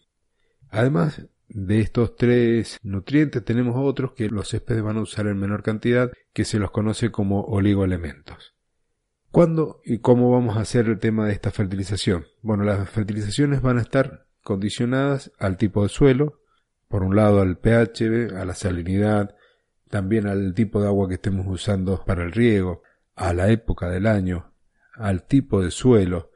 Además, 0.70 1.28
de 1.54 1.80
estos 1.80 2.16
tres 2.16 2.80
nutrientes 2.84 3.44
tenemos 3.46 3.76
otros 3.78 4.14
que 4.14 4.30
los 4.30 4.50
céspedes 4.50 4.84
van 4.84 4.98
a 4.98 5.02
usar 5.02 5.28
en 5.28 5.38
menor 5.38 5.64
cantidad, 5.64 6.12
que 6.34 6.46
se 6.46 6.60
los 6.60 6.72
conoce 6.72 7.12
como 7.12 7.42
oligoelementos. 7.42 8.56
¿Cuándo 9.32 9.82
y 9.84 10.00
cómo 10.00 10.32
vamos 10.32 10.58
a 10.58 10.62
hacer 10.62 10.88
el 10.88 11.00
tema 11.00 11.28
de 11.28 11.34
esta 11.34 11.52
fertilización? 11.52 12.26
Bueno, 12.42 12.64
las 12.64 12.90
fertilizaciones 12.90 13.62
van 13.62 13.78
a 13.78 13.82
estar 13.82 14.26
condicionadas 14.44 15.32
al 15.40 15.58
tipo 15.58 15.84
de 15.84 15.90
suelo, 15.90 16.42
por 16.88 17.04
un 17.04 17.16
lado 17.16 17.42
al 17.42 17.58
pH, 17.58 18.36
a 18.36 18.46
la 18.46 18.54
salinidad, 18.54 19.36
también 19.90 20.28
al 20.28 20.54
tipo 20.54 20.82
de 20.82 20.88
agua 20.88 21.08
que 21.08 21.16
estemos 21.16 21.46
usando 21.48 22.04
para 22.06 22.24
el 22.24 22.32
riego, 22.32 22.84
a 23.16 23.34
la 23.34 23.50
época 23.50 23.90
del 23.90 24.08
año, 24.08 24.54
al 24.96 25.24
tipo 25.24 25.62
de 25.62 25.72
suelo, 25.72 26.32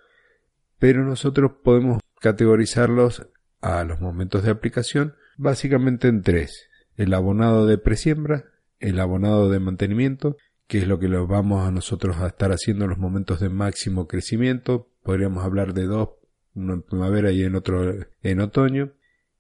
pero 0.80 1.04
nosotros 1.04 1.54
podemos 1.64 2.02
categorizarlos 2.20 3.28
a 3.68 3.84
los 3.84 4.00
momentos 4.00 4.44
de 4.44 4.52
aplicación 4.52 5.16
básicamente 5.38 6.08
en 6.08 6.22
tres. 6.22 6.70
El 6.96 7.14
abonado 7.14 7.66
de 7.66 7.78
presiembra, 7.78 8.46
el 8.80 9.00
abonado 9.00 9.50
de 9.50 9.60
mantenimiento, 9.60 10.38
que 10.68 10.80
es 10.80 10.88
lo 10.88 11.00
que 11.00 11.08
lo 11.08 11.28
vamos 11.28 11.68
a 11.68 11.72
nosotros 11.72 12.18
a 12.18 12.28
estar 12.28 12.52
haciendo 12.52 12.86
en 12.86 12.90
los 12.92 13.00
momentos 13.00 13.40
de 13.40 13.50
máximo 13.50 14.08
crecimiento. 14.08 14.90
Podríamos 15.04 15.44
hablar 15.44 15.74
de 15.74 15.86
dos, 15.86 16.10
uno 16.56 16.74
en 16.74 16.82
primavera 16.82 17.32
y 17.32 17.44
en 17.44 17.56
otro 17.56 17.94
en 18.24 18.40
otoño. 18.40 18.92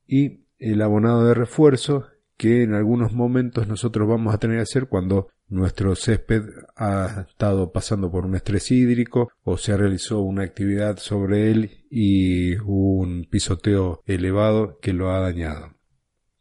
Y 0.05 0.45
el 0.59 0.81
abonado 0.81 1.25
de 1.25 1.33
refuerzo, 1.33 2.07
que 2.37 2.63
en 2.63 2.73
algunos 2.73 3.13
momentos 3.13 3.67
nosotros 3.67 4.07
vamos 4.07 4.33
a 4.33 4.37
tener 4.37 4.57
que 4.57 4.63
hacer 4.63 4.87
cuando 4.87 5.29
nuestro 5.49 5.95
césped 5.95 6.43
ha 6.75 7.25
estado 7.29 7.71
pasando 7.71 8.11
por 8.11 8.25
un 8.25 8.35
estrés 8.35 8.71
hídrico 8.71 9.31
o 9.43 9.57
se 9.57 9.75
realizó 9.77 10.21
una 10.21 10.43
actividad 10.43 10.97
sobre 10.97 11.51
él 11.51 11.85
y 11.89 12.55
un 12.57 13.25
pisoteo 13.29 14.01
elevado 14.05 14.79
que 14.81 14.93
lo 14.93 15.11
ha 15.11 15.19
dañado. 15.19 15.73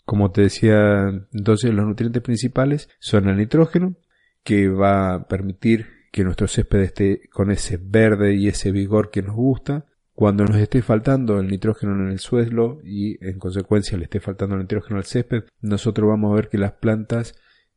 Como 0.04 0.30
te 0.30 0.42
decía, 0.42 1.08
entonces 1.32 1.74
los 1.74 1.86
nutrientes 1.86 2.22
principales 2.22 2.88
son 3.00 3.28
el 3.28 3.36
nitrógeno, 3.36 3.96
que 4.44 4.68
va 4.68 5.14
a 5.14 5.26
permitir 5.26 5.86
que 6.12 6.22
nuestro 6.22 6.46
césped 6.46 6.80
esté 6.80 7.28
con 7.30 7.50
ese 7.50 7.78
verde 7.82 8.34
y 8.36 8.46
ese 8.48 8.70
vigor 8.70 9.10
que 9.10 9.22
nos 9.22 9.34
gusta. 9.34 9.84
Cuando 10.14 10.44
nos 10.44 10.56
esté 10.56 10.80
faltando 10.80 11.40
el 11.40 11.48
nitrógeno 11.48 11.92
en 11.94 12.10
el 12.10 12.20
suelo 12.20 12.78
y 12.84 13.22
en 13.22 13.38
consecuencia 13.38 13.98
le 13.98 14.04
esté 14.04 14.20
faltando 14.20 14.54
el 14.54 14.62
nitrógeno 14.62 14.98
al 14.98 15.04
césped, 15.04 15.44
nosotros 15.60 16.08
vamos 16.08 16.32
a 16.32 16.36
ver 16.36 16.48
que 16.48 16.58
las 16.58 16.72
plantas 16.72 17.34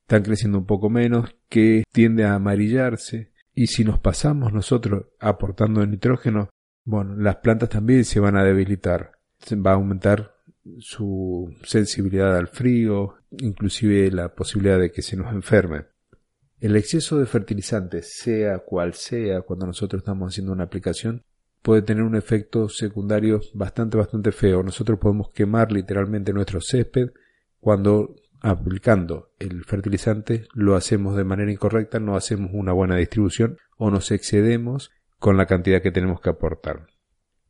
están 0.09 0.23
creciendo 0.23 0.57
un 0.57 0.65
poco 0.65 0.89
menos, 0.89 1.35
que 1.49 1.83
tiende 1.91 2.25
a 2.25 2.33
amarillarse. 2.33 3.31
Y 3.53 3.67
si 3.67 3.83
nos 3.83 3.99
pasamos 3.99 4.51
nosotros 4.51 5.05
aportando 5.19 5.85
nitrógeno, 5.85 6.49
bueno, 6.83 7.15
las 7.15 7.35
plantas 7.37 7.69
también 7.69 8.03
se 8.03 8.19
van 8.19 8.35
a 8.35 8.43
debilitar. 8.43 9.11
Va 9.51 9.71
a 9.71 9.75
aumentar 9.75 10.35
su 10.79 11.53
sensibilidad 11.63 12.35
al 12.35 12.47
frío, 12.47 13.17
inclusive 13.37 14.09
la 14.09 14.33
posibilidad 14.33 14.79
de 14.79 14.91
que 14.91 15.03
se 15.03 15.15
nos 15.15 15.31
enferme. 15.31 15.85
El 16.59 16.75
exceso 16.75 17.19
de 17.19 17.27
fertilizantes, 17.27 18.17
sea 18.17 18.57
cual 18.59 18.95
sea, 18.95 19.41
cuando 19.41 19.67
nosotros 19.67 20.01
estamos 20.01 20.33
haciendo 20.33 20.53
una 20.53 20.63
aplicación, 20.63 21.23
puede 21.61 21.83
tener 21.83 22.01
un 22.03 22.15
efecto 22.15 22.67
secundario 22.67 23.41
bastante, 23.53 23.95
bastante 23.95 24.31
feo. 24.31 24.63
Nosotros 24.63 24.97
podemos 24.97 25.29
quemar 25.29 25.71
literalmente 25.71 26.33
nuestro 26.33 26.61
césped 26.61 27.11
cuando 27.59 28.15
aplicando 28.41 29.31
el 29.39 29.63
fertilizante 29.65 30.47
lo 30.53 30.75
hacemos 30.75 31.15
de 31.15 31.23
manera 31.23 31.51
incorrecta, 31.51 31.99
no 31.99 32.15
hacemos 32.15 32.51
una 32.53 32.73
buena 32.73 32.95
distribución 32.95 33.57
o 33.77 33.91
nos 33.91 34.11
excedemos 34.11 34.91
con 35.17 35.37
la 35.37 35.45
cantidad 35.45 35.81
que 35.81 35.91
tenemos 35.91 36.21
que 36.21 36.29
aportar. 36.29 36.87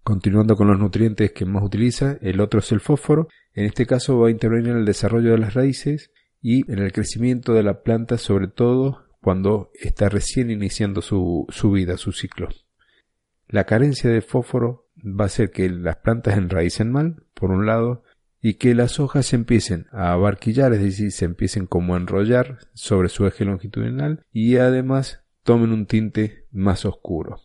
Continuando 0.03 0.55
con 0.55 0.67
los 0.67 0.79
nutrientes 0.79 1.31
que 1.33 1.45
más 1.45 1.63
utiliza, 1.63 2.17
el 2.21 2.41
otro 2.41 2.61
es 2.61 2.71
el 2.71 2.79
fósforo. 2.79 3.27
En 3.53 3.65
este 3.65 3.85
caso 3.85 4.17
va 4.17 4.29
a 4.29 4.31
intervenir 4.31 4.71
en 4.71 4.77
el 4.77 4.85
desarrollo 4.85 5.31
de 5.31 5.37
las 5.37 5.53
raíces 5.53 6.11
y 6.41 6.69
en 6.71 6.79
el 6.79 6.91
crecimiento 6.91 7.53
de 7.53 7.63
la 7.63 7.83
planta, 7.83 8.17
sobre 8.17 8.47
todo 8.47 9.05
cuando 9.21 9.69
está 9.75 10.09
recién 10.09 10.49
iniciando 10.49 11.01
su, 11.01 11.45
su 11.49 11.71
vida, 11.71 11.97
su 11.97 12.11
ciclo. 12.11 12.47
La 13.47 13.65
carencia 13.65 14.09
de 14.09 14.21
fósforo 14.21 14.87
va 14.97 15.25
a 15.25 15.27
hacer 15.27 15.51
que 15.51 15.69
las 15.69 15.97
plantas 15.97 16.37
enraícen 16.37 16.91
mal, 16.91 17.23
por 17.33 17.51
un 17.51 17.65
lado, 17.65 18.03
y 18.41 18.55
que 18.55 18.73
las 18.73 18.99
hojas 18.99 19.25
se 19.25 19.35
empiecen 19.35 19.87
a 19.91 20.13
abarquillar, 20.13 20.73
es 20.73 20.81
decir, 20.81 21.11
se 21.11 21.25
empiecen 21.25 21.65
como 21.65 21.93
a 21.93 21.97
enrollar 21.97 22.59
sobre 22.73 23.09
su 23.09 23.27
eje 23.27 23.45
longitudinal 23.45 24.25
y 24.31 24.57
además 24.57 25.23
tomen 25.43 25.71
un 25.71 25.85
tinte 25.85 26.45
más 26.51 26.85
oscuro. 26.85 27.41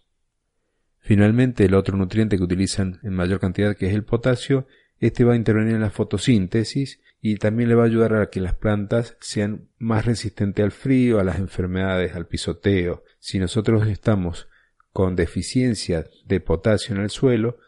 Finalmente, 1.00 1.64
el 1.64 1.74
otro 1.74 1.96
nutriente 1.96 2.36
que 2.36 2.44
utilizan 2.44 3.00
en 3.02 3.12
mayor 3.12 3.40
cantidad, 3.40 3.76
que 3.76 3.88
es 3.88 3.94
el 3.94 4.04
potasio, 4.04 4.66
este 5.00 5.24
va 5.24 5.34
a 5.34 5.36
intervenir 5.36 5.74
en 5.74 5.82
la 5.82 5.90
fotosíntesis 5.90 7.00
y 7.20 7.36
también 7.36 7.68
le 7.68 7.74
va 7.74 7.82
a 7.82 7.86
ayudar 7.86 8.14
a 8.14 8.30
que 8.30 8.40
las 8.40 8.54
plantas 8.54 9.16
sean 9.20 9.68
más 9.78 10.06
resistentes 10.06 10.64
al 10.64 10.72
frío, 10.72 11.18
a 11.18 11.24
las 11.24 11.38
enfermedades, 11.38 12.14
al 12.14 12.26
pisoteo. 12.26 13.02
Si 13.18 13.38
nosotros 13.38 13.86
estamos 13.88 14.48
con 14.92 15.16
deficiencia 15.16 16.06
de 16.26 16.40
potasio 16.40 16.94
en 16.94 17.02
el 17.02 17.10
suelo, 17.10 17.58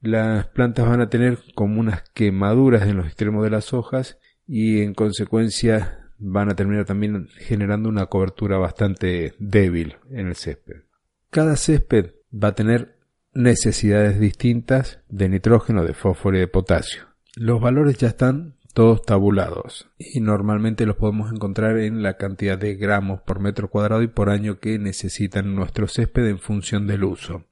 las 0.00 0.46
plantas 0.48 0.88
van 0.88 1.00
a 1.00 1.08
tener 1.08 1.38
como 1.54 1.80
unas 1.80 2.02
quemaduras 2.10 2.82
en 2.82 2.96
los 2.96 3.06
extremos 3.06 3.42
de 3.44 3.50
las 3.50 3.72
hojas 3.72 4.18
y 4.46 4.82
en 4.82 4.94
consecuencia 4.94 6.10
van 6.18 6.50
a 6.50 6.54
terminar 6.54 6.84
también 6.84 7.28
generando 7.38 7.88
una 7.88 8.06
cobertura 8.06 8.58
bastante 8.58 9.34
débil 9.38 9.96
en 10.10 10.28
el 10.28 10.34
césped. 10.34 10.82
Cada 11.30 11.56
césped 11.56 12.12
va 12.32 12.48
a 12.48 12.54
tener 12.54 12.96
necesidades 13.34 14.18
distintas 14.18 15.00
de 15.08 15.28
nitrógeno, 15.28 15.84
de 15.84 15.94
fósforo 15.94 16.36
y 16.36 16.40
de 16.40 16.48
potasio. 16.48 17.02
Los 17.34 17.60
valores 17.60 17.98
ya 17.98 18.08
están 18.08 18.54
todos 18.72 19.02
tabulados 19.02 19.90
y 19.98 20.20
normalmente 20.20 20.86
los 20.86 20.96
podemos 20.96 21.32
encontrar 21.32 21.78
en 21.78 22.02
la 22.02 22.16
cantidad 22.16 22.58
de 22.58 22.74
gramos 22.74 23.20
por 23.22 23.40
metro 23.40 23.68
cuadrado 23.68 24.02
y 24.02 24.08
por 24.08 24.30
año 24.30 24.58
que 24.58 24.78
necesitan 24.78 25.54
nuestro 25.54 25.88
césped 25.88 26.26
en 26.26 26.38
función 26.38 26.86
del 26.86 27.04
uso. 27.04 27.44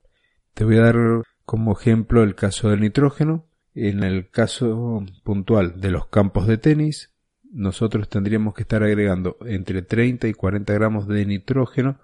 Te 0.54 0.64
voy 0.64 0.76
a 0.76 0.82
dar 0.82 0.96
como 1.44 1.72
ejemplo 1.72 2.22
el 2.22 2.34
caso 2.34 2.70
del 2.70 2.80
nitrógeno. 2.80 3.46
En 3.74 4.04
el 4.04 4.30
caso 4.30 5.04
puntual 5.24 5.80
de 5.80 5.90
los 5.90 6.06
campos 6.06 6.46
de 6.46 6.58
tenis, 6.58 7.12
nosotros 7.52 8.08
tendríamos 8.08 8.54
que 8.54 8.62
estar 8.62 8.82
agregando 8.82 9.36
entre 9.46 9.82
30 9.82 10.28
y 10.28 10.34
40 10.34 10.72
gramos 10.74 11.08
de 11.08 11.26
nitrógeno 11.26 11.98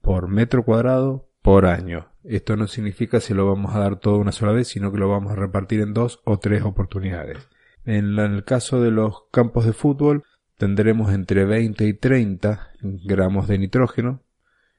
por 0.00 0.28
metro 0.28 0.64
cuadrado 0.64 1.28
por 1.42 1.66
año. 1.66 2.08
Esto 2.24 2.56
no 2.56 2.66
significa 2.66 3.20
si 3.20 3.34
lo 3.34 3.46
vamos 3.46 3.74
a 3.74 3.78
dar 3.78 3.98
todo 3.98 4.18
una 4.18 4.32
sola 4.32 4.52
vez, 4.52 4.68
sino 4.68 4.92
que 4.92 4.98
lo 4.98 5.08
vamos 5.08 5.32
a 5.32 5.36
repartir 5.36 5.80
en 5.80 5.94
dos 5.94 6.20
o 6.24 6.38
tres 6.38 6.62
oportunidades. 6.62 7.48
En 7.84 8.18
el 8.18 8.44
caso 8.44 8.82
de 8.82 8.90
los 8.90 9.24
campos 9.30 9.64
de 9.64 9.72
fútbol, 9.72 10.24
tendremos 10.58 11.12
entre 11.12 11.44
20 11.44 11.86
y 11.86 11.94
30 11.94 12.70
gramos 12.82 13.48
de 13.48 13.58
nitrógeno. 13.58 14.20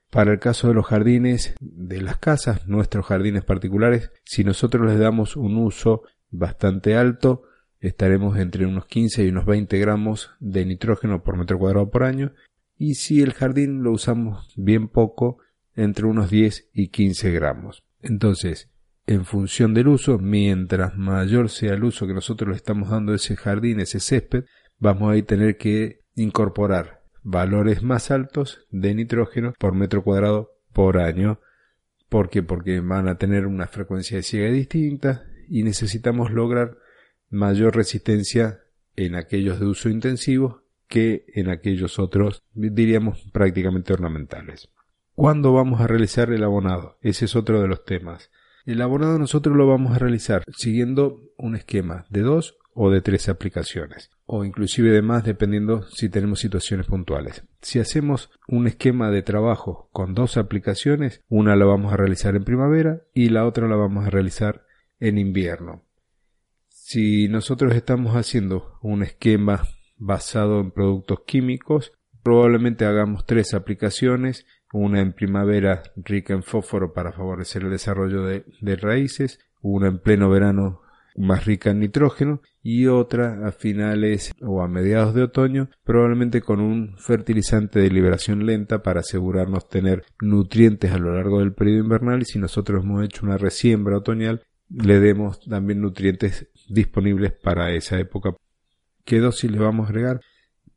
Para 0.09 0.31
el 0.31 0.39
caso 0.39 0.67
de 0.67 0.73
los 0.73 0.87
jardines 0.87 1.55
de 1.59 2.01
las 2.01 2.17
casas, 2.17 2.67
nuestros 2.67 3.05
jardines 3.05 3.43
particulares, 3.43 4.11
si 4.23 4.43
nosotros 4.43 4.87
les 4.89 4.99
damos 4.99 5.35
un 5.35 5.57
uso 5.57 6.01
bastante 6.31 6.95
alto, 6.95 7.43
estaremos 7.79 8.37
entre 8.37 8.65
unos 8.65 8.87
15 8.87 9.25
y 9.25 9.29
unos 9.29 9.45
20 9.45 9.77
gramos 9.77 10.31
de 10.39 10.65
nitrógeno 10.65 11.23
por 11.23 11.37
metro 11.37 11.59
cuadrado 11.59 11.89
por 11.89 12.03
año 12.03 12.33
y 12.77 12.95
si 12.95 13.21
el 13.21 13.33
jardín 13.33 13.83
lo 13.83 13.91
usamos 13.91 14.51
bien 14.55 14.87
poco, 14.87 15.37
entre 15.75 16.05
unos 16.05 16.29
10 16.29 16.69
y 16.73 16.87
15 16.87 17.31
gramos. 17.31 17.83
Entonces, 18.01 18.69
en 19.05 19.25
función 19.25 19.73
del 19.73 19.89
uso, 19.89 20.17
mientras 20.17 20.95
mayor 20.95 21.49
sea 21.49 21.73
el 21.73 21.83
uso 21.83 22.07
que 22.07 22.13
nosotros 22.13 22.49
le 22.49 22.55
estamos 22.55 22.89
dando 22.89 23.11
a 23.11 23.17
ese 23.17 23.35
jardín, 23.35 23.79
ese 23.79 23.99
césped, 23.99 24.45
vamos 24.79 25.13
a 25.13 25.21
tener 25.23 25.57
que 25.57 26.01
incorporar 26.15 26.98
valores 27.23 27.83
más 27.83 28.11
altos 28.11 28.65
de 28.71 28.93
nitrógeno 28.95 29.53
por 29.59 29.73
metro 29.75 30.03
cuadrado 30.03 30.51
por 30.73 30.97
año. 30.97 31.39
Porque 32.09 32.41
van 32.41 33.07
a 33.07 33.17
tener 33.17 33.45
una 33.45 33.67
frecuencia 33.67 34.17
de 34.17 34.23
siega 34.23 34.49
distinta 34.49 35.25
y 35.47 35.63
necesitamos 35.63 36.31
lograr 36.31 36.77
mayor 37.29 37.75
resistencia 37.75 38.61
en 38.95 39.15
aquellos 39.15 39.59
de 39.59 39.67
uso 39.67 39.89
intensivo 39.89 40.63
que 40.87 41.25
en 41.35 41.49
aquellos 41.49 41.99
otros, 41.99 42.43
diríamos, 42.53 43.29
prácticamente 43.31 43.93
ornamentales. 43.93 44.69
¿Cuándo 45.13 45.53
vamos 45.53 45.81
a 45.81 45.87
realizar 45.87 46.31
el 46.31 46.43
abonado? 46.43 46.97
Ese 47.01 47.25
es 47.25 47.35
otro 47.35 47.61
de 47.61 47.67
los 47.67 47.85
temas. 47.85 48.31
El 48.65 48.81
abonado 48.81 49.19
nosotros 49.19 49.55
lo 49.55 49.67
vamos 49.67 49.95
a 49.95 49.99
realizar 49.99 50.43
siguiendo 50.55 51.21
un 51.37 51.55
esquema 51.55 52.05
de 52.09 52.21
dos 52.21 52.57
o 52.73 52.89
de 52.89 53.01
tres 53.01 53.29
aplicaciones, 53.29 54.09
o 54.31 54.45
inclusive 54.45 54.91
de 54.91 55.01
más 55.01 55.23
dependiendo 55.23 55.81
si 55.81 56.07
tenemos 56.07 56.39
situaciones 56.39 56.85
puntuales. 56.85 57.43
Si 57.61 57.79
hacemos 57.79 58.29
un 58.47 58.67
esquema 58.67 59.09
de 59.09 59.23
trabajo 59.23 59.89
con 59.91 60.13
dos 60.13 60.37
aplicaciones, 60.37 61.23
una 61.29 61.55
la 61.55 61.65
vamos 61.65 61.91
a 61.91 61.97
realizar 61.97 62.35
en 62.35 62.43
primavera 62.43 63.01
y 63.15 63.29
la 63.29 63.47
otra 63.47 63.67
la 63.67 63.75
vamos 63.75 64.05
a 64.05 64.11
realizar 64.11 64.67
en 64.99 65.17
invierno. 65.17 65.81
Si 66.67 67.27
nosotros 67.27 67.73
estamos 67.73 68.15
haciendo 68.15 68.77
un 68.83 69.01
esquema 69.01 69.63
basado 69.97 70.59
en 70.59 70.69
productos 70.69 71.21
químicos, 71.25 71.93
probablemente 72.21 72.85
hagamos 72.85 73.25
tres 73.25 73.55
aplicaciones, 73.55 74.45
una 74.71 75.01
en 75.01 75.13
primavera 75.13 75.81
rica 75.95 76.35
en 76.35 76.43
fósforo 76.43 76.93
para 76.93 77.13
favorecer 77.13 77.63
el 77.63 77.71
desarrollo 77.71 78.21
de, 78.21 78.75
raíces, 78.75 79.39
una 79.59 79.87
en 79.87 79.97
pleno 79.97 80.29
verano 80.29 80.81
más 81.19 81.45
rica 81.45 81.71
en 81.71 81.79
nitrógeno 81.79 82.41
y 82.63 82.87
otra 82.87 83.47
a 83.47 83.51
finales 83.51 84.33
o 84.41 84.61
a 84.61 84.67
mediados 84.67 85.13
de 85.13 85.23
otoño, 85.23 85.69
probablemente 85.83 86.41
con 86.41 86.61
un 86.61 86.95
fertilizante 86.97 87.79
de 87.79 87.89
liberación 87.89 88.45
lenta 88.45 88.81
para 88.81 89.01
asegurarnos 89.01 89.67
tener 89.67 90.03
nutrientes 90.21 90.91
a 90.91 90.97
lo 90.97 91.13
largo 91.13 91.39
del 91.39 91.53
periodo 91.53 91.83
invernal 91.83 92.21
y 92.21 92.25
si 92.25 92.39
nosotros 92.39 92.83
hemos 92.83 93.03
hecho 93.03 93.25
una 93.25 93.37
resiembra 93.37 93.97
otoñal 93.97 94.41
le 94.69 94.99
demos 94.99 95.41
también 95.41 95.81
nutrientes 95.81 96.47
disponibles 96.69 97.33
para 97.33 97.73
esa 97.73 97.99
época. 97.99 98.35
¿Qué 99.03 99.19
dosis 99.19 99.49
le 99.49 99.59
vamos 99.59 99.87
a 99.87 99.89
agregar? 99.89 100.21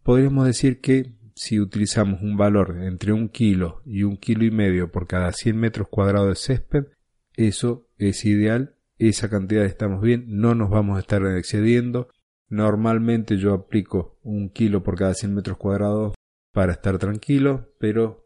Podríamos 0.02 0.46
decir 0.46 0.80
que 0.80 1.14
si 1.34 1.60
utilizamos 1.60 2.22
un 2.22 2.36
valor 2.36 2.78
entre 2.82 3.12
un 3.12 3.28
kilo 3.28 3.82
y 3.84 4.02
un 4.02 4.16
kilo 4.16 4.44
y 4.44 4.50
medio 4.50 4.90
por 4.90 5.06
cada 5.06 5.32
100 5.32 5.56
metros 5.56 5.88
cuadrados 5.88 6.28
de 6.28 6.34
césped, 6.36 6.84
eso 7.34 7.88
es 7.98 8.24
ideal, 8.24 8.76
esa 9.08 9.28
cantidad 9.28 9.64
estamos 9.64 10.00
bien, 10.00 10.24
no 10.28 10.54
nos 10.54 10.70
vamos 10.70 10.96
a 10.96 11.00
estar 11.00 11.24
excediendo. 11.36 12.08
Normalmente 12.48 13.38
yo 13.38 13.54
aplico 13.54 14.18
un 14.22 14.50
kilo 14.50 14.82
por 14.82 14.96
cada 14.96 15.14
100 15.14 15.34
metros 15.34 15.56
cuadrados 15.56 16.14
para 16.52 16.72
estar 16.72 16.98
tranquilo, 16.98 17.72
pero 17.78 18.22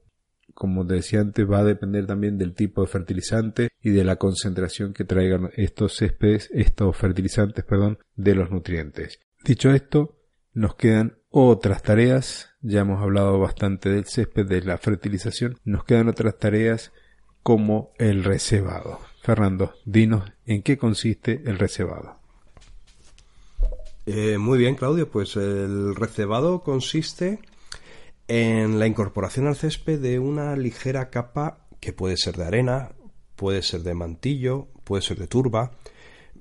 como 0.54 0.86
te 0.86 0.94
decía 0.94 1.20
antes, 1.20 1.48
va 1.48 1.58
a 1.58 1.64
depender 1.64 2.06
también 2.06 2.38
del 2.38 2.54
tipo 2.54 2.80
de 2.80 2.88
fertilizante 2.88 3.68
y 3.82 3.90
de 3.90 4.04
la 4.04 4.16
concentración 4.16 4.94
que 4.94 5.04
traigan 5.04 5.50
estos 5.54 5.96
céspedes, 5.96 6.50
estos 6.52 6.96
fertilizantes, 6.96 7.64
perdón, 7.64 7.98
de 8.14 8.34
los 8.34 8.50
nutrientes. 8.50 9.20
Dicho 9.44 9.70
esto, 9.70 10.18
nos 10.54 10.74
quedan 10.74 11.18
otras 11.28 11.82
tareas. 11.82 12.50
Ya 12.62 12.80
hemos 12.80 13.02
hablado 13.02 13.38
bastante 13.38 13.90
del 13.90 14.06
césped, 14.06 14.46
de 14.46 14.62
la 14.62 14.78
fertilización. 14.78 15.58
Nos 15.64 15.84
quedan 15.84 16.08
otras 16.08 16.38
tareas 16.38 16.92
como 17.42 17.92
el 17.98 18.24
recebado. 18.24 19.00
Fernando, 19.26 19.74
dinos 19.84 20.22
en 20.46 20.62
qué 20.62 20.78
consiste 20.78 21.42
el 21.46 21.58
recebado. 21.58 22.16
Eh, 24.06 24.38
muy 24.38 24.56
bien, 24.56 24.76
Claudio. 24.76 25.10
Pues 25.10 25.34
el 25.34 25.96
recebado 25.96 26.62
consiste 26.62 27.40
en 28.28 28.78
la 28.78 28.86
incorporación 28.86 29.48
al 29.48 29.56
césped 29.56 29.98
de 29.98 30.20
una 30.20 30.54
ligera 30.54 31.10
capa 31.10 31.66
que 31.80 31.92
puede 31.92 32.16
ser 32.16 32.36
de 32.36 32.44
arena, 32.44 32.92
puede 33.34 33.62
ser 33.62 33.80
de 33.80 33.94
mantillo, 33.94 34.68
puede 34.84 35.02
ser 35.02 35.18
de 35.18 35.26
turba. 35.26 35.72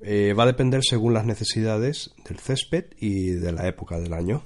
Eh, 0.00 0.32
va 0.38 0.44
a 0.44 0.46
depender 0.46 0.82
según 0.84 1.12
las 1.12 1.26
necesidades 1.26 2.14
del 2.24 2.38
césped 2.38 2.84
y 3.00 3.30
de 3.30 3.50
la 3.50 3.66
época 3.66 3.98
del 3.98 4.12
año. 4.12 4.44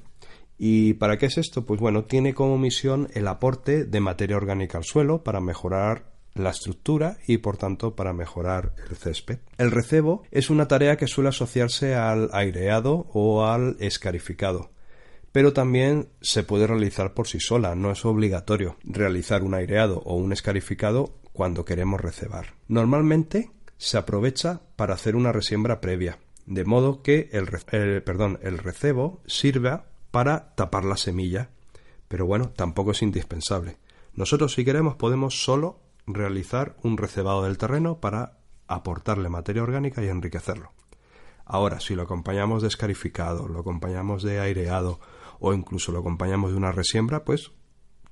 ¿Y 0.57 0.95
para 0.95 1.19
qué 1.19 1.27
es 1.27 1.37
esto? 1.37 1.67
Pues 1.67 1.79
bueno, 1.79 2.05
tiene 2.05 2.33
como 2.33 2.57
misión 2.57 3.09
el 3.13 3.29
aporte 3.29 3.85
de 3.85 4.01
materia 4.01 4.39
orgánica 4.39 4.79
al 4.79 4.85
suelo 4.85 5.23
para 5.25 5.43
mejorar 5.43 6.20
la 6.45 6.51
estructura 6.51 7.19
y 7.27 7.39
por 7.39 7.57
tanto 7.57 7.95
para 7.95 8.13
mejorar 8.13 8.75
el 8.89 8.97
césped. 8.97 9.39
El 9.59 9.71
recebo 9.71 10.23
es 10.31 10.51
una 10.51 10.69
tarea 10.69 10.97
que 10.97 11.07
suele 11.07 11.29
asociarse 11.29 11.95
al 11.95 12.31
aireado 12.33 13.07
o 13.13 13.47
al 13.47 13.77
escarificado 13.81 14.71
pero 15.33 15.53
también 15.53 16.09
se 16.21 16.43
puede 16.43 16.67
realizar 16.67 17.15
por 17.15 17.29
sí 17.29 17.39
sola, 17.41 17.75
no 17.75 17.91
es 17.91 18.05
obligatorio 18.05 18.77
realizar 18.83 19.43
un 19.43 19.55
aireado 19.55 20.03
o 20.05 20.17
un 20.17 20.33
escarificado 20.33 21.15
cuando 21.33 21.65
queremos 21.65 22.01
recebar. 22.01 22.55
Normalmente 22.69 23.51
se 23.79 23.97
aprovecha 23.97 24.61
para 24.77 24.95
hacer 24.95 25.17
una 25.17 25.33
resiembra 25.33 25.81
previa, 25.81 26.19
de 26.47 26.65
modo 26.65 27.03
que 27.03 27.31
el, 27.33 27.47
perdón, 28.03 28.39
el 28.43 28.59
recebo 28.59 29.21
sirva 29.27 29.87
para 30.11 30.55
tapar 30.57 30.85
la 30.85 30.97
semilla, 30.97 31.51
pero 32.09 32.27
bueno, 32.27 32.51
tampoco 32.51 32.91
es 32.91 33.03
indispensable. 33.03 33.79
Nosotros 34.15 34.55
si 34.55 34.65
queremos 34.65 34.97
podemos 34.97 35.45
solo 35.45 35.79
realizar 36.15 36.77
un 36.83 36.97
recebado 36.97 37.43
del 37.43 37.59
terreno 37.59 38.01
para 38.01 38.39
aportarle 38.67 39.29
materia 39.29 39.63
orgánica 39.63 40.03
y 40.03 40.09
enriquecerlo. 40.09 40.73
Ahora, 41.45 41.81
si 41.81 41.95
lo 41.95 42.03
acompañamos 42.03 42.63
de 42.63 42.69
escarificado, 42.69 43.49
lo 43.49 43.61
acompañamos 43.61 44.23
de 44.23 44.39
aireado 44.39 45.01
o 45.41 45.53
incluso 45.53 45.91
lo 45.91 45.99
acompañamos 45.99 46.53
de 46.53 46.57
una 46.57 46.71
resiembra, 46.71 47.25
pues 47.25 47.51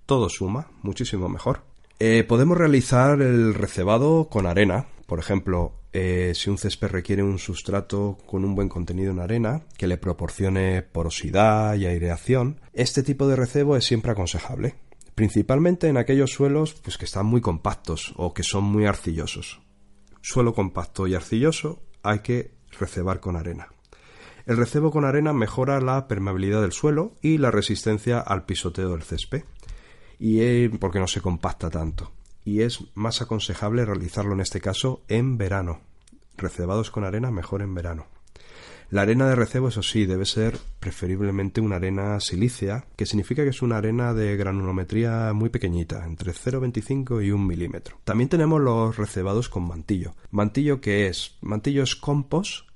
todo 0.06 0.28
suma 0.28 0.68
muchísimo 0.82 1.28
mejor. 1.28 1.62
Eh, 2.00 2.24
podemos 2.26 2.56
realizar 2.56 3.20
el 3.20 3.54
recebado 3.54 4.28
con 4.28 4.46
arena, 4.46 4.86
por 5.06 5.18
ejemplo, 5.18 5.74
eh, 5.92 6.32
si 6.34 6.50
un 6.50 6.58
césped 6.58 6.88
requiere 6.88 7.22
un 7.22 7.38
sustrato 7.38 8.18
con 8.26 8.44
un 8.44 8.54
buen 8.54 8.68
contenido 8.68 9.12
en 9.12 9.20
arena, 9.20 9.62
que 9.76 9.86
le 9.86 9.98
proporcione 9.98 10.82
porosidad 10.82 11.74
y 11.76 11.86
aireación, 11.86 12.60
este 12.72 13.02
tipo 13.02 13.26
de 13.26 13.36
recebo 13.36 13.76
es 13.76 13.84
siempre 13.84 14.12
aconsejable, 14.12 14.74
principalmente 15.18 15.88
en 15.88 15.96
aquellos 15.96 16.30
suelos 16.30 16.74
pues, 16.74 16.96
que 16.96 17.04
están 17.04 17.26
muy 17.26 17.40
compactos 17.40 18.14
o 18.14 18.32
que 18.32 18.44
son 18.44 18.62
muy 18.62 18.86
arcillosos. 18.86 19.60
Suelo 20.22 20.54
compacto 20.54 21.08
y 21.08 21.16
arcilloso 21.16 21.82
hay 22.04 22.20
que 22.20 22.54
recebar 22.78 23.18
con 23.18 23.34
arena. 23.34 23.66
El 24.46 24.56
recebo 24.56 24.92
con 24.92 25.04
arena 25.04 25.32
mejora 25.32 25.80
la 25.80 26.06
permeabilidad 26.06 26.60
del 26.60 26.70
suelo 26.70 27.16
y 27.20 27.38
la 27.38 27.50
resistencia 27.50 28.20
al 28.20 28.44
pisoteo 28.44 28.90
del 28.90 29.02
césped, 29.02 29.42
y 30.20 30.38
eh, 30.40 30.70
porque 30.78 31.00
no 31.00 31.08
se 31.08 31.20
compacta 31.20 31.68
tanto. 31.68 32.12
Y 32.44 32.60
es 32.60 32.84
más 32.94 33.20
aconsejable 33.20 33.84
realizarlo 33.84 34.34
en 34.34 34.40
este 34.40 34.60
caso 34.60 35.02
en 35.08 35.36
verano. 35.36 35.80
Recebados 36.36 36.92
con 36.92 37.02
arena 37.02 37.32
mejor 37.32 37.62
en 37.62 37.74
verano. 37.74 38.06
La 38.90 39.02
arena 39.02 39.28
de 39.28 39.34
recebo, 39.34 39.68
eso 39.68 39.82
sí, 39.82 40.06
debe 40.06 40.24
ser 40.24 40.58
preferiblemente 40.80 41.60
una 41.60 41.76
arena 41.76 42.18
silícea, 42.20 42.86
que 42.96 43.04
significa 43.04 43.42
que 43.42 43.50
es 43.50 43.60
una 43.60 43.76
arena 43.76 44.14
de 44.14 44.34
granulometría 44.38 45.34
muy 45.34 45.50
pequeñita, 45.50 46.06
entre 46.06 46.32
0,25 46.32 47.22
y 47.22 47.30
1 47.30 47.44
milímetro. 47.44 47.98
También 48.04 48.30
tenemos 48.30 48.62
los 48.62 48.96
recebados 48.96 49.50
con 49.50 49.68
mantillo. 49.68 50.14
¿Mantillo 50.30 50.80
qué 50.80 51.06
es? 51.06 51.36
Mantillo 51.42 51.82
es 51.82 51.96
compost 51.96 52.66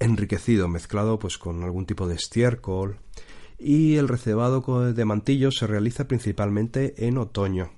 enriquecido, 0.00 0.66
mezclado 0.66 1.20
pues 1.20 1.38
con 1.38 1.62
algún 1.62 1.86
tipo 1.86 2.08
de 2.08 2.16
estiércol. 2.16 2.96
Y 3.56 3.94
el 3.94 4.08
recebado 4.08 4.92
de 4.92 5.04
mantillo 5.04 5.52
se 5.52 5.68
realiza 5.68 6.08
principalmente 6.08 7.06
en 7.06 7.16
otoño. 7.16 7.70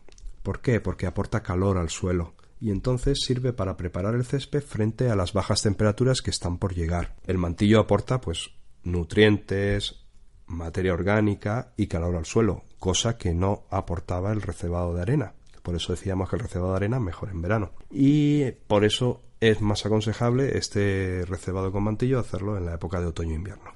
¿Por 0.42 0.62
qué? 0.62 0.80
Porque 0.80 1.06
aporta 1.06 1.42
calor 1.42 1.76
al 1.76 1.90
suelo 1.90 2.32
y 2.62 2.70
entonces 2.70 3.18
sirve 3.26 3.52
para 3.52 3.76
preparar 3.76 4.14
el 4.14 4.24
césped 4.24 4.62
frente 4.62 5.10
a 5.10 5.16
las 5.16 5.32
bajas 5.32 5.62
temperaturas 5.62 6.22
que 6.22 6.30
están 6.30 6.58
por 6.58 6.74
llegar. 6.74 7.16
El 7.26 7.36
mantillo 7.36 7.80
aporta 7.80 8.20
pues 8.20 8.50
nutrientes, 8.84 10.04
materia 10.46 10.94
orgánica 10.94 11.72
y 11.76 11.88
calor 11.88 12.14
al 12.14 12.24
suelo, 12.24 12.62
cosa 12.78 13.18
que 13.18 13.34
no 13.34 13.64
aportaba 13.68 14.30
el 14.30 14.42
recebado 14.42 14.94
de 14.94 15.02
arena. 15.02 15.34
Por 15.64 15.74
eso 15.74 15.92
decíamos 15.92 16.30
que 16.30 16.36
el 16.36 16.42
recebado 16.42 16.70
de 16.70 16.76
arena 16.76 17.00
mejor 17.00 17.30
en 17.30 17.42
verano. 17.42 17.72
Y 17.90 18.52
por 18.68 18.84
eso 18.84 19.22
es 19.40 19.60
más 19.60 19.84
aconsejable 19.84 20.56
este 20.56 21.24
recebado 21.26 21.72
con 21.72 21.82
mantillo 21.82 22.20
hacerlo 22.20 22.56
en 22.56 22.66
la 22.66 22.74
época 22.74 23.00
de 23.00 23.06
otoño-invierno. 23.06 23.72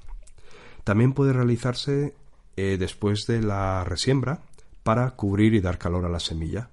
También 0.85 1.11
puede 1.11 1.33
realizarse 1.33 2.15
eh, 2.55 2.77
después 2.79 3.27
de 3.27 3.41
la 3.41 3.83
resiembra 3.83 4.43
para 4.83 5.11
cubrir 5.11 5.55
y 5.55 5.59
dar 5.59 5.77
calor 5.77 6.05
a 6.05 6.09
la 6.09 6.21
semilla 6.21 6.69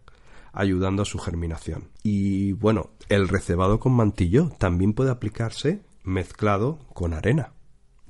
ayudando 0.55 1.02
a 1.02 1.07
su 1.07 1.18
germinación. 1.18 1.90
Y 2.02 2.52
bueno, 2.52 2.90
el 3.09 3.28
recebado 3.28 3.80
con 3.80 3.92
mantillo 3.92 4.50
también 4.59 4.94
puede 4.94 5.11
aplicarse 5.11 5.82
mezclado 6.02 6.78
con 6.94 7.12
arena. 7.12 7.52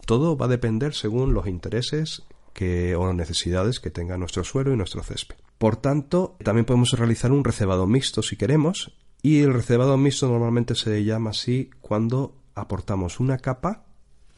Todo 0.07 0.36
va 0.36 0.47
a 0.47 0.51
depender 0.51 0.95
según 0.95 1.32
los 1.32 1.47
intereses 1.47 2.22
que, 2.53 2.95
o 2.95 3.12
necesidades 3.12 3.80
que 3.80 3.90
tenga 3.90 4.18
nuestro 4.18 4.45
suelo 4.45 4.72
y 4.72 4.76
nuestro 4.76 5.03
césped. 5.03 5.36
Por 5.59 5.76
tanto, 5.76 6.36
también 6.42 6.66
podemos 6.66 6.92
realizar 6.92 7.32
un 7.32 7.45
recebado 7.45 7.86
mixto 7.86 8.22
si 8.22 8.36
queremos, 8.36 8.97
y 9.22 9.40
el 9.40 9.55
recebado 9.55 9.97
mixto 9.97 10.28
normalmente 10.28 10.74
se 10.74 11.03
llama 11.05 11.30
así 11.30 11.70
cuando 11.80 12.36
aportamos 12.55 13.20
una 13.20 13.38
capa 13.38 13.84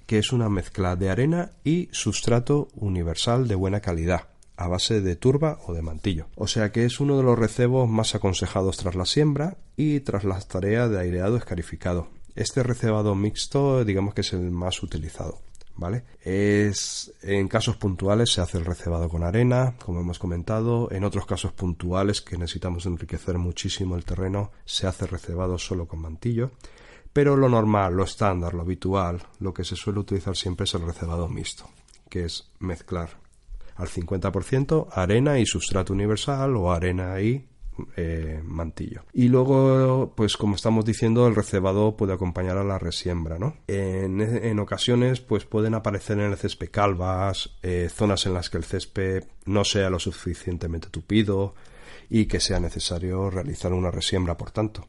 que 0.06 0.18
es 0.18 0.32
una 0.32 0.48
mezcla 0.48 0.94
de 0.94 1.10
arena 1.10 1.50
y 1.64 1.88
sustrato 1.90 2.68
universal 2.76 3.48
de 3.48 3.56
buena 3.56 3.80
calidad 3.80 4.28
a 4.56 4.68
base 4.68 5.00
de 5.00 5.16
turba 5.16 5.58
o 5.66 5.74
de 5.74 5.82
mantillo. 5.82 6.26
O 6.34 6.46
sea 6.46 6.72
que 6.72 6.84
es 6.84 7.00
uno 7.00 7.16
de 7.16 7.22
los 7.22 7.38
recebos 7.38 7.88
más 7.88 8.14
aconsejados 8.14 8.76
tras 8.76 8.94
la 8.94 9.06
siembra 9.06 9.56
y 9.76 10.00
tras 10.00 10.24
las 10.24 10.48
tareas 10.48 10.90
de 10.90 10.98
aireado 10.98 11.36
escarificado. 11.36 12.08
Este 12.34 12.62
recebado 12.62 13.14
mixto 13.14 13.84
digamos 13.84 14.14
que 14.14 14.22
es 14.22 14.32
el 14.32 14.50
más 14.50 14.82
utilizado. 14.82 15.40
¿Vale? 15.78 16.04
Es 16.22 17.12
en 17.20 17.48
casos 17.48 17.76
puntuales 17.76 18.32
se 18.32 18.40
hace 18.40 18.56
el 18.56 18.64
recebado 18.64 19.10
con 19.10 19.22
arena, 19.22 19.74
como 19.84 20.00
hemos 20.00 20.18
comentado, 20.18 20.90
en 20.90 21.04
otros 21.04 21.26
casos 21.26 21.52
puntuales 21.52 22.22
que 22.22 22.38
necesitamos 22.38 22.86
enriquecer 22.86 23.36
muchísimo 23.36 23.94
el 23.94 24.06
terreno, 24.06 24.52
se 24.64 24.86
hace 24.86 25.06
recebado 25.06 25.58
solo 25.58 25.86
con 25.86 26.00
mantillo, 26.00 26.52
pero 27.12 27.36
lo 27.36 27.50
normal, 27.50 27.92
lo 27.92 28.04
estándar, 28.04 28.54
lo 28.54 28.62
habitual, 28.62 29.22
lo 29.38 29.52
que 29.52 29.64
se 29.64 29.76
suele 29.76 30.00
utilizar 30.00 30.34
siempre 30.34 30.64
es 30.64 30.72
el 30.72 30.80
recebado 30.80 31.28
mixto, 31.28 31.68
que 32.08 32.24
es 32.24 32.48
mezclar 32.58 33.25
al 33.76 33.88
50% 33.88 34.88
arena 34.92 35.38
y 35.38 35.46
sustrato 35.46 35.92
universal 35.92 36.56
o 36.56 36.72
arena 36.72 37.20
y 37.20 37.46
eh, 37.96 38.40
mantillo. 38.42 39.02
Y 39.12 39.28
luego, 39.28 40.12
pues 40.16 40.36
como 40.36 40.56
estamos 40.56 40.84
diciendo, 40.84 41.26
el 41.26 41.34
recebado 41.34 41.96
puede 41.96 42.14
acompañar 42.14 42.56
a 42.56 42.64
la 42.64 42.78
resiembra, 42.78 43.38
¿no? 43.38 43.56
En, 43.66 44.58
ocasiones, 44.58 45.20
pues 45.20 45.44
pueden 45.44 45.74
aparecer 45.74 46.18
en 46.18 46.30
el 46.30 46.36
césped 46.36 46.70
calvas, 46.70 47.50
eh, 47.62 47.88
zonas 47.92 48.24
en 48.26 48.34
las 48.34 48.48
que 48.48 48.56
el 48.56 48.64
césped 48.64 49.24
no 49.44 49.64
sea 49.64 49.90
lo 49.90 49.98
suficientemente 49.98 50.88
tupido 50.88 51.54
y 52.08 52.26
que 52.26 52.40
sea 52.40 52.60
necesario 52.60 53.28
realizar 53.28 53.72
una 53.72 53.90
resiembra, 53.90 54.36
por 54.36 54.50
tanto. 54.52 54.88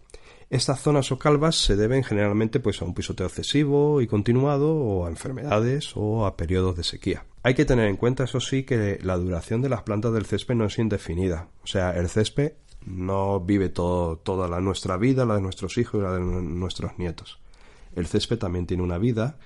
Estas 0.50 0.80
zonas 0.82 1.12
o 1.12 1.20
calvas 1.20 1.58
se 1.58 1.76
deben 1.76 2.06
generalmente 2.06 2.62
pues 2.62 2.82
a 2.82 2.86
un 2.86 2.94
pisoteo 2.94 3.28
excesivo 3.28 4.00
y 4.02 4.08
continuado 4.08 4.74
o 4.76 5.06
a 5.06 5.10
enfermedades 5.10 5.92
o 5.96 6.26
a 6.26 6.38
periodos 6.38 6.78
de 6.78 6.84
sequía. 6.84 7.26
Hay 7.44 7.54
que 7.54 7.66
tener 7.66 7.88
en 7.88 7.98
cuenta, 7.98 8.24
eso 8.24 8.40
sí, 8.40 8.64
que 8.64 8.98
la 9.04 9.18
duración 9.18 9.62
de 9.62 9.68
las 9.68 9.84
plantas 9.84 10.14
del 10.14 10.26
césped 10.26 10.56
no 10.56 10.66
es 10.66 10.80
indefinida. 10.80 11.50
O 11.64 11.68
sea, 11.68 11.92
el 11.92 12.08
césped 12.08 12.54
no 12.86 13.42
vive 13.42 13.68
toda 13.68 14.48
la, 14.48 14.62
nuestra 14.62 14.96
vida, 14.96 15.26
la 15.26 15.36
de 15.36 15.42
nuestros 15.42 15.78
hijos 15.78 16.00
y 16.00 16.04
la 16.04 16.14
de 16.14 16.22
nuestros 16.22 16.98
nietos. 16.98 17.40
El 17.96 18.08
césped 18.08 18.38
también 18.38 18.68
tiene 18.68 18.84
una 18.84 18.98
vida 18.98 19.38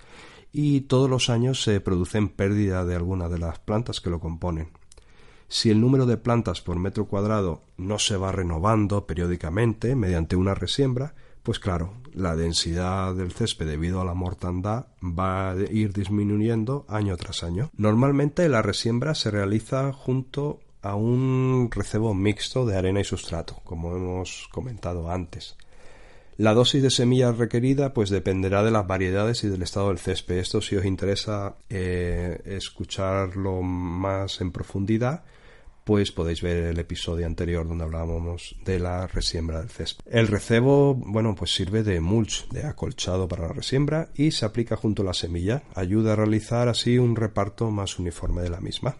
y 0.53 0.81
todos 0.81 1.09
los 1.09 1.31
años 1.31 1.63
se 1.63 1.81
producen 1.81 2.29
pérdida 2.29 2.85
de 2.85 2.95
alguna 2.95 3.27
de 3.27 3.39
las 3.39 3.57
plantas 3.57 4.01
que 4.01 4.11
lo 4.11 4.19
componen. 4.19 4.69
Si 5.51 5.69
el 5.69 5.81
número 5.81 6.05
de 6.05 6.15
plantas 6.15 6.61
por 6.61 6.79
metro 6.79 7.07
cuadrado 7.07 7.61
no 7.75 7.99
se 7.99 8.15
va 8.15 8.31
renovando 8.31 9.05
periódicamente 9.05 9.97
mediante 9.97 10.37
una 10.37 10.55
resiembra, 10.55 11.13
pues 11.43 11.59
claro, 11.59 11.91
la 12.13 12.37
densidad 12.37 13.13
del 13.15 13.33
césped 13.33 13.67
debido 13.67 13.99
a 13.99 14.05
la 14.05 14.13
mortandad 14.13 14.85
va 15.03 15.51
a 15.51 15.55
ir 15.57 15.91
disminuyendo 15.91 16.85
año 16.87 17.17
tras 17.17 17.43
año. 17.43 17.69
Normalmente 17.75 18.47
la 18.47 18.61
resiembra 18.61 19.13
se 19.13 19.29
realiza 19.29 19.91
junto 19.91 20.61
a 20.81 20.95
un 20.95 21.67
recebo 21.69 22.13
mixto 22.13 22.65
de 22.65 22.77
arena 22.77 23.01
y 23.01 23.03
sustrato, 23.03 23.59
como 23.65 23.93
hemos 23.93 24.47
comentado 24.53 25.11
antes. 25.11 25.57
La 26.37 26.53
dosis 26.53 26.81
de 26.81 26.91
semillas 26.91 27.37
requerida 27.37 27.93
pues 27.93 28.09
dependerá 28.09 28.63
de 28.63 28.71
las 28.71 28.87
variedades 28.87 29.43
y 29.43 29.49
del 29.49 29.63
estado 29.63 29.89
del 29.89 29.99
césped. 29.99 30.37
Esto 30.37 30.61
si 30.61 30.77
os 30.77 30.85
interesa 30.85 31.55
eh, 31.69 32.41
escucharlo 32.45 33.61
más 33.61 34.39
en 34.39 34.53
profundidad, 34.53 35.25
pues 35.83 36.11
podéis 36.11 36.41
ver 36.41 36.57
el 36.65 36.79
episodio 36.79 37.25
anterior 37.25 37.67
donde 37.67 37.83
hablábamos 37.83 38.55
de 38.65 38.79
la 38.79 39.07
resiembra 39.07 39.59
del 39.59 39.69
césped. 39.69 40.03
El 40.05 40.27
recebo, 40.27 40.95
bueno, 40.95 41.35
pues 41.35 41.53
sirve 41.53 41.83
de 41.83 41.99
mulch, 41.99 42.47
de 42.49 42.63
acolchado 42.63 43.27
para 43.27 43.47
la 43.47 43.53
resiembra 43.53 44.09
y 44.15 44.31
se 44.31 44.45
aplica 44.45 44.75
junto 44.75 45.01
a 45.01 45.05
la 45.05 45.13
semilla. 45.13 45.63
Ayuda 45.75 46.13
a 46.13 46.15
realizar 46.15 46.67
así 46.67 46.97
un 46.97 47.15
reparto 47.15 47.71
más 47.71 47.99
uniforme 47.99 48.41
de 48.41 48.49
la 48.49 48.61
misma. 48.61 48.97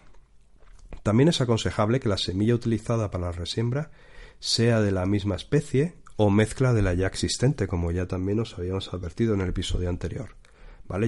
También 1.02 1.28
es 1.28 1.40
aconsejable 1.40 2.00
que 2.00 2.08
la 2.08 2.18
semilla 2.18 2.54
utilizada 2.54 3.10
para 3.10 3.26
la 3.26 3.32
resiembra 3.32 3.90
sea 4.38 4.80
de 4.80 4.92
la 4.92 5.06
misma 5.06 5.36
especie 5.36 5.94
o 6.16 6.30
mezcla 6.30 6.72
de 6.72 6.82
la 6.82 6.94
ya 6.94 7.06
existente, 7.06 7.66
como 7.66 7.90
ya 7.90 8.06
también 8.06 8.40
os 8.40 8.58
habíamos 8.58 8.92
advertido 8.92 9.34
en 9.34 9.40
el 9.40 9.48
episodio 9.48 9.88
anterior. 9.88 10.36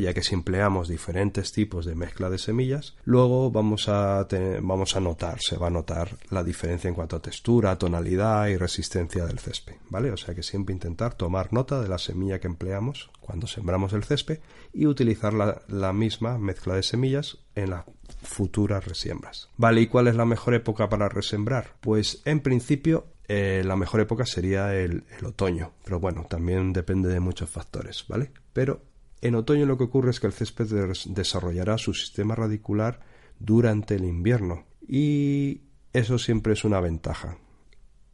Ya 0.00 0.14
que 0.14 0.22
si 0.22 0.34
empleamos 0.34 0.88
diferentes 0.88 1.52
tipos 1.52 1.84
de 1.84 1.94
mezcla 1.94 2.30
de 2.30 2.38
semillas, 2.38 2.96
luego 3.04 3.50
vamos 3.50 3.88
a, 3.88 4.26
vamos 4.62 4.96
a 4.96 5.00
notar, 5.00 5.38
se 5.40 5.58
va 5.58 5.66
a 5.66 5.70
notar 5.70 6.16
la 6.30 6.42
diferencia 6.42 6.88
en 6.88 6.94
cuanto 6.94 7.16
a 7.16 7.22
textura, 7.22 7.76
tonalidad 7.76 8.48
y 8.48 8.56
resistencia 8.56 9.26
del 9.26 9.38
césped, 9.38 9.74
¿vale? 9.90 10.10
O 10.10 10.16
sea 10.16 10.34
que 10.34 10.42
siempre 10.42 10.74
intentar 10.74 11.14
tomar 11.14 11.52
nota 11.52 11.82
de 11.82 11.88
la 11.88 11.98
semilla 11.98 12.40
que 12.40 12.46
empleamos 12.46 13.10
cuando 13.20 13.46
sembramos 13.46 13.92
el 13.92 14.04
césped 14.04 14.40
y 14.72 14.86
utilizar 14.86 15.34
la, 15.34 15.92
misma 15.92 16.38
mezcla 16.38 16.74
de 16.74 16.82
semillas 16.82 17.38
en 17.54 17.70
las 17.70 17.84
futuras 18.22 18.86
resiembras. 18.86 19.50
¿Vale? 19.58 19.82
¿Y 19.82 19.86
cuál 19.86 20.08
es 20.08 20.16
la 20.16 20.24
mejor 20.24 20.54
época 20.54 20.88
para 20.88 21.08
resembrar? 21.08 21.74
Pues 21.80 22.22
en 22.24 22.40
principio 22.40 23.06
eh, 23.28 23.62
la 23.64 23.76
mejor 23.76 24.00
época 24.00 24.24
sería 24.24 24.74
el, 24.74 25.04
el, 25.18 25.26
otoño, 25.26 25.72
pero 25.84 26.00
bueno, 26.00 26.26
también 26.28 26.72
depende 26.72 27.10
de 27.10 27.20
muchos 27.20 27.50
factores, 27.50 28.06
¿vale? 28.08 28.32
Pero 28.52 28.80
en 29.20 29.34
otoño 29.34 29.66
lo 29.66 29.78
que 29.78 29.84
ocurre 29.84 30.10
es 30.10 30.20
que 30.20 30.26
el 30.26 30.32
césped 30.32 30.66
desarrollará 31.06 31.78
su 31.78 31.94
sistema 31.94 32.34
radicular 32.34 33.00
durante 33.38 33.94
el 33.94 34.04
invierno 34.04 34.64
y 34.86 35.62
eso 35.92 36.18
siempre 36.18 36.52
es 36.52 36.64
una 36.64 36.80
ventaja. 36.80 37.38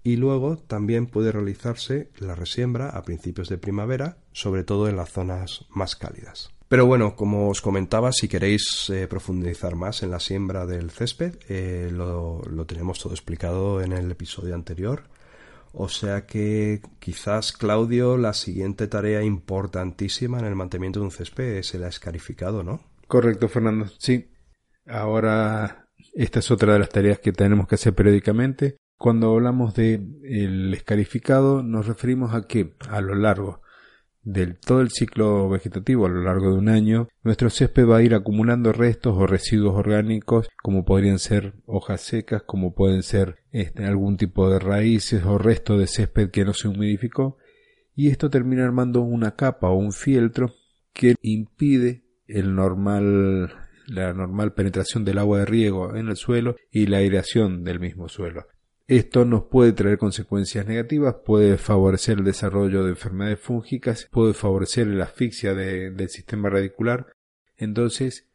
Y 0.03 0.17
luego 0.17 0.57
también 0.57 1.07
puede 1.07 1.33
realizarse 1.33 2.11
la 2.19 2.35
resiembra 2.35 2.91
a 2.91 3.03
principios 3.03 3.49
de 3.49 3.59
primavera, 3.59 4.19
sobre 4.33 4.65
todo 4.65 4.89
en 4.89 4.97
las 4.97 5.11
zonas 5.11 5.67
más 5.71 5.95
cálidas. 5.97 6.51
Pero 6.69 6.87
bueno, 6.87 7.17
como 7.17 7.49
os 7.49 7.61
comentaba, 7.61 8.13
si 8.13 8.29
queréis 8.29 8.89
eh, 8.91 9.09
profundizar 9.09 9.75
más 9.75 10.03
en 10.03 10.13
la 10.13 10.21
siembra 10.21 10.67
del 10.67 10.91
césped, 10.91 11.35
eh, 11.49 11.91
lo 11.91 12.65
tenemos 12.67 13.01
todo 13.01 13.13
explicado 13.13 13.83
en 13.83 13.93
el 13.93 14.11
episodio 14.11 14.55
anterior 14.55 15.10
o 15.73 15.89
sea 15.89 16.27
que 16.27 16.81
quizás, 16.99 17.53
Claudio, 17.53 18.17
la 18.17 18.33
siguiente 18.33 18.89
tarea 18.89 19.23
importantísima 19.23 20.39
en 20.39 20.47
el 20.47 20.57
mantenimiento 20.57 21.01
de 21.01 21.07
un 21.07 21.13
césped 21.13 21.59
es 21.59 21.75
el 21.75 21.85
escarificado, 21.85 22.63
¿no? 22.63 22.81
Correcto, 23.07 23.49
Fernando. 23.49 23.87
Sí. 23.99 24.31
Ahora, 24.87 25.89
esta 26.15 26.39
es 26.41 26.51
otra 26.51 26.73
de 26.73 26.81
las 26.81 26.89
tareas 26.89 27.19
que 27.19 27.33
tenemos 27.33 27.69
que 27.69 27.77
hacer 27.77 27.95
periódicamente. 27.95 28.77
Cuando 28.99 29.33
hablamos 29.33 29.75
de 29.75 29.95
el 30.25 30.75
escarificado, 30.75 31.63
nos 31.63 31.87
referimos 31.87 32.35
a 32.35 32.47
que 32.47 32.75
a 32.89 33.01
lo 33.01 33.15
largo 33.15 33.63
del 34.23 34.59
todo 34.59 34.81
el 34.81 34.91
ciclo 34.91 35.49
vegetativo 35.49 36.07
a 36.07 36.11
lo 36.11 36.23
largo 36.23 36.53
de 36.53 36.59
un 36.59 36.69
año, 36.69 37.09
nuestro 37.23 37.51
césped 37.51 37.87
va 37.87 37.99
a 37.99 38.03
ir 38.03 38.15
acumulando 38.15 38.73
restos 38.73 39.17
o 39.17 39.27
residuos 39.27 39.75
orgánicos 39.75 40.49
como 40.63 40.85
podrían 40.85 41.19
ser 41.19 41.55
hojas 41.67 42.03
secas, 42.03 42.43
como 42.43 42.75
pueden 42.75 43.03
ser 43.03 43.39
este, 43.51 43.85
algún 43.85 44.17
tipo 44.17 44.51
de 44.51 44.59
raíces 44.59 45.25
o 45.25 45.39
resto 45.39 45.79
de 45.79 45.87
césped 45.87 46.31
que 46.31 46.45
no 46.45 46.53
se 46.53 46.69
humidificó 46.69 47.39
y 47.95 48.09
esto 48.09 48.31
termina 48.31 48.65
armando 48.65 49.01
una 49.01 49.37
capa 49.37 49.69
o 49.69 49.77
un 49.77 49.93
fieltro 49.93 50.55
que 50.93 51.17
impide 51.23 52.05
la 52.27 52.53
normal 54.13 54.53
penetración 54.55 55.05
del 55.05 55.19
agua 55.19 55.41
de 55.41 55.47
riego 55.47 55.97
en 55.97 56.09
el 56.09 56.17
suelo 56.17 56.57
y 56.71 56.87
la 56.87 56.99
aireación 56.99 57.65
del 57.65 57.81
mismo 57.81 58.09
suelo. 58.09 58.47
Esto 58.91 59.25
nos 59.25 59.45
puede 59.45 59.73
traer 59.73 59.99
consecuencias 59.99 60.67
negativas, 60.67 61.15
puede 61.25 61.59
favorecer 61.59 62.19
el 62.19 62.25
desarrollo 62.25 62.83
de 62.83 62.91
enfermedades 62.91 63.39
fúngicas, 63.39 64.09
puede 64.11 64.35
favorecer 64.35 64.89
la 64.89 65.05
asfixia 65.05 65.55
del 65.55 66.09
sistema 66.09 66.51
radicular. 66.51 67.07
Entonces, 67.57 68.27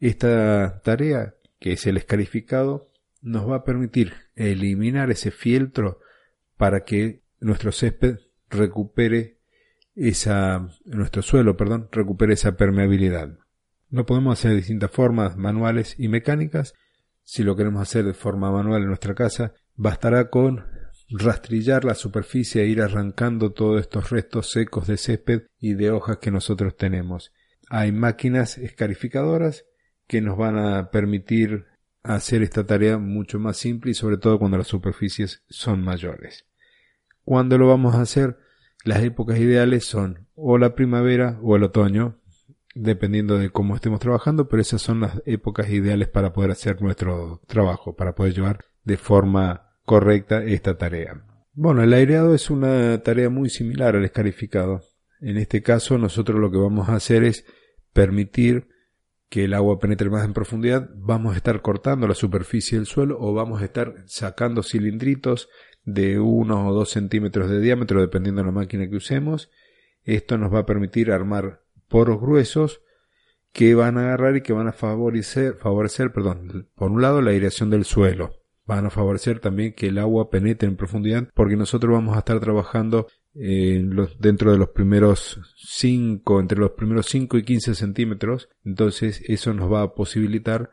esta 0.00 0.80
tarea, 0.82 1.34
que 1.60 1.72
es 1.72 1.86
el 1.86 1.98
escarificado, 1.98 2.90
nos 3.20 3.50
va 3.50 3.56
a 3.56 3.64
permitir 3.64 4.14
eliminar 4.34 5.10
ese 5.10 5.30
fieltro 5.30 6.00
para 6.56 6.84
que 6.84 7.20
nuestro 7.40 7.70
césped 7.70 8.16
recupere 8.48 9.36
esa, 9.94 10.70
nuestro 10.86 11.20
suelo, 11.20 11.54
perdón, 11.58 11.90
recupere 11.92 12.32
esa 12.32 12.56
permeabilidad. 12.56 13.36
Lo 13.90 14.06
podemos 14.06 14.38
hacer 14.38 14.52
de 14.52 14.56
distintas 14.56 14.90
formas, 14.90 15.36
manuales 15.36 15.96
y 15.98 16.08
mecánicas. 16.08 16.72
Si 17.30 17.42
lo 17.42 17.54
queremos 17.56 17.82
hacer 17.82 18.06
de 18.06 18.14
forma 18.14 18.50
manual 18.50 18.80
en 18.80 18.88
nuestra 18.88 19.14
casa, 19.14 19.52
Bastará 19.80 20.28
con 20.28 20.64
rastrillar 21.08 21.84
la 21.84 21.94
superficie 21.94 22.62
e 22.62 22.66
ir 22.66 22.82
arrancando 22.82 23.52
todos 23.52 23.80
estos 23.80 24.10
restos 24.10 24.50
secos 24.50 24.88
de 24.88 24.96
césped 24.96 25.42
y 25.60 25.74
de 25.74 25.92
hojas 25.92 26.16
que 26.18 26.32
nosotros 26.32 26.76
tenemos. 26.76 27.32
Hay 27.70 27.92
máquinas 27.92 28.58
escarificadoras 28.58 29.66
que 30.08 30.20
nos 30.20 30.36
van 30.36 30.58
a 30.58 30.90
permitir 30.90 31.66
hacer 32.02 32.42
esta 32.42 32.66
tarea 32.66 32.98
mucho 32.98 33.38
más 33.38 33.56
simple 33.56 33.92
y 33.92 33.94
sobre 33.94 34.16
todo 34.16 34.40
cuando 34.40 34.58
las 34.58 34.66
superficies 34.66 35.44
son 35.48 35.80
mayores. 35.84 36.44
¿Cuándo 37.22 37.56
lo 37.56 37.68
vamos 37.68 37.94
a 37.94 38.00
hacer? 38.00 38.36
Las 38.82 39.04
épocas 39.04 39.38
ideales 39.38 39.84
son 39.84 40.26
o 40.34 40.58
la 40.58 40.74
primavera 40.74 41.38
o 41.40 41.54
el 41.54 41.62
otoño, 41.62 42.17
dependiendo 42.80 43.38
de 43.38 43.50
cómo 43.50 43.74
estemos 43.74 43.98
trabajando, 44.00 44.48
pero 44.48 44.62
esas 44.62 44.80
son 44.80 45.00
las 45.00 45.20
épocas 45.26 45.68
ideales 45.68 46.08
para 46.08 46.32
poder 46.32 46.52
hacer 46.52 46.80
nuestro 46.80 47.40
trabajo, 47.46 47.96
para 47.96 48.14
poder 48.14 48.34
llevar 48.34 48.64
de 48.84 48.96
forma 48.96 49.72
correcta 49.84 50.44
esta 50.44 50.78
tarea. 50.78 51.24
Bueno, 51.54 51.82
el 51.82 51.92
aireado 51.92 52.34
es 52.34 52.50
una 52.50 53.02
tarea 53.02 53.30
muy 53.30 53.50
similar 53.50 53.96
al 53.96 54.04
escarificado. 54.04 54.82
En 55.20 55.38
este 55.38 55.62
caso, 55.62 55.98
nosotros 55.98 56.38
lo 56.38 56.52
que 56.52 56.58
vamos 56.58 56.88
a 56.88 56.94
hacer 56.94 57.24
es 57.24 57.44
permitir 57.92 58.68
que 59.28 59.44
el 59.44 59.54
agua 59.54 59.78
penetre 59.78 60.08
más 60.08 60.24
en 60.24 60.32
profundidad, 60.32 60.88
vamos 60.94 61.34
a 61.34 61.36
estar 61.36 61.60
cortando 61.60 62.06
la 62.06 62.14
superficie 62.14 62.78
del 62.78 62.86
suelo 62.86 63.18
o 63.20 63.34
vamos 63.34 63.60
a 63.60 63.64
estar 63.64 64.04
sacando 64.06 64.62
cilindritos 64.62 65.48
de 65.84 66.18
uno 66.18 66.68
o 66.68 66.72
dos 66.72 66.90
centímetros 66.90 67.50
de 67.50 67.60
diámetro 67.60 68.00
dependiendo 68.00 68.40
de 68.40 68.46
la 68.46 68.52
máquina 68.52 68.88
que 68.88 68.96
usemos. 68.96 69.50
Esto 70.04 70.38
nos 70.38 70.54
va 70.54 70.60
a 70.60 70.66
permitir 70.66 71.10
armar 71.10 71.62
poros 71.88 72.20
gruesos 72.20 72.82
que 73.52 73.74
van 73.74 73.98
a 73.98 74.02
agarrar 74.02 74.36
y 74.36 74.42
que 74.42 74.52
van 74.52 74.68
a 74.68 74.72
favorecer, 74.72 75.54
favorecer, 75.54 76.12
perdón, 76.12 76.68
por 76.74 76.90
un 76.90 77.02
lado 77.02 77.22
la 77.22 77.30
aireación 77.30 77.70
del 77.70 77.84
suelo. 77.84 78.32
Van 78.66 78.84
a 78.84 78.90
favorecer 78.90 79.40
también 79.40 79.72
que 79.72 79.88
el 79.88 79.98
agua 79.98 80.28
penetre 80.28 80.68
en 80.68 80.76
profundidad 80.76 81.28
porque 81.34 81.56
nosotros 81.56 81.92
vamos 81.92 82.14
a 82.14 82.18
estar 82.18 82.38
trabajando 82.38 83.06
dentro 83.32 84.52
de 84.52 84.58
los 84.58 84.68
primeros 84.70 85.40
5, 85.56 86.40
entre 86.40 86.58
los 86.58 86.72
primeros 86.72 87.06
5 87.06 87.38
y 87.38 87.44
15 87.44 87.74
centímetros, 87.74 88.48
entonces 88.64 89.22
eso 89.26 89.54
nos 89.54 89.72
va 89.72 89.82
a 89.82 89.94
posibilitar 89.94 90.70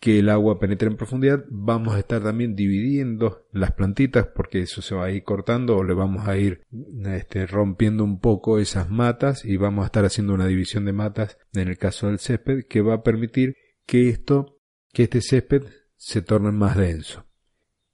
que 0.00 0.20
el 0.20 0.28
agua 0.28 0.58
penetre 0.58 0.88
en 0.88 0.96
profundidad. 0.96 1.44
Vamos 1.48 1.94
a 1.94 1.98
estar 1.98 2.22
también 2.22 2.54
dividiendo 2.54 3.46
las 3.52 3.72
plantitas 3.72 4.28
porque 4.34 4.60
eso 4.60 4.82
se 4.82 4.94
va 4.94 5.06
a 5.06 5.10
ir 5.10 5.24
cortando 5.24 5.76
o 5.76 5.84
le 5.84 5.94
vamos 5.94 6.28
a 6.28 6.36
ir 6.36 6.62
este, 7.06 7.46
rompiendo 7.46 8.04
un 8.04 8.20
poco 8.20 8.58
esas 8.58 8.90
matas 8.90 9.44
y 9.44 9.56
vamos 9.56 9.82
a 9.82 9.86
estar 9.86 10.04
haciendo 10.04 10.34
una 10.34 10.46
división 10.46 10.84
de 10.84 10.92
matas 10.92 11.38
en 11.52 11.68
el 11.68 11.78
caso 11.78 12.06
del 12.06 12.18
césped 12.18 12.66
que 12.68 12.80
va 12.80 12.94
a 12.94 13.02
permitir 13.02 13.56
que 13.86 14.08
esto, 14.08 14.58
que 14.92 15.04
este 15.04 15.20
césped 15.20 15.64
se 15.96 16.22
torne 16.22 16.52
más 16.52 16.76
denso. 16.76 17.24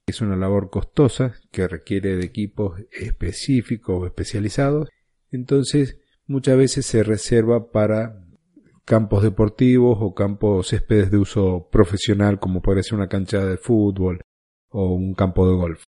Es 0.07 0.21
una 0.21 0.37
labor 0.37 0.69
costosa 0.69 1.35
que 1.51 1.67
requiere 1.67 2.17
de 2.17 2.27
equipos 2.27 2.79
específicos 2.93 4.03
o 4.03 4.07
especializados, 4.07 4.91
entonces 5.31 5.99
muchas 6.27 6.59
veces 6.59 6.85
se 6.85 7.03
reserva 7.03 7.71
para 7.71 8.24
campos 8.85 9.23
deportivos 9.23 9.99
o 10.01 10.15
campos 10.15 10.69
céspedes 10.69 11.11
de 11.11 11.19
uso 11.19 11.69
profesional 11.71 12.39
como 12.39 12.61
puede 12.61 12.83
ser 12.83 12.97
una 12.97 13.09
cancha 13.09 13.45
de 13.45 13.57
fútbol 13.57 14.21
o 14.71 14.95
un 14.95 15.15
campo 15.15 15.49
de 15.49 15.55
golf. 15.55 15.85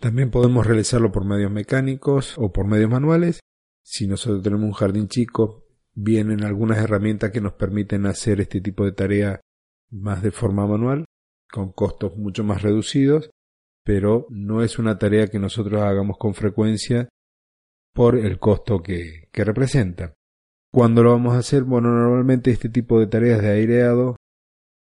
También 0.00 0.30
podemos 0.30 0.66
realizarlo 0.66 1.10
por 1.10 1.24
medios 1.24 1.50
mecánicos 1.50 2.36
o 2.38 2.52
por 2.52 2.66
medios 2.66 2.90
manuales. 2.90 3.40
Si 3.82 4.06
nosotros 4.06 4.42
tenemos 4.42 4.66
un 4.66 4.72
jardín 4.72 5.08
chico, 5.08 5.64
vienen 5.94 6.44
algunas 6.44 6.78
herramientas 6.78 7.30
que 7.30 7.40
nos 7.40 7.54
permiten 7.54 8.06
hacer 8.06 8.40
este 8.40 8.60
tipo 8.60 8.84
de 8.84 8.92
tarea 8.92 9.40
más 9.90 10.22
de 10.22 10.30
forma 10.30 10.66
manual 10.66 11.04
con 11.50 11.72
costos 11.72 12.16
mucho 12.16 12.44
más 12.44 12.62
reducidos, 12.62 13.30
pero 13.84 14.26
no 14.28 14.62
es 14.62 14.78
una 14.78 14.98
tarea 14.98 15.28
que 15.28 15.38
nosotros 15.38 15.80
hagamos 15.80 16.18
con 16.18 16.34
frecuencia 16.34 17.08
por 17.94 18.16
el 18.16 18.38
costo 18.38 18.82
que, 18.82 19.28
que 19.32 19.44
representa. 19.44 20.14
¿Cuándo 20.70 21.02
lo 21.02 21.12
vamos 21.12 21.34
a 21.34 21.38
hacer? 21.38 21.64
Bueno, 21.64 21.90
normalmente 21.90 22.50
este 22.50 22.68
tipo 22.68 23.00
de 23.00 23.06
tareas 23.06 23.40
de 23.40 23.50
aireado 23.50 24.16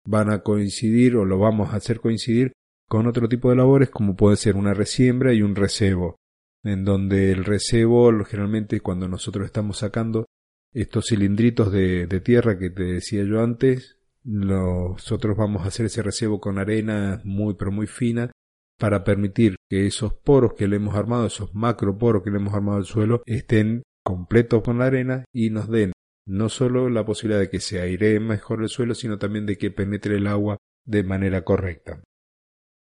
van 0.06 0.30
a 0.32 0.40
coincidir 0.40 1.16
o 1.16 1.26
lo 1.26 1.38
vamos 1.38 1.74
a 1.74 1.78
hacer 1.78 2.00
coincidir 2.00 2.54
con 2.88 3.06
otro 3.06 3.28
tipo 3.28 3.50
de 3.50 3.58
labores 3.58 3.90
como 3.90 4.16
puede 4.16 4.38
ser 4.38 4.56
una 4.56 4.74
resiembra 4.74 5.34
y 5.34 5.42
un 5.42 5.56
recebo, 5.56 6.16
en 6.64 6.86
donde 6.86 7.32
el 7.32 7.44
recebo 7.44 8.12
generalmente 8.24 8.80
cuando 8.80 9.08
nosotros 9.08 9.46
estamos 9.46 9.80
sacando 9.80 10.26
estos 10.74 11.08
cilindritos 11.08 11.72
de, 11.72 12.08
tierra 12.24 12.58
que 12.58 12.70
te 12.70 12.84
decía 12.84 13.24
yo 13.24 13.44
antes, 13.44 13.98
nosotros 14.24 15.38
vamos 15.38 15.64
a 15.64 15.68
hacer 15.68 15.86
ese 15.88 16.02
recebo 16.02 16.40
con 16.40 16.58
arena 16.58 17.22
muy 17.24 17.56
pero 17.56 17.72
muy 17.72 17.88
fina 17.88 18.32
para 18.80 19.04
permitir 19.04 19.56
que 19.70 19.88
esos 19.88 20.14
poros 20.14 20.54
que 20.54 20.68
le 20.68 20.78
hemos 20.78 20.96
armado, 20.96 21.26
esos 21.28 21.54
macro 21.54 21.98
poros 21.98 22.24
que 22.24 22.32
le 22.32 22.38
hemos 22.38 22.54
armado 22.54 22.78
al 22.78 22.86
suelo, 22.86 23.22
estén 23.26 23.84
completos 24.08 24.64
con 24.64 24.80
la 24.80 24.86
arena 24.86 25.26
y 25.34 25.50
nos 25.50 25.70
den 25.70 25.92
no 26.26 26.48
solo 26.48 26.90
la 26.90 27.06
posibilidad 27.06 27.42
de 27.42 27.50
que 27.50 27.60
se 27.60 27.82
airee 27.82 28.20
mejor 28.20 28.62
el 28.62 28.70
suelo, 28.70 28.96
sino 28.96 29.18
también 29.18 29.46
de 29.46 29.58
que 29.58 29.70
penetre 29.70 30.16
el 30.16 30.28
agua 30.28 30.58
de 30.86 31.04
manera 31.04 31.44
correcta. 31.44 32.02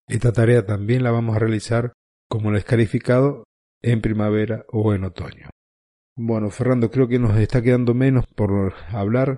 Esta 0.08 0.32
tarea 0.32 0.66
también 0.66 1.04
la 1.04 1.12
vamos 1.12 1.36
a 1.36 1.40
realizar 1.40 1.94
como 2.30 2.52
lo 2.52 2.58
escarificado 2.58 3.44
en 3.82 4.02
primavera 4.02 4.66
o 4.72 4.94
en 4.94 5.04
otoño. 5.04 5.50
Bueno, 6.16 6.52
Fernando, 6.52 6.92
creo 6.92 7.08
que 7.08 7.18
nos 7.20 7.38
está 7.38 7.62
quedando 7.62 7.96
menos 7.96 8.26
por 8.36 8.74
hablar 8.90 9.38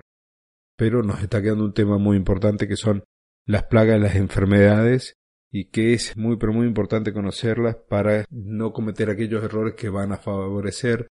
pero 0.78 1.02
nos 1.02 1.20
está 1.20 1.42
quedando 1.42 1.64
un 1.64 1.74
tema 1.74 1.98
muy 1.98 2.16
importante 2.16 2.68
que 2.68 2.76
son 2.76 3.02
las 3.44 3.64
plagas, 3.64 4.00
las 4.00 4.14
enfermedades 4.14 5.14
y 5.50 5.70
que 5.70 5.92
es 5.92 6.16
muy 6.16 6.36
pero 6.36 6.52
muy 6.52 6.66
importante 6.66 7.12
conocerlas 7.12 7.76
para 7.88 8.24
no 8.30 8.72
cometer 8.72 9.10
aquellos 9.10 9.42
errores 9.42 9.74
que 9.74 9.88
van 9.88 10.12
a 10.12 10.18
favorecer 10.18 11.08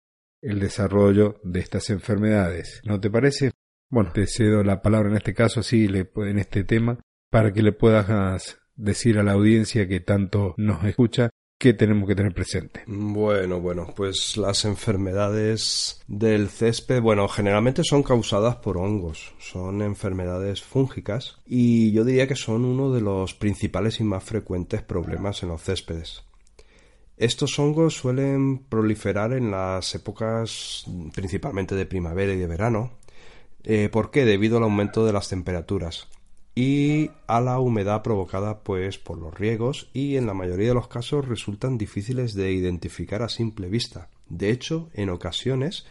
el 0.43 0.61
desarrollo 0.61 1.41
de 1.43 1.61
estas 1.61 1.89
enfermedades. 1.91 2.83
¿No 2.85 3.01
te 3.01 3.11
parece? 3.11 3.53
Bueno, 3.89 4.13
te 4.13 4.27
cedo 4.27 4.63
la 4.63 4.83
palabra 4.83 5.09
en 5.09 5.17
este 5.17 5.35
caso, 5.35 5.61
así 5.61 5.87
en 5.87 6.39
este 6.39 6.65
tema, 6.65 6.99
para 7.31 7.53
que 7.53 7.63
le 7.63 7.73
puedas 7.73 8.59
decir 8.75 9.19
a 9.19 9.23
la 9.23 9.33
audiencia 9.33 9.89
que 9.89 10.01
tanto 10.01 10.55
nos 10.59 10.85
escucha 10.85 11.31
¿Qué 11.63 11.75
tenemos 11.75 12.09
que 12.09 12.17
tener 12.17 12.35
presente? 12.35 12.83
Bueno, 12.89 13.61
bueno, 13.61 13.95
pues 13.95 14.37
las 14.37 14.65
enfermedades 14.65 16.03
del 16.09 16.49
césped, 16.49 17.01
bueno, 17.01 17.29
generalmente 17.29 17.85
son 17.85 18.03
causadas 18.03 18.57
por 18.57 18.79
hongos, 18.79 19.33
son 19.39 19.81
enfermedades 19.81 20.61
fúngicas 20.61 21.37
y 21.47 21.93
yo 21.93 22.03
diría 22.03 22.27
que 22.27 22.35
son 22.35 22.65
uno 22.65 22.91
de 22.91 23.01
los 23.01 23.35
principales 23.35 24.01
y 24.01 24.03
más 24.03 24.25
frecuentes 24.25 24.83
problemas 24.83 25.45
en 25.45 25.51
los 25.51 25.63
céspedes. 25.63 26.25
Estos 27.17 27.59
hongos 27.59 27.95
suelen 27.95 28.59
proliferar 28.59 29.33
en 29.33 29.51
las 29.51 29.95
épocas 29.95 30.85
principalmente 31.15 31.75
de 31.75 31.87
primavera 31.87 32.33
y 32.33 32.39
de 32.39 32.47
verano. 32.47 32.93
Eh, 33.65 33.89
¿Por 33.91 34.11
qué? 34.11 34.25
Debido 34.25 34.57
al 34.57 34.65
aumento 34.65 35.07
de 35.07 35.13
las 35.13 35.29
temperaturas 35.29 36.09
y 36.55 37.11
a 37.27 37.41
la 37.41 37.59
humedad 37.59 38.03
provocada 38.03 38.61
pues 38.61 38.99
por 38.99 39.19
los 39.19 39.33
riegos 39.35 39.89
y 39.93 40.17
en 40.17 40.27
la 40.27 40.35
mayoría 40.35 40.69
de 40.69 40.75
los 40.75 40.89
casos 40.89 41.27
resultan 41.27 41.79
difíciles 41.79 42.35
de 42.35 42.53
identificar 42.53 43.23
a 43.23 43.29
simple 43.29 43.69
vista. 43.69 44.09
De 44.29 44.51
hecho, 44.51 44.91
en 44.95 45.11
ocasiones 45.11 45.87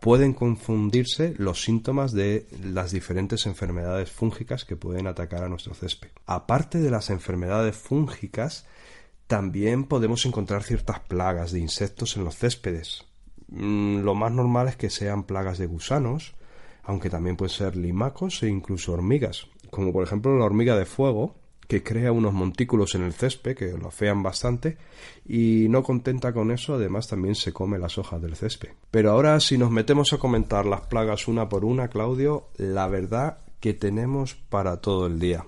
pueden 0.00 0.32
confundirse 0.32 1.34
los 1.38 1.62
síntomas 1.62 2.12
de 2.12 2.46
las 2.62 2.92
diferentes 2.92 3.46
enfermedades 3.46 4.10
fúngicas 4.10 4.64
que 4.64 4.76
pueden 4.76 5.08
atacar 5.08 5.42
a 5.42 5.48
nuestro 5.48 5.74
césped. 5.74 6.10
Aparte 6.26 6.78
de 6.78 6.90
las 6.90 7.10
enfermedades 7.10 7.76
fúngicas, 7.76 8.66
también 9.28 9.84
podemos 9.84 10.26
encontrar 10.26 10.64
ciertas 10.64 10.98
plagas 10.98 11.52
de 11.52 11.60
insectos 11.60 12.16
en 12.16 12.24
los 12.24 12.36
céspedes. 12.36 13.04
Mm, 13.46 14.00
lo 14.00 14.16
más 14.16 14.32
normal 14.32 14.66
es 14.66 14.76
que 14.76 14.90
sean 14.90 15.22
plagas 15.22 15.58
de 15.58 15.66
gusanos, 15.66 16.34
aunque 16.82 17.10
también 17.10 17.36
pueden 17.36 17.54
ser 17.54 17.76
limacos 17.76 18.42
e 18.42 18.48
incluso 18.48 18.92
hormigas 18.92 19.46
como 19.70 19.92
por 19.92 20.04
ejemplo 20.04 20.36
la 20.36 20.44
hormiga 20.44 20.76
de 20.76 20.86
fuego, 20.86 21.34
que 21.66 21.82
crea 21.82 22.12
unos 22.12 22.32
montículos 22.32 22.94
en 22.94 23.02
el 23.02 23.12
césped 23.12 23.54
que 23.54 23.76
lo 23.76 23.88
afean 23.88 24.22
bastante 24.22 24.78
y 25.26 25.66
no 25.68 25.82
contenta 25.82 26.32
con 26.32 26.50
eso 26.50 26.74
además 26.74 27.08
también 27.08 27.34
se 27.34 27.52
come 27.52 27.78
las 27.78 27.98
hojas 27.98 28.22
del 28.22 28.36
césped. 28.36 28.70
Pero 28.90 29.10
ahora 29.10 29.38
si 29.40 29.58
nos 29.58 29.70
metemos 29.70 30.12
a 30.12 30.18
comentar 30.18 30.64
las 30.64 30.82
plagas 30.82 31.28
una 31.28 31.48
por 31.48 31.66
una, 31.66 31.88
Claudio, 31.88 32.48
la 32.56 32.88
verdad 32.88 33.38
que 33.60 33.74
tenemos 33.74 34.34
para 34.34 34.80
todo 34.80 35.06
el 35.06 35.18
día. 35.18 35.44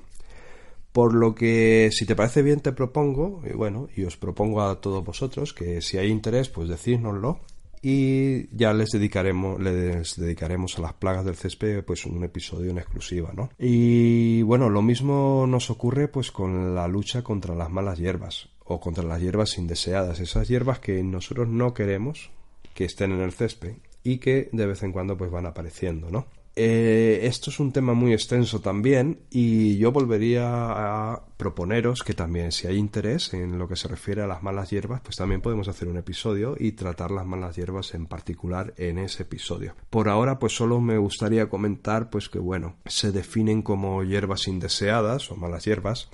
Por 0.93 1.15
lo 1.15 1.35
que, 1.35 1.91
si 1.93 2.05
te 2.05 2.17
parece 2.17 2.43
bien, 2.43 2.61
te 2.61 2.73
propongo, 2.73 3.43
y 3.49 3.53
bueno, 3.53 3.89
y 3.95 4.05
os 4.05 4.17
propongo 4.17 4.63
a 4.63 4.81
todos 4.81 5.05
vosotros 5.05 5.53
que 5.53 5.81
si 5.81 5.99
hay 5.99 6.09
interés, 6.09 6.49
pues 6.49 6.69
decídnoslo 6.69 7.41
y 7.83 8.55
ya 8.55 8.73
les 8.75 8.91
dedicaremos 8.91 9.61
les 9.61 10.17
dedicaremos 10.17 10.79
a 10.79 10.83
las 10.83 10.93
plagas 10.95 11.25
del 11.25 11.37
césped 11.37 11.83
pues 11.83 12.05
un 12.05 12.23
episodio 12.23 12.71
en 12.71 12.79
exclusiva 12.79 13.33
no 13.35 13.51
y 13.59 14.43
bueno 14.43 14.69
lo 14.69 14.83
mismo 14.83 15.47
nos 15.49 15.71
ocurre 15.71 16.09
pues 16.09 16.31
con 16.31 16.75
la 16.75 16.87
lucha 16.89 17.23
contra 17.23 17.55
las 17.55 17.71
malas 17.71 17.99
hierbas 17.99 18.51
o 18.65 18.81
contra 18.81 19.05
las 19.05 19.21
hierbas 19.21 19.57
indeseadas 19.57 20.21
esas 20.21 20.47
hierbas 20.49 20.79
que 20.79 21.03
nosotros 21.03 21.49
no 21.49 21.73
queremos 21.73 22.31
que 22.75 22.85
estén 22.85 23.13
en 23.13 23.21
el 23.21 23.33
césped 23.33 23.77
y 24.05 24.19
que 24.19 24.51
de 24.53 24.67
vez 24.67 24.83
en 24.83 24.93
cuando 24.93 25.17
pues 25.17 25.31
van 25.31 25.47
apareciendo 25.47 26.11
no 26.11 26.27
eh, 26.63 27.27
esto 27.27 27.49
es 27.49 27.59
un 27.59 27.73
tema 27.73 27.95
muy 27.95 28.13
extenso 28.13 28.61
también 28.61 29.21
y 29.31 29.79
yo 29.79 29.93
volvería 29.93 30.45
a 30.45 31.23
proponeros 31.39 32.03
que 32.03 32.13
también 32.13 32.53
si 32.53 32.67
hay 32.67 32.77
interés 32.77 33.33
en 33.33 33.59
lo 33.59 33.67
que 33.67 33.77
se 33.77 33.89
refiere 33.89 34.21
a 34.21 34.27
las 34.27 34.43
malas 34.43 34.69
hierbas, 34.69 35.01
pues 35.01 35.17
también 35.17 35.41
podemos 35.41 35.69
hacer 35.69 35.89
un 35.89 35.97
episodio 35.97 36.57
y 36.59 36.73
tratar 36.73 37.13
las 37.13 37.25
malas 37.25 37.57
hierbas 37.57 37.95
en 37.95 38.05
particular 38.05 38.75
en 38.77 38.99
ese 38.99 39.23
episodio. 39.23 39.75
Por 39.89 40.11
ahora 40.11 40.39
pues 40.39 40.55
solo 40.55 40.83
me 40.83 40.99
gustaría 40.99 41.49
comentar 41.49 42.11
pues 42.11 42.29
que 42.29 42.39
bueno, 42.39 42.77
se 42.85 43.11
definen 43.11 43.63
como 43.63 44.05
hierbas 44.05 44.47
indeseadas 44.47 45.31
o 45.31 45.37
malas 45.37 45.65
hierbas 45.65 46.11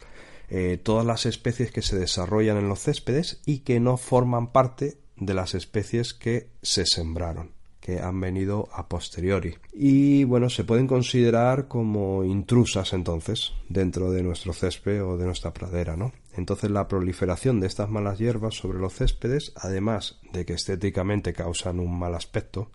eh, 0.48 0.78
todas 0.80 1.04
las 1.04 1.26
especies 1.26 1.72
que 1.72 1.82
se 1.82 1.98
desarrollan 1.98 2.58
en 2.58 2.68
los 2.68 2.78
céspedes 2.78 3.42
y 3.46 3.60
que 3.64 3.80
no 3.80 3.96
forman 3.96 4.52
parte 4.52 4.96
de 5.16 5.34
las 5.34 5.56
especies 5.56 6.14
que 6.14 6.50
se 6.62 6.86
sembraron 6.86 7.55
que 7.86 8.00
han 8.00 8.20
venido 8.20 8.68
a 8.72 8.88
posteriori. 8.88 9.54
Y 9.72 10.24
bueno, 10.24 10.50
se 10.50 10.64
pueden 10.64 10.88
considerar 10.88 11.68
como 11.68 12.24
intrusas 12.24 12.92
entonces 12.92 13.52
dentro 13.68 14.10
de 14.10 14.24
nuestro 14.24 14.52
césped 14.52 15.04
o 15.04 15.16
de 15.16 15.24
nuestra 15.24 15.54
pradera, 15.54 15.96
¿no? 15.96 16.10
Entonces 16.34 16.68
la 16.72 16.88
proliferación 16.88 17.60
de 17.60 17.68
estas 17.68 17.88
malas 17.88 18.18
hierbas 18.18 18.56
sobre 18.56 18.80
los 18.80 18.92
céspedes, 18.92 19.52
además 19.54 20.18
de 20.32 20.44
que 20.44 20.54
estéticamente 20.54 21.32
causan 21.32 21.78
un 21.78 21.96
mal 21.96 22.16
aspecto, 22.16 22.72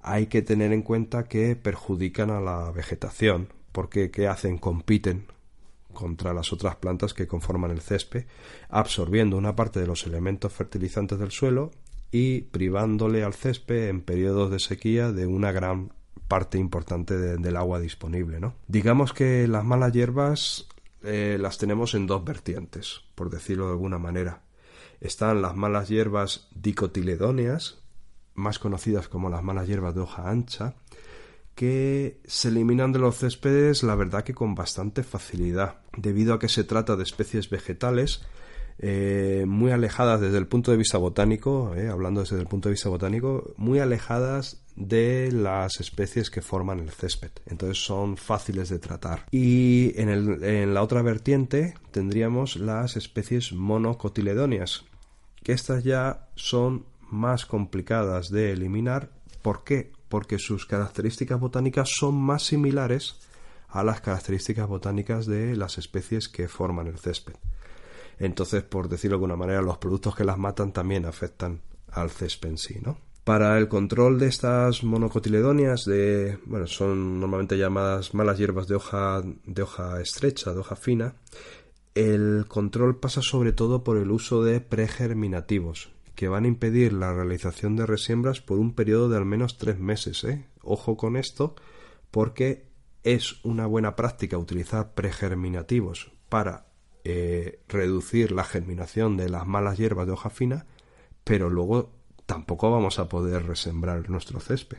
hay 0.00 0.26
que 0.26 0.42
tener 0.42 0.72
en 0.72 0.82
cuenta 0.82 1.28
que 1.28 1.54
perjudican 1.54 2.30
a 2.30 2.40
la 2.40 2.72
vegetación, 2.72 3.46
porque 3.70 4.10
¿qué 4.10 4.26
hacen? 4.26 4.58
Compiten 4.58 5.26
contra 5.92 6.34
las 6.34 6.52
otras 6.52 6.74
plantas 6.74 7.14
que 7.14 7.28
conforman 7.28 7.70
el 7.70 7.80
césped, 7.80 8.24
absorbiendo 8.70 9.36
una 9.36 9.54
parte 9.54 9.78
de 9.78 9.86
los 9.86 10.04
elementos 10.04 10.52
fertilizantes 10.52 11.20
del 11.20 11.30
suelo 11.30 11.70
y 12.12 12.42
privándole 12.42 13.24
al 13.24 13.32
césped 13.32 13.88
en 13.88 14.02
periodos 14.02 14.50
de 14.50 14.58
sequía 14.58 15.10
de 15.10 15.26
una 15.26 15.50
gran 15.50 15.92
parte 16.28 16.58
importante 16.58 17.18
del 17.18 17.56
agua 17.56 17.80
disponible. 17.80 18.38
¿no? 18.38 18.54
Digamos 18.68 19.12
que 19.12 19.48
las 19.48 19.64
malas 19.64 19.92
hierbas 19.92 20.68
eh, 21.02 21.38
las 21.40 21.58
tenemos 21.58 21.94
en 21.94 22.06
dos 22.06 22.24
vertientes, 22.24 23.00
por 23.14 23.30
decirlo 23.30 23.66
de 23.66 23.72
alguna 23.72 23.98
manera. 23.98 24.42
Están 25.00 25.42
las 25.42 25.56
malas 25.56 25.88
hierbas 25.88 26.48
dicotiledóneas, 26.54 27.78
más 28.34 28.58
conocidas 28.58 29.08
como 29.08 29.30
las 29.30 29.42
malas 29.42 29.66
hierbas 29.66 29.94
de 29.94 30.02
hoja 30.02 30.30
ancha, 30.30 30.74
que 31.54 32.20
se 32.24 32.48
eliminan 32.48 32.92
de 32.92 32.98
los 32.98 33.18
céspedes 33.18 33.82
la 33.82 33.94
verdad 33.94 34.22
que 34.22 34.34
con 34.34 34.54
bastante 34.54 35.02
facilidad, 35.02 35.80
debido 35.96 36.34
a 36.34 36.38
que 36.38 36.48
se 36.48 36.64
trata 36.64 36.96
de 36.96 37.02
especies 37.02 37.50
vegetales 37.50 38.22
eh, 38.78 39.44
muy 39.46 39.70
alejadas 39.70 40.20
desde 40.20 40.38
el 40.38 40.46
punto 40.46 40.70
de 40.70 40.76
vista 40.76 40.98
botánico, 40.98 41.74
eh, 41.76 41.88
hablando 41.88 42.20
desde 42.20 42.38
el 42.40 42.46
punto 42.46 42.68
de 42.68 42.74
vista 42.74 42.88
botánico, 42.88 43.54
muy 43.56 43.78
alejadas 43.78 44.62
de 44.76 45.30
las 45.32 45.80
especies 45.80 46.30
que 46.30 46.42
forman 46.42 46.80
el 46.80 46.90
césped. 46.90 47.30
Entonces 47.46 47.84
son 47.84 48.16
fáciles 48.16 48.68
de 48.68 48.78
tratar. 48.78 49.26
Y 49.30 49.92
en, 50.00 50.08
en 50.44 50.74
la 50.74 50.82
otra 50.82 51.02
vertiente 51.02 51.74
tendríamos 51.90 52.56
las 52.56 52.96
especies 52.96 53.52
monocotiledóneas, 53.52 54.84
que 55.42 55.52
estas 55.52 55.84
ya 55.84 56.28
son 56.34 56.86
más 57.10 57.46
complicadas 57.46 58.30
de 58.30 58.52
eliminar. 58.52 59.10
¿Por 59.42 59.64
qué? 59.64 59.92
Porque 60.08 60.38
sus 60.38 60.66
características 60.66 61.38
botánicas 61.38 61.90
son 61.92 62.14
más 62.14 62.44
similares 62.44 63.16
a 63.68 63.82
las 63.82 64.00
características 64.00 64.68
botánicas 64.68 65.26
de 65.26 65.56
las 65.56 65.78
especies 65.78 66.28
que 66.28 66.48
forman 66.48 66.86
el 66.86 66.98
césped. 66.98 67.34
Entonces, 68.18 68.62
por 68.62 68.88
decirlo 68.88 69.16
de 69.16 69.18
alguna 69.18 69.36
manera, 69.36 69.62
los 69.62 69.78
productos 69.78 70.14
que 70.14 70.24
las 70.24 70.38
matan 70.38 70.72
también 70.72 71.06
afectan 71.06 71.60
al 71.90 72.10
césped 72.10 72.50
en 72.50 72.58
sí. 72.58 72.80
Para 73.24 73.56
el 73.58 73.68
control 73.68 74.18
de 74.18 74.26
estas 74.26 74.82
monocotiledonias, 74.82 75.84
de, 75.84 76.38
bueno, 76.46 76.66
son 76.66 77.20
normalmente 77.20 77.56
llamadas 77.56 78.14
malas 78.14 78.38
hierbas 78.38 78.66
de 78.66 78.74
hoja, 78.74 79.22
de 79.44 79.62
hoja 79.62 80.00
estrecha, 80.00 80.52
de 80.52 80.58
hoja 80.58 80.74
fina, 80.74 81.14
el 81.94 82.46
control 82.48 82.98
pasa 82.98 83.22
sobre 83.22 83.52
todo 83.52 83.84
por 83.84 83.96
el 83.98 84.10
uso 84.10 84.42
de 84.42 84.60
pregerminativos, 84.60 85.92
que 86.14 86.28
van 86.28 86.44
a 86.44 86.48
impedir 86.48 86.92
la 86.94 87.12
realización 87.12 87.76
de 87.76 87.86
resiembras 87.86 88.40
por 88.40 88.58
un 88.58 88.74
periodo 88.74 89.08
de 89.08 89.18
al 89.18 89.26
menos 89.26 89.58
tres 89.58 89.78
meses. 89.78 90.24
¿eh? 90.24 90.46
Ojo 90.62 90.96
con 90.96 91.16
esto, 91.16 91.54
porque 92.10 92.66
es 93.04 93.44
una 93.44 93.66
buena 93.66 93.94
práctica 93.94 94.38
utilizar 94.38 94.94
pregerminativos 94.94 96.10
para 96.28 96.71
eh, 97.04 97.60
reducir 97.68 98.32
la 98.32 98.44
germinación 98.44 99.16
de 99.16 99.28
las 99.28 99.46
malas 99.46 99.78
hierbas 99.78 100.06
de 100.06 100.12
hoja 100.12 100.30
fina, 100.30 100.66
pero 101.24 101.50
luego 101.50 101.90
tampoco 102.26 102.70
vamos 102.70 102.98
a 102.98 103.08
poder 103.08 103.46
resembrar 103.46 104.08
nuestro 104.08 104.40
césped. 104.40 104.78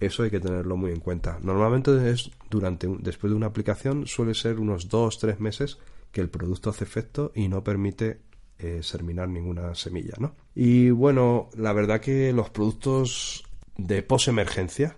Eso 0.00 0.22
hay 0.22 0.30
que 0.30 0.40
tenerlo 0.40 0.76
muy 0.76 0.92
en 0.92 1.00
cuenta. 1.00 1.38
Normalmente 1.42 2.10
es 2.10 2.30
durante 2.50 2.86
después 3.00 3.30
de 3.30 3.36
una 3.36 3.46
aplicación 3.46 4.06
suele 4.06 4.34
ser 4.34 4.60
unos 4.60 4.88
2-3 4.88 5.38
meses 5.38 5.78
que 6.12 6.20
el 6.20 6.30
producto 6.30 6.70
hace 6.70 6.84
efecto 6.84 7.32
y 7.34 7.48
no 7.48 7.64
permite 7.64 8.20
eh, 8.58 8.80
ninguna 9.28 9.74
semilla, 9.74 10.14
¿no? 10.18 10.34
Y 10.54 10.90
bueno, 10.90 11.48
la 11.56 11.72
verdad 11.72 12.00
que 12.00 12.32
los 12.32 12.50
productos 12.50 13.44
de 13.76 14.02
posemergencia 14.02 14.96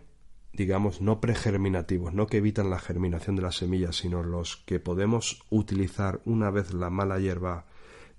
digamos, 0.61 1.01
no 1.01 1.23
pregerminativos, 1.23 2.13
no 2.13 2.27
que 2.27 2.37
evitan 2.37 2.69
la 2.69 2.79
germinación 2.79 3.35
de 3.35 3.41
las 3.41 3.57
semillas, 3.57 3.97
sino 3.97 4.23
los 4.23 4.59
que 4.67 4.79
podemos 4.79 5.43
utilizar 5.49 6.21
una 6.27 6.51
vez 6.51 6.75
la 6.75 6.91
mala 6.91 7.19
hierba 7.19 7.65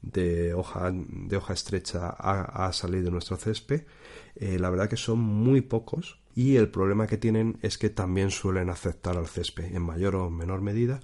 de 0.01 0.55
hoja, 0.55 0.91
de 0.91 1.37
hoja 1.37 1.53
estrecha 1.53 2.09
ha, 2.09 2.73
salido 2.73 3.03
de 3.05 3.11
nuestro 3.11 3.37
césped, 3.37 3.83
eh, 4.35 4.57
la 4.57 4.71
verdad 4.71 4.89
que 4.89 4.97
son 4.97 5.19
muy 5.19 5.61
pocos 5.61 6.17
y 6.33 6.55
el 6.55 6.69
problema 6.69 7.05
que 7.05 7.17
tienen 7.17 7.59
es 7.61 7.77
que 7.77 7.91
también 7.91 8.31
suelen 8.31 8.71
afectar 8.71 9.17
al 9.17 9.27
césped 9.27 9.75
en 9.75 9.83
mayor 9.83 10.15
o 10.15 10.31
menor 10.31 10.61
medida 10.61 10.99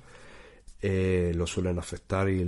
eh, 0.81 1.31
lo 1.35 1.47
suelen 1.47 1.79
afectar 1.79 2.29
y 2.29 2.45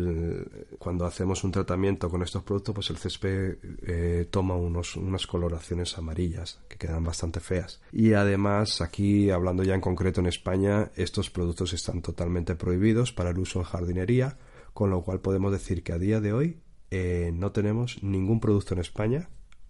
cuando 0.77 1.05
hacemos 1.05 1.43
un 1.43 1.51
tratamiento 1.51 2.09
con 2.09 2.21
estos 2.21 2.43
productos 2.43 2.75
pues 2.75 2.89
el 2.91 2.97
césped 2.97 3.57
eh, 3.81 4.27
toma 4.29 4.55
unos, 4.55 4.95
unas 4.95 5.25
coloraciones 5.25 5.97
amarillas 5.97 6.59
que 6.67 6.77
quedan 6.77 7.03
bastante 7.03 7.39
feas. 7.39 7.81
Y 7.91 8.13
además 8.13 8.81
aquí 8.81 9.31
hablando 9.31 9.63
ya 9.63 9.73
en 9.73 9.81
concreto 9.81 10.19
en 10.19 10.27
España 10.27 10.91
estos 10.95 11.29
productos 11.29 11.73
están 11.73 12.01
totalmente 12.01 12.55
prohibidos 12.55 13.11
para 13.11 13.31
el 13.31 13.39
uso 13.39 13.59
en 13.59 13.65
jardinería 13.65 14.37
con 14.73 14.91
lo 14.91 15.01
cual 15.01 15.19
podemos 15.19 15.51
decir 15.51 15.83
que 15.83 15.93
a 15.93 15.97
día 15.97 16.21
de 16.21 16.33
hoy 16.33 16.61
eh, 16.91 17.31
no 17.33 17.51
tenemos 17.51 18.01
ningún 18.03 18.39
producto 18.39 18.73
en 18.73 18.79
España 18.79 19.29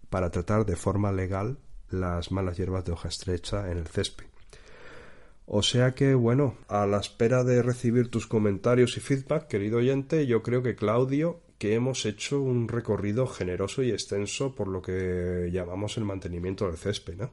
para 0.09 0.31
tratar 0.31 0.65
de 0.65 0.75
forma 0.75 1.11
legal 1.11 1.59
las 1.89 2.31
malas 2.31 2.57
hierbas 2.57 2.85
de 2.85 2.91
hoja 2.91 3.07
estrecha 3.07 3.71
en 3.71 3.77
el 3.77 3.87
césped 3.87 4.28
o 5.51 5.63
sea 5.63 5.95
que, 5.95 6.13
bueno, 6.13 6.57
a 6.67 6.85
la 6.85 6.99
espera 6.99 7.43
de 7.43 7.63
recibir 7.63 8.09
tus 8.09 8.27
comentarios 8.27 8.95
y 8.97 8.99
feedback, 8.99 9.47
querido 9.47 9.79
oyente, 9.79 10.27
yo 10.27 10.43
creo 10.43 10.61
que 10.61 10.75
Claudio, 10.75 11.41
que 11.57 11.73
hemos 11.73 12.05
hecho 12.05 12.39
un 12.39 12.67
recorrido 12.67 13.25
generoso 13.25 13.81
y 13.81 13.89
extenso 13.89 14.53
por 14.53 14.67
lo 14.67 14.83
que 14.83 15.49
llamamos 15.51 15.97
el 15.97 16.05
mantenimiento 16.05 16.67
del 16.67 16.77
césped, 16.77 17.15
¿no? 17.17 17.31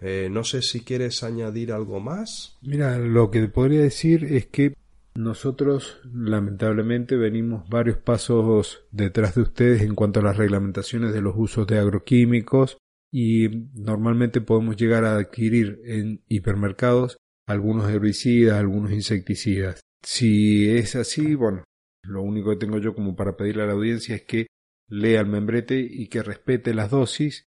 Eh, 0.00 0.28
no 0.30 0.44
sé 0.44 0.62
si 0.62 0.82
quieres 0.82 1.24
añadir 1.24 1.72
algo 1.72 1.98
más. 1.98 2.56
Mira, 2.62 2.96
lo 2.96 3.32
que 3.32 3.48
podría 3.48 3.80
decir 3.80 4.22
es 4.24 4.46
que 4.46 4.74
nosotros 5.16 5.98
lamentablemente 6.14 7.16
venimos 7.16 7.68
varios 7.68 7.96
pasos 7.96 8.84
detrás 8.92 9.34
de 9.34 9.42
ustedes 9.42 9.82
en 9.82 9.96
cuanto 9.96 10.20
a 10.20 10.22
las 10.22 10.36
reglamentaciones 10.36 11.12
de 11.12 11.22
los 11.22 11.34
usos 11.36 11.66
de 11.66 11.80
agroquímicos 11.80 12.78
y 13.10 13.48
normalmente 13.74 14.40
podemos 14.40 14.76
llegar 14.76 15.04
a 15.04 15.16
adquirir 15.16 15.80
en 15.86 16.22
hipermercados 16.28 17.18
algunos 17.48 17.90
herbicidas, 17.90 18.58
algunos 18.58 18.92
insecticidas. 18.92 19.80
Si 20.02 20.70
es 20.70 20.94
así, 20.96 21.34
bueno, 21.34 21.64
lo 22.02 22.22
único 22.22 22.50
que 22.50 22.56
tengo 22.56 22.78
yo 22.78 22.94
como 22.94 23.16
para 23.16 23.36
pedirle 23.36 23.62
a 23.62 23.66
la 23.66 23.72
audiencia 23.72 24.16
es 24.16 24.22
que 24.22 24.46
lea 24.88 25.20
el 25.20 25.26
membrete 25.26 25.78
y 25.78 26.08
que 26.08 26.22
respete 26.22 26.74
las 26.74 26.90
dosis, 26.90 27.44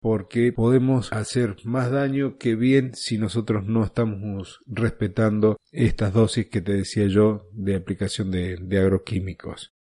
porque 0.00 0.52
podemos 0.52 1.12
hacer 1.12 1.56
más 1.64 1.90
daño 1.90 2.38
que 2.38 2.54
bien 2.54 2.94
si 2.94 3.18
nosotros 3.18 3.66
no 3.66 3.84
estamos 3.84 4.60
respetando 4.66 5.58
estas 5.70 6.12
dosis 6.14 6.48
que 6.48 6.62
te 6.62 6.72
decía 6.72 7.06
yo 7.06 7.48
de 7.52 7.76
aplicación 7.76 8.30
de, 8.30 8.56
de 8.56 8.78
agroquímicos. 8.78 9.75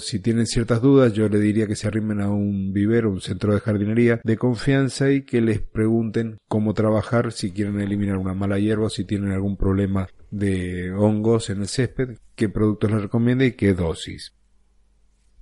Si 0.00 0.20
tienen 0.20 0.46
ciertas 0.46 0.80
dudas, 0.80 1.12
yo 1.12 1.28
le 1.28 1.40
diría 1.40 1.66
que 1.66 1.74
se 1.74 1.88
arrimen 1.88 2.20
a 2.20 2.30
un 2.30 2.72
vivero, 2.72 3.10
un 3.10 3.20
centro 3.20 3.52
de 3.52 3.58
jardinería 3.58 4.20
de 4.22 4.36
confianza 4.36 5.10
y 5.10 5.22
que 5.22 5.40
les 5.40 5.60
pregunten 5.60 6.38
cómo 6.46 6.72
trabajar, 6.72 7.32
si 7.32 7.50
quieren 7.50 7.80
eliminar 7.80 8.16
una 8.16 8.32
mala 8.32 8.60
hierba, 8.60 8.90
si 8.90 9.04
tienen 9.04 9.32
algún 9.32 9.56
problema 9.56 10.08
de 10.30 10.92
hongos 10.92 11.50
en 11.50 11.62
el 11.62 11.66
césped, 11.68 12.18
qué 12.36 12.48
productos 12.48 12.92
les 12.92 13.02
recomienda 13.02 13.44
y 13.44 13.52
qué 13.52 13.74
dosis. 13.74 14.34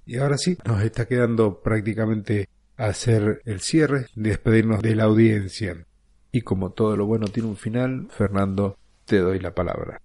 Y 0.06 0.16
ahora 0.16 0.38
sí, 0.38 0.56
nos 0.64 0.82
está 0.82 1.06
quedando 1.06 1.60
prácticamente 1.60 2.48
hacer 2.78 3.42
el 3.44 3.60
cierre, 3.60 4.06
despedirnos 4.14 4.80
de 4.80 4.96
la 4.96 5.04
audiencia. 5.04 5.84
Y 6.32 6.40
como 6.40 6.70
todo 6.70 6.96
lo 6.96 7.04
bueno 7.04 7.26
tiene 7.26 7.50
un 7.50 7.56
final, 7.56 8.08
Fernando, 8.10 8.78
te 9.04 9.18
doy 9.18 9.38
la 9.38 9.54
palabra. 9.54 10.00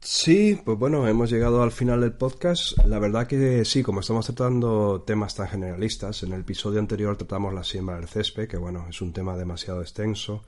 Sí, 0.00 0.58
pues 0.64 0.78
bueno, 0.78 1.06
hemos 1.08 1.30
llegado 1.30 1.62
al 1.62 1.72
final 1.72 2.00
del 2.00 2.12
podcast. 2.12 2.78
La 2.86 2.98
verdad 2.98 3.26
que 3.26 3.64
sí, 3.64 3.82
como 3.82 4.00
estamos 4.00 4.26
tratando 4.26 5.02
temas 5.02 5.34
tan 5.34 5.48
generalistas, 5.48 6.22
en 6.22 6.32
el 6.32 6.40
episodio 6.40 6.78
anterior 6.78 7.16
tratamos 7.16 7.52
la 7.52 7.64
siembra 7.64 7.96
del 7.96 8.08
césped, 8.08 8.48
que 8.48 8.56
bueno, 8.56 8.86
es 8.88 9.00
un 9.02 9.12
tema 9.12 9.36
demasiado 9.36 9.80
extenso. 9.82 10.44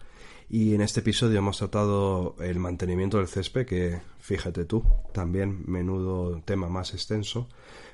Y 0.53 0.75
en 0.75 0.81
este 0.81 0.99
episodio 0.99 1.39
hemos 1.39 1.59
tratado 1.59 2.35
el 2.41 2.59
mantenimiento 2.59 3.19
del 3.19 3.29
césped, 3.29 3.67
que 3.67 4.01
fíjate 4.19 4.65
tú, 4.65 4.83
también 5.13 5.63
menudo 5.67 6.43
tema 6.45 6.69
más 6.69 6.93
extenso. 6.93 7.49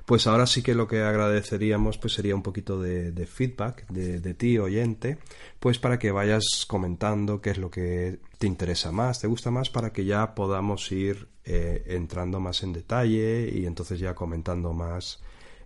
Pues 0.07 0.27
ahora 0.27 0.47
sí 0.47 0.63
que 0.63 0.75
lo 0.75 0.89
que 0.89 1.03
agradeceríamos 1.03 1.99
pues 1.99 2.15
sería 2.15 2.35
un 2.35 2.43
poquito 2.43 2.81
de, 2.81 3.27
feedback 3.27 3.87
de, 3.89 4.35
ti, 4.35 4.57
oyente, 4.57 5.19
pues 5.61 5.79
para 5.79 5.99
que 5.99 6.13
vayas 6.13 6.65
comentando 6.67 7.43
qué 7.43 7.51
es 7.51 7.59
lo 7.59 7.71
que 7.71 8.21
te 8.39 8.47
interesa 8.47 8.91
más, 8.91 9.21
te 9.21 9.27
gusta 9.27 9.51
más, 9.51 9.69
para 9.69 9.93
que 9.93 10.07
ya 10.07 10.35
podamos 10.35 10.91
ir 10.93 11.29
eh, 11.45 11.85
entrando 11.89 12.41
más 12.41 12.63
en 12.63 12.73
detalle 12.73 13.51
y 13.53 13.67
entonces 13.67 14.01
ya 14.01 14.15
comentando 14.15 14.73
más 14.73 15.21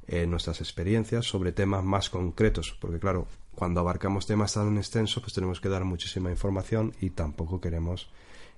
eh, 0.09 0.27
nuestras 0.27 0.61
experiencias 0.61 1.25
sobre 1.25 1.53
temas 1.53 1.85
más 1.85 2.11
concretos, 2.11 2.77
porque 2.81 2.99
claro, 2.99 3.29
cuando 3.55 3.81
abarcamos 3.81 4.27
temas 4.27 4.55
tan 4.55 4.77
extensos, 4.77 5.23
pues 5.23 5.35
tenemos 5.35 5.61
que 5.61 5.69
dar 5.69 5.85
muchísima 5.85 6.31
información 6.31 6.95
y 7.01 7.11
tampoco 7.11 7.61
queremos 7.61 8.11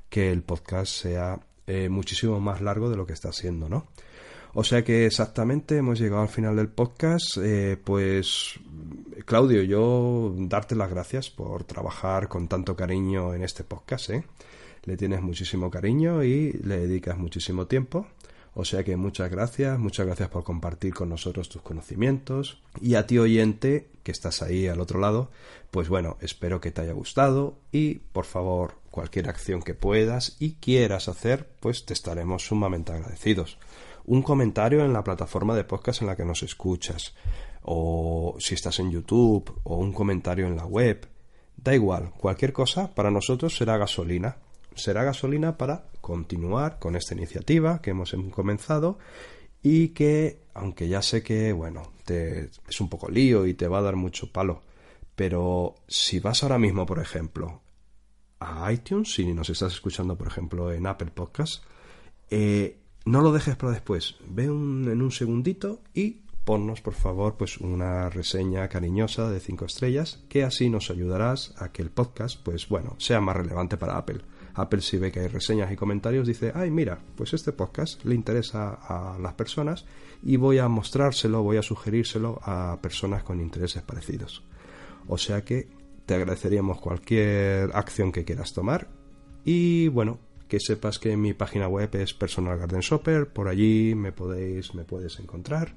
que 0.09 0.30
el 0.30 0.43
podcast 0.43 0.93
sea 0.93 1.40
eh, 1.66 1.88
muchísimo 1.88 2.40
más 2.40 2.61
largo 2.61 2.90
de 2.90 2.97
lo 2.97 3.07
que 3.07 3.12
está 3.12 3.32
siendo, 3.32 3.68
¿no? 3.68 3.86
O 4.55 4.64
sea 4.64 4.84
que 4.84 5.07
exactamente 5.07 5.78
hemos 5.78 5.99
llegado 5.99 6.22
al 6.22 6.28
final 6.28 6.57
del 6.57 6.68
podcast. 6.68 7.38
Eh, 7.38 7.78
pues, 7.82 8.61
Claudio, 9.24 9.62
yo 9.62 10.34
darte 10.36 10.76
las 10.76 10.90
gracias 10.90 11.30
por 11.30 11.64
trabajar 11.64 12.28
con 12.28 12.49
tanto 12.49 12.76
cariño 12.76 13.32
en 13.32 13.43
este 13.43 13.64
podcast. 13.64 14.11
¿eh? 14.11 14.24
Le 14.84 14.99
tienes 14.99 15.22
muchísimo 15.22 15.70
cariño 15.70 16.22
y 16.22 16.53
le 16.53 16.80
dedicas 16.80 17.16
muchísimo 17.16 17.66
tiempo. 17.66 18.07
O 18.55 18.64
sea 18.64 18.84
que 18.84 18.96
muchas 18.96 19.30
gracias, 19.30 19.78
muchas 19.78 20.07
gracias 20.07 20.28
por 20.28 20.44
compartir 20.44 20.92
con 20.92 21.09
nosotros 21.09 21.48
tus 21.48 21.62
conocimientos. 21.62 22.61
Y 22.80 22.96
a 22.96 23.07
ti 23.07 23.18
oyente, 23.18 23.88
que 24.03 24.12
estás 24.12 24.42
ahí 24.42 24.66
al 24.66 24.80
otro 24.80 25.00
lado, 25.00 25.30
pues 25.70 25.88
bueno, 25.88 26.18
espero 26.20 26.61
que 26.61 26.70
te 26.70 26.82
haya 26.82 26.92
gustado 26.92 27.57
y 27.72 27.94
por 27.94 28.26
favor, 28.26 28.74
cualquier 28.90 29.28
acción 29.28 29.62
que 29.62 29.74
puedas 29.74 30.36
y 30.38 30.55
quieras 30.55 31.09
hacer, 31.09 31.48
pues 31.61 31.86
te 31.86 31.94
estaremos 31.94 32.46
sumamente 32.46 32.92
agradecidos 32.92 33.59
un 34.05 34.22
comentario 34.22 34.84
en 34.84 34.92
la 34.92 35.05
plataforma 35.05 35.55
de 35.55 35.64
podcast 35.64 36.03
en 36.03 36.09
la 36.09 36.16
que 36.16 36.24
nos 36.24 36.42
escuchas, 36.42 37.14
o 37.62 38.36
si 38.38 38.55
estás 38.55 38.80
en 38.80 38.90
YouTube, 38.90 39.61
o 39.62 39.76
un 39.76 39.92
comentario 39.92 40.46
en 40.46 40.57
la 40.57 40.66
web. 40.66 41.09
Da 41.57 41.74
igual, 41.74 42.12
cualquier 42.16 42.53
cosa 42.53 42.92
para 42.94 43.11
nosotros 43.11 43.57
será 43.57 43.76
gasolina. 43.76 44.36
Será 44.74 45.05
gasolina 45.05 45.57
para 45.59 45.84
continuar 46.03 46.78
con 46.78 46.96
esta 46.96 47.14
iniciativa 47.14 47.80
que 47.80 47.92
hemos 47.92 48.14
comenzado 48.30 48.98
y 49.62 49.88
que, 49.88 50.42
aunque 50.53 50.88
ya 50.88 51.00
sé 51.00 51.22
que, 51.22 51.53
bueno, 51.53 51.82
te, 52.05 52.50
es 52.68 52.80
un 52.80 52.90
poco 52.90 53.11
lío 53.11 53.46
y 53.46 53.55
te 53.55 53.68
va 53.68 53.78
a 53.78 53.82
dar 53.82 53.96
mucho 53.96 54.30
palo, 54.30 54.61
pero 55.14 55.76
si 55.88 56.20
vas 56.20 56.42
ahora 56.42 56.59
mismo, 56.59 56.84
por 56.84 56.98
ejemplo, 56.98 57.62
a 58.40 58.70
iTunes, 58.72 59.14
si 59.14 59.32
nos 59.32 59.48
estás 59.48 59.72
escuchando, 59.72 60.18
por 60.18 60.26
ejemplo, 60.26 60.72
en 60.72 60.86
Apple 60.86 61.12
Podcast, 61.14 61.62
eh, 62.28 62.78
no 63.05 63.20
lo 63.20 63.32
dejes 63.32 63.57
para 63.57 63.72
después. 63.72 64.16
Ve 64.26 64.44
en 64.44 65.03
un 65.03 65.12
segundito 65.12 65.80
y 65.94 66.22
ponnos, 66.44 66.80
por 66.80 66.94
favor, 66.94 67.36
pues 67.36 67.59
una 67.59 68.09
reseña 68.09 68.68
cariñosa 68.68 69.30
de 69.30 69.40
cinco 69.40 69.64
estrellas, 69.64 70.24
que 70.28 70.42
así 70.42 70.70
nos 70.70 70.90
ayudarás 70.90 71.55
a 71.59 71.70
que 71.70 71.82
el 71.82 71.90
podcast, 71.90 72.42
pues 72.42 72.68
bueno, 72.68 72.96
sea 72.98 73.20
más 73.20 73.36
relevante 73.36 73.76
para 73.76 73.96
Apple. 73.96 74.22
Apple 74.55 74.80
si 74.80 74.98
ve 74.98 75.11
que 75.11 75.20
hay 75.20 75.28
reseñas 75.28 75.72
y 75.72 75.76
comentarios 75.76 76.26
dice, 76.26 76.53
ay 76.55 76.70
mira, 76.70 76.98
pues 77.16 77.32
este 77.34 77.53
podcast 77.53 78.05
le 78.05 78.14
interesa 78.14 78.74
a 78.74 79.18
las 79.18 79.34
personas 79.34 79.84
y 80.22 80.36
voy 80.36 80.59
a 80.59 80.68
mostrárselo, 80.68 81.42
voy 81.42 81.57
a 81.57 81.62
sugerírselo 81.62 82.40
a 82.42 82.78
personas 82.80 83.22
con 83.22 83.40
intereses 83.40 83.82
parecidos. 83.82 84.44
O 85.07 85.18
sea 85.18 85.44
que 85.44 85.68
te 86.07 86.14
agradeceríamos 86.14 86.80
cualquier 86.80 87.70
acción 87.74 88.12
que 88.12 88.24
quieras 88.24 88.53
tomar 88.53 88.88
y 89.44 89.88
bueno, 89.88 90.18
que 90.48 90.61
sepas 90.61 90.98
que 90.98 91.16
mi 91.16 91.32
página 91.32 91.66
web 91.66 91.88
es 91.94 92.12
Personal 92.12 92.59
Garden 92.59 92.80
Shopper, 92.80 93.32
por 93.32 93.48
allí 93.48 93.94
me 93.94 94.12
podéis, 94.12 94.74
me 94.74 94.84
puedes 94.84 95.18
encontrar. 95.18 95.74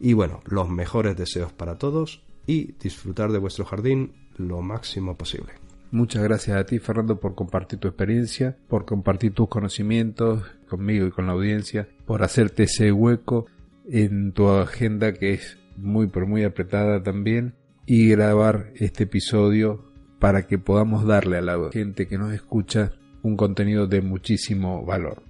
Y 0.00 0.14
bueno, 0.14 0.40
los 0.46 0.68
mejores 0.68 1.16
deseos 1.16 1.52
para 1.52 1.78
todos 1.78 2.22
y 2.44 2.72
disfrutar 2.72 3.30
de 3.30 3.38
vuestro 3.38 3.64
jardín 3.64 4.12
lo 4.36 4.62
máximo 4.62 5.16
posible. 5.16 5.59
Muchas 5.92 6.22
gracias 6.22 6.56
a 6.56 6.64
ti, 6.64 6.78
Fernando, 6.78 7.18
por 7.18 7.34
compartir 7.34 7.80
tu 7.80 7.88
experiencia, 7.88 8.56
por 8.68 8.84
compartir 8.84 9.32
tus 9.34 9.48
conocimientos 9.48 10.44
conmigo 10.68 11.06
y 11.06 11.10
con 11.10 11.26
la 11.26 11.32
audiencia, 11.32 11.88
por 12.06 12.22
hacerte 12.22 12.64
ese 12.64 12.92
hueco 12.92 13.46
en 13.88 14.32
tu 14.32 14.48
agenda 14.48 15.12
que 15.12 15.34
es 15.34 15.58
muy, 15.76 16.06
pero 16.06 16.28
muy 16.28 16.44
apretada 16.44 17.02
también, 17.02 17.54
y 17.86 18.08
grabar 18.08 18.70
este 18.76 19.04
episodio 19.04 19.90
para 20.20 20.46
que 20.46 20.58
podamos 20.58 21.04
darle 21.04 21.38
a 21.38 21.42
la 21.42 21.58
gente 21.72 22.06
que 22.06 22.18
nos 22.18 22.32
escucha 22.32 22.92
un 23.22 23.36
contenido 23.36 23.88
de 23.88 24.00
muchísimo 24.00 24.84
valor. 24.84 25.29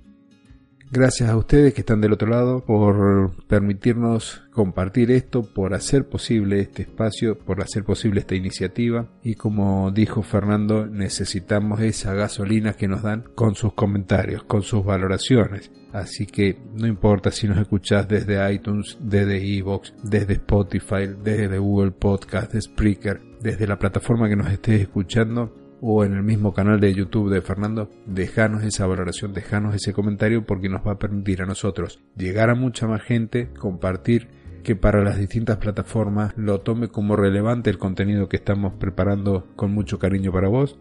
Gracias 0.93 1.31
a 1.31 1.37
ustedes 1.37 1.73
que 1.73 1.83
están 1.83 2.01
del 2.01 2.15
otro 2.15 2.29
lado 2.29 2.65
por 2.65 3.31
permitirnos 3.47 4.43
compartir 4.51 5.13
esto, 5.13 5.45
por 5.45 5.73
hacer 5.73 6.09
posible 6.09 6.59
este 6.59 6.83
espacio, 6.83 7.39
por 7.39 7.63
hacer 7.63 7.85
posible 7.85 8.19
esta 8.19 8.35
iniciativa 8.35 9.07
y 9.23 9.37
como 9.37 9.93
dijo 9.93 10.25
Fernando, 10.25 10.87
necesitamos 10.87 11.81
esa 11.81 12.13
gasolina 12.15 12.73
que 12.73 12.89
nos 12.89 13.03
dan 13.03 13.23
con 13.37 13.55
sus 13.55 13.73
comentarios, 13.75 14.43
con 14.43 14.63
sus 14.63 14.85
valoraciones. 14.85 15.71
Así 15.93 16.27
que 16.27 16.59
no 16.75 16.89
importa 16.89 17.31
si 17.31 17.47
nos 17.47 17.59
escuchás 17.59 18.09
desde 18.09 18.53
iTunes, 18.53 18.99
desde 19.01 19.59
Evox, 19.59 19.95
desde 20.03 20.33
Spotify, 20.35 21.09
desde 21.23 21.59
Google 21.59 21.93
Podcast, 21.93 22.53
de 22.53 22.63
Spreaker, 22.63 23.21
desde 23.41 23.69
la 23.69 23.79
plataforma 23.79 24.29
que 24.29 24.37
nos 24.37 24.51
estés 24.51 24.81
escuchando, 24.81 25.55
o 25.81 26.05
en 26.05 26.13
el 26.13 26.23
mismo 26.23 26.53
canal 26.53 26.81
de 26.81 26.95
YouTube 26.95 27.31
de 27.31 27.41
Fernando, 27.41 27.91
dejanos 28.07 28.63
esa 28.63 28.87
valoración, 28.87 29.33
dejanos 29.33 29.75
ese 29.75 29.93
comentario 29.93 30.45
porque 30.45 30.69
nos 30.69 30.87
va 30.87 30.93
a 30.93 30.99
permitir 30.99 31.43
a 31.43 31.47
nosotros 31.47 32.01
llegar 32.17 32.51
a 32.51 32.55
mucha 32.55 32.87
más 32.87 33.03
gente, 33.03 33.51
compartir 33.59 34.29
que 34.63 34.77
para 34.77 35.03
las 35.03 35.19
distintas 35.19 35.57
plataformas 35.57 36.35
lo 36.37 36.61
tome 36.61 36.89
como 36.89 37.17
relevante 37.17 37.71
el 37.71 37.79
contenido 37.79 38.29
que 38.29 38.37
estamos 38.37 38.75
preparando 38.75 39.47
con 39.57 39.73
mucho 39.73 39.99
cariño 39.99 40.33
para 40.33 40.49
vos. 40.49 40.79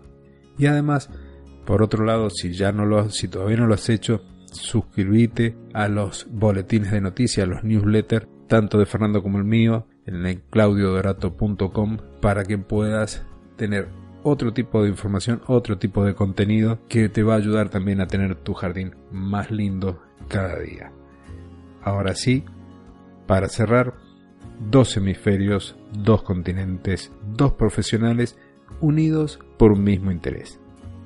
Y 0.57 0.65
además, 0.65 1.09
por 1.65 1.81
otro 1.81 2.03
lado, 2.03 2.29
si 2.29 2.51
ya 2.51 2.71
no 2.71 2.85
lo 2.85 3.09
si 3.09 3.29
todavía 3.29 3.57
no 3.57 3.67
lo 3.67 3.75
has 3.75 3.89
hecho, 3.89 4.21
suscríbete 4.51 5.55
a 5.73 5.87
los 5.87 6.27
boletines 6.29 6.91
de 6.91 7.01
noticias, 7.01 7.47
a 7.47 7.49
los 7.49 7.63
newsletters, 7.63 8.27
tanto 8.47 8.77
de 8.77 8.85
Fernando 8.85 9.23
como 9.23 9.37
el 9.37 9.45
mío, 9.45 9.87
en 10.05 10.41
claudiodorato.com 10.49 11.97
para 12.19 12.43
que 12.43 12.57
puedas 12.57 13.25
tener 13.55 13.87
otro 14.23 14.53
tipo 14.53 14.83
de 14.83 14.89
información, 14.89 15.41
otro 15.47 15.77
tipo 15.77 16.03
de 16.03 16.15
contenido 16.15 16.79
que 16.87 17.09
te 17.09 17.23
va 17.23 17.33
a 17.33 17.37
ayudar 17.37 17.69
también 17.69 18.01
a 18.01 18.07
tener 18.07 18.35
tu 18.35 18.53
jardín 18.53 18.95
más 19.11 19.51
lindo 19.51 20.01
cada 20.27 20.59
día. 20.59 20.91
Ahora 21.81 22.15
sí, 22.15 22.43
para 23.27 23.47
cerrar, 23.47 23.93
dos 24.59 24.95
hemisferios, 24.97 25.77
dos 25.93 26.23
continentes, 26.23 27.11
dos 27.35 27.53
profesionales 27.53 28.37
unidos 28.81 29.39
por 29.57 29.71
un 29.71 29.83
mismo 29.83 30.11
interés, 30.11 30.59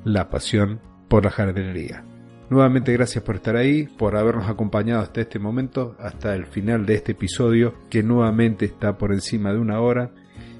la 0.03 0.29
pasión 0.29 0.79
por 1.07 1.23
la 1.25 1.31
jardinería. 1.31 2.03
Nuevamente 2.49 2.91
gracias 2.93 3.23
por 3.23 3.35
estar 3.35 3.55
ahí, 3.55 3.87
por 3.97 4.15
habernos 4.15 4.49
acompañado 4.49 5.01
hasta 5.01 5.21
este 5.21 5.39
momento, 5.39 5.95
hasta 5.99 6.35
el 6.35 6.45
final 6.45 6.85
de 6.85 6.95
este 6.95 7.13
episodio 7.13 7.73
que 7.89 8.03
nuevamente 8.03 8.65
está 8.65 8.97
por 8.97 9.11
encima 9.13 9.53
de 9.53 9.59
una 9.59 9.79
hora 9.79 10.11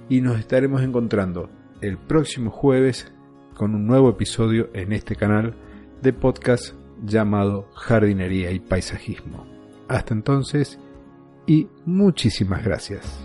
y 0.09 0.21
nos 0.21 0.39
estaremos 0.39 0.81
encontrando 0.81 1.49
el 1.83 1.97
próximo 1.97 2.49
jueves 2.49 3.11
con 3.55 3.75
un 3.75 3.85
nuevo 3.85 4.09
episodio 4.09 4.69
en 4.73 4.93
este 4.93 5.15
canal 5.15 5.53
de 6.01 6.13
podcast 6.13 6.75
llamado 7.03 7.69
Jardinería 7.75 8.51
y 8.51 8.59
Paisajismo. 8.59 9.45
Hasta 9.89 10.13
entonces 10.13 10.79
y 11.45 11.67
muchísimas 11.85 12.63
gracias. 12.63 13.22